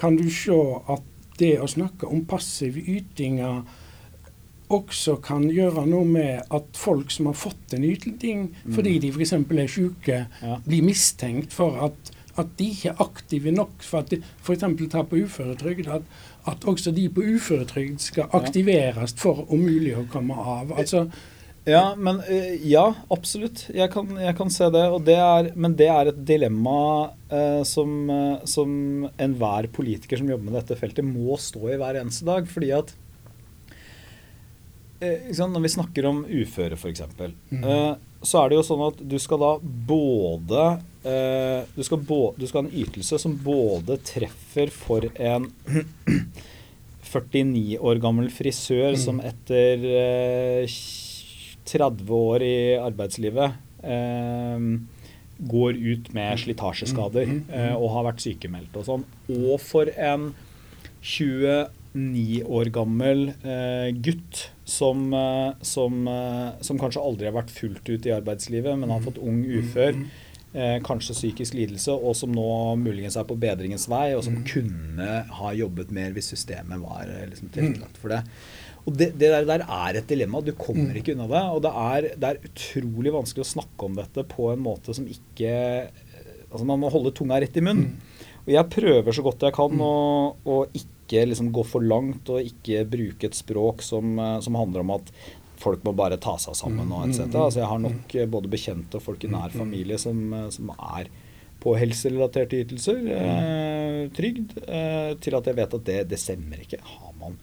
kan, 0.00 0.16
du 0.18 0.28
se 0.32 0.56
at 0.92 1.12
det 1.40 1.56
å 1.60 1.68
snakke 1.70 2.08
om 2.10 2.24
passive 2.28 2.80
ytinger 2.80 3.62
også 4.72 5.16
kan 5.22 5.46
gjøre 5.52 5.86
noe 5.88 6.06
med 6.08 6.52
at 6.54 6.78
folk 6.78 7.12
som 7.14 7.30
har 7.30 7.38
fått 7.38 7.76
en 7.76 7.86
yting 7.86 8.48
mm. 8.50 8.74
fordi 8.74 8.96
de 9.04 9.12
f.eks. 9.14 9.34
er 9.36 9.70
syke, 9.70 10.18
ja. 10.42 10.58
blir 10.66 10.86
mistenkt 10.86 11.54
for 11.54 11.78
at, 11.86 12.10
at, 12.34 12.50
de 12.58 12.70
ikke 12.72 12.92
er 12.92 13.04
aktive 13.04 13.54
nok 13.54 13.86
for 13.86 14.02
at 14.02 14.10
de 14.10 14.20
f.eks. 14.42 14.66
tar 14.90 15.06
på 15.06 15.22
uføretrygd. 15.22 15.92
At, 16.00 16.10
at, 16.46 16.66
også 16.66 16.92
de 16.96 17.08
på 17.10 17.24
uføretrygd 17.36 18.02
skal 18.02 18.30
aktiveres 18.36 19.16
for 19.18 19.46
om 19.46 19.62
mulig 19.62 19.96
å 19.98 20.06
komme 20.10 20.34
av. 20.34 20.74
Altså, 20.76 21.06
ja, 21.66 21.94
men, 21.98 22.20
eh, 22.30 22.52
ja, 22.62 22.84
absolutt. 23.10 23.64
Jeg 23.74 23.90
kan, 23.90 24.12
jeg 24.22 24.36
kan 24.38 24.50
se 24.54 24.68
det. 24.70 24.84
det 25.08 25.16
er, 25.18 25.48
men 25.58 25.72
det 25.74 25.88
er 25.90 26.12
et 26.12 26.20
dilemma 26.28 27.10
eh, 27.26 27.62
som, 27.66 27.96
eh, 28.10 28.44
som 28.46 29.08
enhver 29.18 29.66
politiker 29.74 30.20
som 30.20 30.30
jobber 30.30 30.46
med 30.46 30.60
dette 30.60 30.78
feltet, 30.78 31.02
må 31.02 31.34
stå 31.42 31.72
i 31.72 31.80
hver 31.80 31.98
eneste 32.02 32.28
dag. 32.28 32.46
fordi 32.46 32.70
at 32.76 32.94
eh, 35.00 35.30
Når 35.36 35.62
vi 35.64 35.72
snakker 35.72 36.08
om 36.08 36.24
uføre, 36.24 36.76
f.eks., 36.76 37.02
mm. 37.50 37.62
eh, 37.62 37.94
så 38.26 38.42
er 38.42 38.50
det 38.50 38.58
jo 38.58 38.66
sånn 38.66 38.84
at 38.88 39.00
du 39.06 39.16
skal 39.22 39.42
da 39.42 39.52
både 39.62 40.64
eh, 41.06 41.62
du, 41.76 41.82
skal 41.86 42.00
bo, 42.02 42.34
du 42.38 42.46
skal 42.48 42.62
ha 42.62 42.66
en 42.66 42.78
ytelse 42.82 43.20
som 43.22 43.36
både 43.38 43.98
treffer 44.06 44.72
for 44.74 45.06
en 45.14 45.50
49 47.06 47.78
år 47.78 48.02
gammel 48.02 48.32
frisør 48.34 48.96
mm. 48.96 49.00
som 49.04 49.22
etter 49.22 49.86
30 51.66 52.12
år 52.16 52.46
i 52.46 52.58
arbeidslivet 52.80 53.62
går 55.36 55.76
ut 55.76 56.12
med 56.16 56.38
slitasjeskader 56.40 57.26
mm, 57.28 57.40
mm, 57.44 57.50
mm, 57.52 57.74
og 57.76 57.90
har 57.92 58.06
vært 58.08 58.22
sykemeldt 58.24 58.76
og 58.80 58.86
sånn. 58.88 59.04
Og 59.36 59.60
for 59.60 59.90
en 59.92 60.30
29 61.96 62.44
år 62.44 62.70
gammel 62.74 63.30
eh, 63.40 63.88
gutt 64.04 64.50
som, 64.68 65.08
eh, 65.14 65.56
som, 65.64 66.04
eh, 66.10 66.60
som, 66.60 66.78
kanskje 66.80 67.02
aldri 67.02 67.28
har 67.30 67.36
vært 67.36 67.54
fullt 67.54 67.88
ut 67.88 68.06
i 68.06 68.14
arbeidslivet, 68.14 68.76
men 68.78 68.92
har 68.92 69.04
fått 69.04 69.20
ung 69.22 69.40
ufør, 69.44 69.96
eh, 70.52 70.76
kanskje 70.84 71.16
psykisk 71.16 71.56
lidelse, 71.56 71.94
og 71.96 72.16
som 72.18 72.34
nå 72.36 72.76
muligens 72.82 73.16
er 73.16 73.26
på 73.28 73.38
bedringens 73.40 73.88
vei, 73.88 74.10
og 74.16 74.24
som 74.26 74.42
kunne 74.46 75.22
ha 75.40 75.52
jobbet 75.56 75.92
mer 75.94 76.14
hvis 76.16 76.32
systemet 76.34 76.82
var 76.84 77.08
eh, 77.08 77.28
liksom, 77.32 77.52
tilrettelagt 77.54 78.00
for 78.02 78.14
det. 78.14 78.22
Og 78.86 78.94
det, 78.94 79.10
det 79.18 79.32
der, 79.32 79.46
der, 79.48 79.64
er 79.66 79.96
et 79.98 80.06
dilemma. 80.06 80.38
Du 80.46 80.52
kommer 80.54 80.92
mm. 80.92 80.98
ikke 81.00 81.16
unna 81.16 81.26
det. 81.26 81.40
Og 81.56 81.62
det 81.64 81.72
er, 81.74 82.04
det 82.14 82.28
er, 82.28 82.44
utrolig 82.46 83.10
vanskelig 83.16 83.42
å 83.42 83.54
snakke 83.56 83.88
om 83.88 83.96
dette 83.98 84.22
på 84.30 84.52
en 84.52 84.62
måte 84.62 84.94
som 84.94 85.08
ikke 85.10 85.54
Altså 86.46 86.62
man 86.62 86.78
må 86.78 86.88
holde 86.94 87.10
tunga 87.10 87.40
rett 87.42 87.56
i 87.58 87.62
munnen. 87.66 87.96
Mm. 87.96 88.36
Og 88.46 88.52
jeg 88.54 88.70
prøver 88.70 89.16
så 89.16 89.24
godt 89.26 89.42
jeg 89.42 89.54
kan 89.56 89.72
mm. 89.74 89.80
å, 89.82 89.96
å 90.46 90.60
ikke 90.70 90.95
liksom 91.12 91.52
gå 91.54 91.62
for 91.66 91.84
langt 91.84 92.28
og 92.32 92.42
ikke 92.42 92.84
bruke 92.90 93.28
et 93.28 93.36
språk 93.38 93.82
som, 93.82 94.18
eh, 94.18 94.40
som 94.40 94.58
handler 94.58 94.82
om 94.82 94.96
at 94.98 95.12
folk 95.60 95.84
må 95.84 95.94
bare 95.96 96.18
ta 96.20 96.36
seg 96.40 96.56
sammen 96.58 96.90
og 96.92 97.06
etc. 97.08 97.28
Altså 97.32 97.62
jeg 97.62 97.70
har 97.70 97.82
nok 97.82 98.16
eh, 98.16 98.28
både 98.30 98.50
bekjente 98.52 98.98
og 98.98 99.06
folk 99.06 99.24
i 99.24 99.30
nær 99.32 99.54
familie 99.54 99.98
som, 100.00 100.20
eh, 100.32 100.50
som 100.54 100.72
er 100.76 101.10
på 101.62 101.72
helserelaterte 101.80 102.60
ytelser, 102.62 103.00
eh, 103.16 104.02
trygd, 104.14 104.52
eh, 104.68 105.14
til 105.22 105.38
at 105.38 105.48
jeg 105.48 105.56
vet 105.56 105.76
at 105.78 105.86
det, 105.88 106.00
det 106.12 106.20
stemmer 106.20 106.60
ikke. 106.62 106.78
Har 106.84 107.14
man 107.18 107.38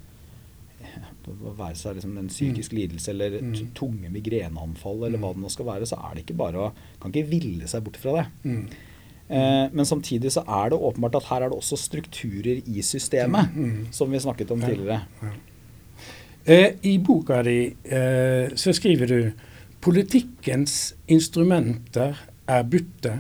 være 1.64 1.76
seg 1.80 1.98
liksom 1.98 2.16
en 2.22 2.32
psykisk 2.32 2.72
mm. 2.72 2.78
lidelse 2.78 3.12
eller 3.12 3.40
mm. 3.42 3.54
tunge 3.76 4.12
migreneanfall 4.14 5.08
eller 5.08 5.20
hva 5.20 5.34
mm. 5.34 5.40
det 5.40 5.48
nå 5.48 5.54
skal 5.56 5.70
være, 5.72 5.90
så 5.90 6.00
er 6.00 6.16
det 6.16 6.26
ikke 6.28 6.40
bare 6.40 6.68
å 6.68 6.72
Kan 7.02 7.12
ikke 7.12 7.32
ville 7.34 7.68
seg 7.68 7.84
bort 7.84 8.00
fra 8.00 8.22
det. 8.22 8.28
Mm. 9.30 9.36
Eh, 9.38 9.70
men 9.74 9.86
samtidig 9.86 10.32
så 10.32 10.44
er 10.48 10.70
det 10.70 10.78
åpenbart 10.78 11.16
at 11.16 11.24
her 11.30 11.42
er 11.42 11.50
det 11.50 11.58
også 11.58 11.78
strukturer 11.78 12.62
i 12.66 12.82
systemet, 12.82 13.56
mm. 13.56 13.88
som 13.92 14.12
vi 14.12 14.20
snakket 14.20 14.52
om 14.52 14.62
tidligere. 14.62 15.02
Ja. 15.22 15.34
Eh, 16.46 16.76
I 16.84 16.98
boka 17.00 17.42
di 17.44 17.76
eh, 17.84 18.56
så 18.56 18.74
skriver 18.74 19.08
du 19.08 19.32
politikkens 19.82 20.96
instrumenter 21.08 22.20
er 22.48 22.64
bytte, 22.64 23.20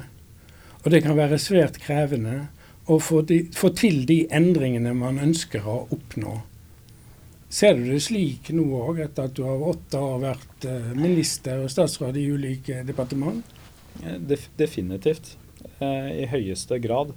og 0.83 0.91
det 0.91 1.03
kan 1.03 1.17
være 1.17 1.39
svært 1.39 1.79
krevende 1.79 2.47
å 2.91 2.99
få, 2.99 3.21
de, 3.21 3.45
få 3.55 3.71
til 3.71 4.03
de 4.07 4.25
endringene 4.31 4.91
man 4.93 5.19
ønsker 5.23 5.63
å 5.63 5.85
oppnå. 5.95 6.41
Ser 7.53 7.77
du 7.77 7.85
det 7.87 8.01
slik 8.03 8.49
nå 8.51 8.65
òg, 8.75 8.99
etter 9.05 9.29
at 9.29 9.35
du 9.37 9.43
har 9.45 9.61
åtte 9.71 9.99
år 10.01 10.19
vært 10.23 10.65
minister 10.97 11.61
og 11.63 11.71
statsråd 11.71 12.17
i 12.17 12.25
ulike 12.33 12.81
departement? 12.83 13.45
definitivt. 14.57 15.35
Eh, 15.83 16.09
I 16.23 16.27
høyeste 16.31 16.79
grad. 16.83 17.13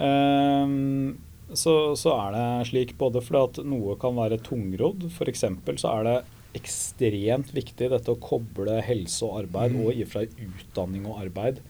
Ehm, 0.00 1.18
så, 1.52 1.96
så, 1.98 2.14
er 2.14 2.36
det 2.36 2.68
slik 2.70 2.94
både 2.98 3.22
fordi 3.24 3.40
at 3.42 3.64
noe 3.66 3.96
kan 4.00 4.14
være 4.18 4.40
tungrodd. 4.46 5.08
F.eks. 5.10 5.44
så 5.82 5.96
er 5.96 6.06
det 6.06 6.18
ekstremt 6.60 7.52
viktig 7.54 7.90
dette 7.92 8.10
å 8.10 8.18
koble 8.22 8.80
helse 8.82 9.26
og 9.26 9.44
arbeid, 9.44 9.74
mm. 9.74 9.82
og 9.84 9.92
i 9.94 10.04
og 10.04 10.10
for 10.10 10.24
seg 10.24 10.46
utdanning 10.46 11.06
og 11.06 11.20
arbeid, 11.22 11.60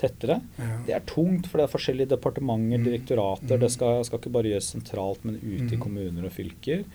tettere. 0.00 0.40
Ja. 0.58 0.78
Det 0.88 0.96
er 0.96 1.04
tungt, 1.06 1.48
for 1.50 1.60
det 1.60 1.68
er 1.68 1.74
forskjellige 1.74 2.12
departementer, 2.16 2.82
mm. 2.82 2.86
direktorater. 2.88 3.54
Mm. 3.54 3.62
Det 3.62 3.72
skal, 3.76 4.00
skal, 4.06 4.22
ikke 4.22 4.34
bare 4.34 4.54
gjøres 4.54 4.70
sentralt, 4.74 5.26
men 5.26 5.38
ute 5.42 5.70
mm. 5.70 5.74
i 5.76 5.82
kommuner 5.82 6.26
og 6.26 6.34
fylker. 6.34 6.86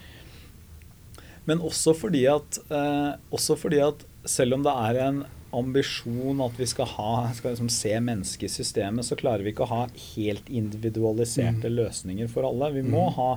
Men 1.48 1.64
også 1.66 1.96
fordi, 1.98 2.26
at, 2.30 2.60
eh, 2.70 3.12
også 3.34 3.56
fordi 3.58 3.80
at 3.82 4.04
selv 4.28 4.60
om 4.60 4.66
det 4.68 4.74
er 4.76 5.00
en 5.08 5.24
ambisjon 5.56 6.42
at 6.46 6.60
vi 6.60 6.68
skal, 6.70 6.90
ha, 6.98 7.14
skal 7.34 7.56
liksom 7.56 7.70
se 7.74 7.94
mennesket 8.04 8.50
i 8.50 8.54
systemet, 8.54 9.06
så 9.06 9.18
klarer 9.20 9.46
vi 9.46 9.54
ikke 9.54 9.66
å 9.66 9.72
ha 9.72 9.82
helt 10.16 10.50
individualiserte 10.50 11.70
mm. 11.72 11.76
løsninger 11.80 12.30
for 12.32 12.48
alle. 12.50 12.72
Vi 12.78 12.86
må 12.86 13.08
mm. 13.08 13.16
ha 13.18 13.30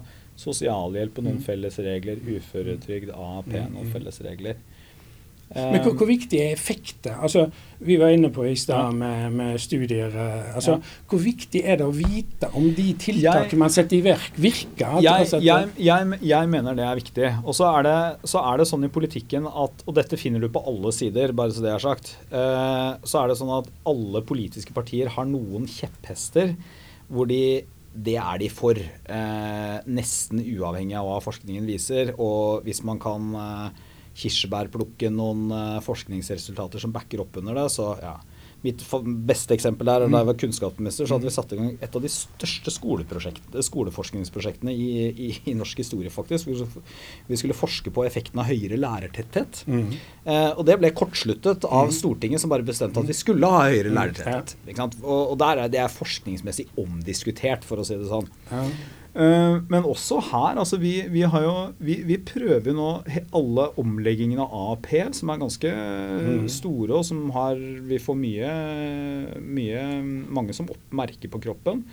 sosialhjelp 0.42 1.18
og 1.20 1.26
noen 1.28 1.40
mm. 1.40 1.46
felles 1.46 1.78
regler, 1.84 2.20
uføretrygd, 2.20 3.12
AAP, 3.14 3.52
mm. 3.52 3.74
noen 3.76 3.92
felles 3.94 4.20
regler. 4.24 4.60
Men 5.54 5.82
hvor, 5.84 5.94
hvor, 5.98 6.08
viktig 6.08 6.38
er 6.40 6.54
effekter? 6.54 7.16
Altså, 7.20 7.46
vi 7.84 7.98
var 8.00 8.12
inne 8.14 8.30
på 8.32 8.44
i 8.48 8.54
stad 8.56 8.94
med, 8.96 9.34
med, 9.36 9.58
studier. 9.60 10.12
Eh, 10.12 10.54
altså, 10.56 10.78
ja. 10.78 11.02
Hvor 11.10 11.20
viktig 11.22 11.62
er 11.64 11.80
det 11.80 11.88
å 11.88 11.94
vite 11.94 12.48
om 12.58 12.70
de 12.76 12.86
tiltakene 13.00 13.60
man 13.60 13.74
setter 13.74 13.98
i 13.98 14.04
verk, 14.06 14.38
virker? 14.40 15.00
Jeg, 15.04 15.28
jeg, 15.44 15.68
jeg, 15.76 16.20
jeg, 16.24 16.52
mener 16.52 16.78
det 16.78 16.86
er 16.86 17.00
viktig. 17.02 17.28
Og 17.42 17.58
så 17.58 17.68
er 17.74 17.88
det, 17.88 17.98
så 18.32 18.44
er 18.46 18.62
det, 18.62 18.68
sånn 18.72 18.88
i 18.88 18.92
politikken 18.92 19.48
at 19.50 19.84
Og 19.84 19.96
dette 19.96 20.16
finner 20.20 20.42
du 20.42 20.48
på 20.52 20.62
alle 20.68 20.94
sider, 20.94 21.34
bare 21.36 21.52
så 21.54 21.64
det 21.64 21.74
er 21.74 21.84
sagt. 21.84 22.14
Eh, 22.30 22.90
så 23.04 23.22
er 23.22 23.32
det 23.32 23.38
sånn 23.42 23.52
at 23.58 23.70
alle 23.88 24.24
politiske 24.24 24.74
partier 24.76 25.12
har 25.12 25.28
noen 25.28 25.68
kjepphester 25.68 26.56
hvor 27.12 27.28
de 27.28 27.44
det 27.92 28.14
er 28.16 28.38
de 28.40 28.48
for. 28.48 28.78
Eh, 28.80 29.78
nesten 29.92 30.40
uavhengig 30.40 30.96
av 30.96 31.10
hva 31.10 31.18
forskningen 31.20 31.66
viser. 31.68 32.14
Og 32.16 32.64
hvis 32.64 32.80
man 32.88 33.00
kan 33.02 33.34
eh, 34.12 34.20
kirsebærplukke 34.22 35.10
noen 35.12 35.48
uh, 35.52 35.80
forskningsresultater 35.84 36.82
som 36.82 36.92
backer 36.94 37.22
opp 37.24 37.40
under 37.40 37.56
det. 37.56 37.68
Så 37.72 37.94
ja. 38.02 38.18
Mitt 38.62 38.82
beste 39.26 39.56
eksempel 39.56 39.88
der, 39.88 40.04
da 40.06 40.20
jeg 40.20 40.26
var 40.28 40.36
kunnskapsminister, 40.38 41.08
så 41.08 41.16
hadde 41.16 41.26
vi 41.26 41.32
satt 41.34 41.54
i 41.54 41.56
gang 41.58 41.70
et 41.82 41.96
av 41.98 42.04
de 42.04 42.10
største 42.12 42.70
skoleforskningsprosjektene 42.70 44.70
i, 44.70 45.08
i, 45.10 45.30
i, 45.50 45.54
norsk 45.58 45.82
historie, 45.82 46.12
faktisk. 46.14 46.52
Vi 47.26 47.40
skulle 47.40 47.56
forske 47.58 47.90
på 47.90 48.04
effekten 48.06 48.38
av 48.38 48.46
høyere 48.46 48.78
lærertetthet. 48.78 49.64
Mm. 49.66 49.90
Eh, 49.98 50.52
og 50.52 50.62
det 50.68 50.78
ble 50.78 50.92
kortsluttet 50.94 51.66
av 51.66 51.90
mm. 51.90 51.96
Stortinget, 51.98 52.44
som 52.44 52.54
bare 52.54 52.68
bestemte 52.68 53.02
at 53.02 53.10
vi 53.10 53.18
skulle 53.18 53.50
ha 53.50 53.66
høyere 53.66 53.90
mm. 53.90 53.98
lærertetthet. 53.98 54.98
Og, 55.02 55.34
og 55.34 55.36
der 55.42 55.64
er 55.64 55.72
det 55.72 55.82
er 55.82 55.98
forskningsmessig 55.98 56.70
omdiskutert, 56.78 57.66
for 57.66 57.82
å 57.82 57.88
si 57.88 57.98
det 57.98 58.12
sånn. 58.14 58.30
Uh, 59.12 59.60
men 59.68 59.84
også 59.84 60.22
her, 60.24 60.56
altså 60.56 60.78
vi, 60.80 60.94
vi, 61.12 61.20
jo, 61.20 61.52
vi, 61.84 61.98
vi 62.08 62.16
prøver 62.24 62.72
nå 62.72 62.86
alle 63.36 63.66
omleggingene 63.80 64.46
av 64.46 64.54
AAP, 64.78 64.88
som 65.18 65.32
er 65.32 65.42
ganske 65.42 65.72
mm. 65.72 66.46
store, 66.48 66.96
og 66.96 67.04
som 67.04 67.26
har 67.34 67.60
Vi 67.60 68.00
får 68.00 68.16
mye, 68.16 68.54
mye 69.36 69.82
Mange 70.32 70.56
som 70.56 70.70
merker 70.96 71.28
på 71.28 71.42
kroppen. 71.44 71.84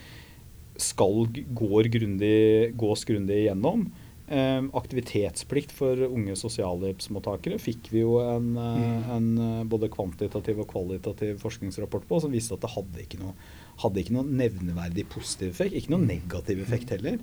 Skal 0.80 1.28
går 1.52 1.92
grundig, 1.92 2.72
gås 2.80 3.04
grundig 3.04 3.44
igjennom. 3.44 3.90
Uh, 4.30 4.64
aktivitetsplikt 4.80 5.74
for 5.76 6.00
unge 6.06 6.38
sosialhjelpsmottakere 6.40 7.60
fikk 7.60 7.90
vi 7.92 8.06
jo 8.06 8.20
en, 8.24 8.54
mm. 8.56 9.10
en, 9.12 9.32
både 9.68 9.90
kvantitativ 9.92 10.62
og 10.64 10.72
kvalitativ 10.72 11.42
forskningsrapport 11.44 12.08
på, 12.08 12.24
som 12.24 12.32
viste 12.32 12.56
at 12.56 12.64
det 12.64 12.78
hadde 12.78 13.04
ikke 13.04 13.20
noe 13.26 13.36
hadde 13.84 14.02
ikke 14.02 14.16
noen 14.18 14.34
nevneverdig 14.40 15.06
positiv 15.12 15.54
effekt. 15.54 15.78
Ikke 15.78 15.94
noen 15.94 16.08
negativ 16.10 16.62
effekt 16.64 16.94
heller. 16.96 17.20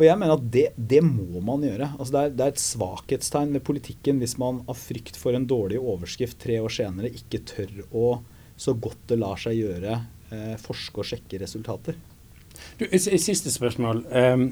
Og 0.00 0.06
jeg 0.06 0.16
mener 0.16 0.38
at 0.38 0.44
det, 0.54 0.66
det 0.76 1.02
må 1.04 1.42
man 1.44 1.64
gjøre. 1.66 1.90
Altså 1.98 2.14
det, 2.14 2.20
er, 2.20 2.36
det, 2.36 2.44
er, 2.44 2.54
et 2.54 2.62
svakhetstegn 2.62 3.50
ved 3.52 3.64
politikken 3.66 4.22
hvis 4.22 4.38
man 4.40 4.62
av 4.64 4.78
frykt 4.80 5.18
for 5.20 5.36
en 5.36 5.44
dårlig 5.48 5.76
overskrift 5.76 6.40
tre 6.40 6.56
år 6.62 6.72
senere 6.72 7.12
ikke 7.12 7.42
tør 7.50 7.74
å, 7.92 8.06
så 8.56 8.72
godt 8.72 9.10
det 9.12 9.20
lar 9.20 9.40
seg 9.40 9.58
gjøre, 9.58 9.98
eh, 10.32 10.54
forske 10.60 11.02
og 11.02 11.10
sjekke 11.10 11.42
resultater. 11.42 11.98
Du, 12.80 12.86
siste 12.96 13.52
spørsmål. 13.52 14.04
Um, 14.08 14.46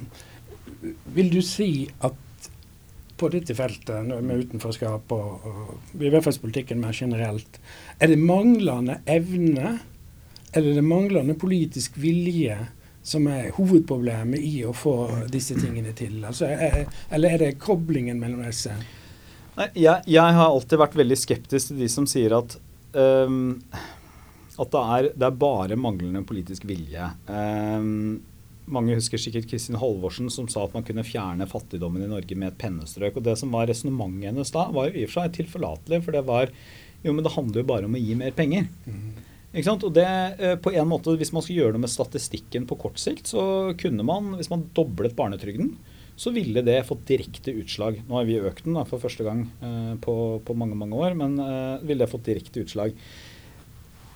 vil 1.17 1.33
du 1.33 1.41
si 1.45 1.89
at 2.05 2.25
på 3.19 3.31
dette 3.33 3.57
feltet 3.57 4.05
med 4.07 4.45
utenforskap 4.45 5.13
og, 5.17 5.49
og 5.49 6.03
i 6.05 6.11
velferdspolitikken 6.13 6.79
mer 6.81 6.95
generelt, 6.95 7.59
er 7.99 8.13
det 8.13 8.21
manglende 8.21 9.01
evne 9.09 9.79
eller 10.59 10.79
det 10.79 10.85
manglende 10.87 11.37
politisk 11.38 11.97
vilje 12.01 12.59
som 13.09 13.27
er 13.31 13.53
hovedproblemet 13.57 14.42
i 14.44 14.63
å 14.69 14.75
få 14.77 14.94
disse 15.33 15.56
tingene 15.59 15.94
til? 15.96 16.19
Altså, 16.29 16.50
er, 16.50 16.88
eller 17.15 17.37
er 17.37 17.44
det 17.44 17.52
koblingen 17.63 18.21
mellom 18.21 18.44
disse? 18.44 18.75
Nei, 19.59 19.71
jeg, 19.75 20.04
jeg, 20.06 20.35
har 20.38 20.48
alltid 20.50 20.83
vært 20.83 20.98
veldig 20.98 21.19
skeptisk 21.19 21.73
til 21.73 21.81
de 21.83 21.88
som 21.90 22.06
sier 22.06 22.37
at 22.37 22.59
um, 22.94 23.56
at 24.59 24.73
det 24.75 24.83
er, 24.83 25.09
det 25.15 25.27
er, 25.29 25.38
bare 25.38 25.79
manglende 25.79 26.25
politisk 26.27 26.67
vilje. 26.67 27.04
Um, 27.31 28.19
mange 28.69 28.96
husker 28.98 29.21
sikkert 29.21 29.46
Kristin 29.50 29.79
Halvorsen 29.81 30.29
som 30.33 30.48
sa 30.50 30.65
at 30.67 30.75
man 30.75 30.85
kunne 30.87 31.06
fjerne 31.06 31.46
fattigdommen 31.48 32.04
i 32.04 32.11
Norge 32.11 32.37
med 32.37 32.52
et 32.52 32.59
pennestrøk. 32.61 33.17
og 33.17 33.25
Det 33.25 33.37
som 33.38 33.54
var 33.54 33.69
resonnementet 33.71 34.33
hennes 34.33 34.52
da, 34.54 34.67
var 34.75 34.90
jo 34.90 34.98
i 34.98 35.06
og 35.06 35.13
for 35.13 35.23
seg 35.23 35.38
tilforlatelig. 35.38 36.02
For 36.04 36.17
det 36.17 36.25
var 36.29 36.50
jo, 36.50 37.15
men 37.15 37.23
det 37.25 37.35
handler 37.37 37.63
jo 37.63 37.71
bare 37.71 37.88
om 37.88 37.94
å 37.94 38.02
gi 38.02 38.19
mer 38.19 38.35
penger. 38.37 38.67
Mm. 38.85 39.27
Ikke 39.55 39.65
sant? 39.71 39.85
Og 39.87 39.94
det, 39.96 40.07
eh, 40.38 40.57
på 40.61 40.73
en 40.75 40.88
måte, 40.88 41.17
Hvis 41.17 41.33
man 41.33 41.42
skulle 41.42 41.63
gjøre 41.63 41.73
noe 41.77 41.87
med 41.87 41.92
statistikken 41.92 42.67
på 42.69 42.79
kort 42.79 42.99
sikt, 42.99 43.27
så 43.33 43.75
kunne 43.79 44.05
man, 44.05 44.37
hvis 44.37 44.51
man 44.51 44.69
doblet 44.75 45.17
barnetrygden, 45.17 45.77
så 46.19 46.33
ville 46.35 46.65
det 46.67 46.83
fått 46.88 47.07
direkte 47.07 47.55
utslag. 47.55 48.01
Nå 48.09 48.19
har 48.19 48.27
vi 48.27 48.40
økt 48.42 48.65
den 48.67 48.75
da, 48.75 48.83
for 48.88 48.99
første 48.99 49.25
gang 49.25 49.44
eh, 49.63 49.94
på, 50.03 50.15
på, 50.44 50.57
mange 50.59 50.75
mange 50.75 50.99
år, 50.99 51.15
men 51.15 51.38
eh, 51.38 51.85
ville 51.87 52.03
det 52.03 52.11
fått 52.11 52.27
direkte 52.27 52.65
utslag. 52.65 52.96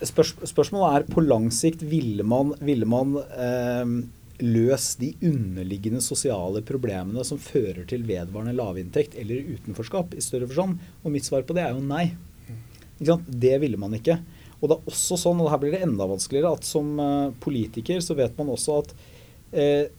Spørs, 0.03 0.35
spørsmålet 0.51 0.97
er 0.97 1.14
på 1.14 1.22
lang 1.22 1.47
sikt 1.55 1.85
ville 1.87 2.26
man, 2.26 2.51
ville 2.59 2.89
man 2.91 3.14
eh, 3.22 3.95
løst 4.43 4.99
de 4.99 5.12
underliggende 5.22 6.03
sosiale 6.03 6.64
problemene 6.66 7.22
som 7.24 7.39
fører 7.39 7.87
til 7.87 8.03
vedvarende 8.09 8.57
lavinntekt 8.59 9.14
eller 9.22 9.55
utenforskap 9.55 10.18
i 10.18 10.24
større 10.26 10.51
forstand? 10.51 10.83
Og 11.05 11.14
mitt 11.14 11.28
svar 11.28 11.47
på 11.47 11.55
det 11.55 11.68
er 11.68 11.76
jo 11.76 11.87
nei. 11.87 12.09
Det 12.99 13.57
ville 13.62 13.78
man 13.78 13.95
ikke. 13.95 14.18
Og 14.62 14.70
det 14.70 14.76
er 14.78 14.92
også 14.92 15.18
sånn, 15.18 15.40
og 15.42 15.50
her 15.50 15.58
blir 15.58 15.74
det 15.74 15.82
enda 15.82 16.06
vanskeligere, 16.06 16.54
at 16.54 16.66
som 16.66 16.94
eh, 17.02 17.34
politiker 17.42 17.98
så 18.04 18.14
vet 18.18 18.36
man 18.38 18.52
også 18.54 18.78
at 18.84 18.94
eh, 19.58 19.90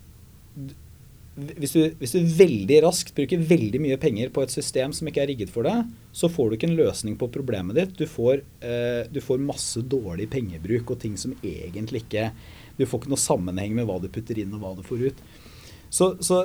hvis 1.34 1.72
du, 1.74 1.80
hvis 1.98 2.14
du, 2.14 2.20
veldig 2.38 2.76
raskt 2.84 3.10
bruker 3.16 3.42
veldig 3.42 3.80
mye 3.82 3.98
penger 4.00 4.30
på 4.32 4.44
et 4.44 4.52
system 4.54 4.92
som 4.94 5.08
ikke 5.10 5.24
er 5.24 5.32
rigget 5.32 5.50
for 5.50 5.66
det, 5.66 5.74
så 6.14 6.30
får 6.30 6.48
du 6.48 6.56
ikke 6.56 6.68
en 6.70 6.78
løsning 6.78 7.16
på 7.18 7.28
problemet 7.34 7.74
ditt. 7.76 7.96
Du 7.98 8.06
får, 8.06 8.44
eh, 8.64 9.02
du 9.10 9.18
får, 9.20 9.42
masse 9.42 9.82
dårlig 9.82 10.28
pengebruk 10.32 10.94
og 10.94 11.00
ting 11.02 11.18
som 11.20 11.34
egentlig 11.42 12.04
ikke 12.06 12.30
Du 12.74 12.82
får 12.90 13.04
ikke 13.04 13.10
noe 13.12 13.22
sammenheng 13.22 13.74
med 13.76 13.86
hva 13.86 14.00
du 14.02 14.08
putter 14.10 14.38
inn 14.42 14.54
og 14.56 14.62
hva 14.64 14.72
du 14.74 14.80
får 14.82 15.04
ut. 15.06 15.20
Så, 15.94 16.08
så 16.18 16.40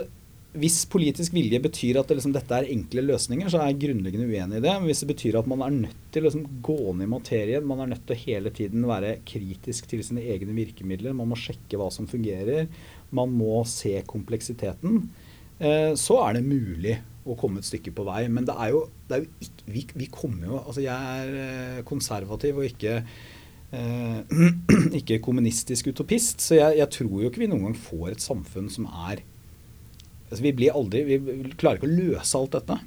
hvis 0.57 0.79
politisk 0.89 1.35
vilje 1.35 1.59
betyr 1.61 1.99
at 1.99 2.09
det 2.09 2.15
liksom, 2.17 2.33
dette 2.33 2.55
er 2.57 2.71
enkle 2.73 3.03
løsninger, 3.05 3.51
så 3.51 3.59
er 3.59 3.69
jeg 3.69 3.83
grunnleggende 3.83 4.25
uenig 4.25 4.57
i 4.57 4.63
det. 4.63 4.71
Men 4.71 4.87
hvis 4.89 5.03
det 5.03 5.11
betyr 5.11 5.37
at 5.37 5.49
man 5.49 5.61
er 5.61 5.75
nødt 5.75 6.07
til 6.09 6.23
å 6.23 6.25
liksom, 6.25 6.47
gå 6.65 6.77
ned 6.97 7.05
i 7.05 7.11
materien, 7.11 7.67
man 7.69 7.83
er 7.83 7.91
nødt 7.91 8.07
til 8.09 8.17
å 8.17 8.23
hele 8.23 8.53
tiden 8.57 8.87
være 8.89 9.19
kritisk 9.29 9.91
til 9.91 10.01
sine 10.05 10.25
egne 10.33 10.57
virkemidler, 10.57 11.13
man 11.13 11.29
må 11.29 11.37
sjekke 11.37 11.77
hva 11.77 11.91
som 11.93 12.09
fungerer, 12.09 12.65
man 13.13 13.37
må 13.37 13.61
se 13.69 13.93
kompleksiteten, 14.09 15.03
eh, 15.61 15.93
så 15.93 16.19
er 16.25 16.39
det 16.39 16.45
mulig 16.49 16.97
å 17.29 17.37
komme 17.37 17.61
et 17.61 17.69
stykke 17.69 17.93
på 17.93 18.09
vei. 18.09 18.23
Men 18.33 18.49
det 18.49 18.57
er 18.57 18.73
jo, 18.73 18.83
det 19.05 19.19
er 19.19 19.25
jo 19.25 19.45
ikke, 19.45 19.65
vi, 19.69 19.87
vi, 20.01 20.11
kommer 20.13 20.49
jo 20.49 20.63
Altså 20.63 20.81
jeg 20.81 21.19
er 21.21 21.41
eh, 21.45 21.81
konservativ 21.85 22.57
og 22.57 22.71
ikke 22.71 23.01
eh, 23.77 24.39
ikke 24.99 25.21
kommunistisk 25.29 25.93
utopist, 25.93 26.41
så 26.41 26.57
jeg, 26.57 26.79
jeg, 26.81 26.95
tror 26.97 27.19
jo 27.19 27.29
ikke 27.29 27.45
vi 27.45 27.53
noen 27.53 27.69
gang 27.69 27.77
får 27.77 28.15
et 28.15 28.25
samfunn 28.25 28.71
som 28.73 28.89
er 29.11 29.21
altså 30.29 30.43
vi, 30.45 30.55
blir 30.55 30.77
aldri, 30.77 31.03
vi 31.09 31.19
klarer 31.57 31.81
ikke 31.81 31.89
å 31.89 31.97
løse 31.97 32.39
alt 32.39 32.55
dette. 32.57 32.79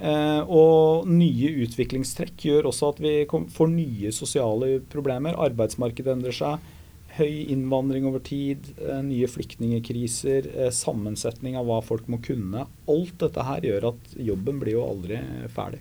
Eh, 0.00 0.42
og 0.50 1.08
nye 1.08 1.50
utviklingstrekk 1.64 2.46
gjør 2.48 2.70
også 2.70 2.94
at 2.94 3.02
vi 3.04 3.12
kom, 3.30 3.46
får 3.52 3.70
nye 3.72 4.12
sosiale 4.14 4.78
problemer. 4.92 5.36
Arbeidsmarkedet 5.46 6.16
endrer 6.16 6.36
seg 6.36 6.72
høy 7.14 7.44
innvandring 7.52 8.08
over 8.08 8.22
tid, 8.24 8.72
eh, 8.82 9.00
nye 9.06 9.28
flyktningkriser, 9.30 10.48
eh, 10.56 10.70
sammensetning 10.74 11.56
av 11.56 11.68
hva 11.68 11.80
folk 11.84 12.08
må 12.10 12.20
kunne. 12.22 12.66
Alt 12.88 13.18
dette 13.18 13.44
her 13.46 13.60
gjør 13.60 13.92
at 13.92 14.16
jobben 14.18 14.58
blir 14.60 14.78
jo 14.78 14.86
aldri 14.88 15.20
ferdig. 15.54 15.80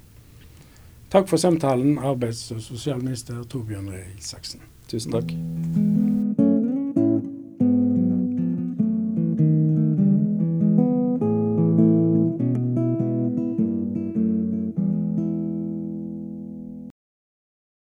Takk 1.10 1.28
for 1.28 1.38
samtalen, 1.38 1.98
arbeids- 1.98 2.52
og 2.52 2.62
sosialminister 2.62 3.44
Torbjørn 3.46 3.90
Røe 3.90 4.06
Isaksen. 4.18 4.62
Tusen 4.88 5.12
takk. 5.12 6.23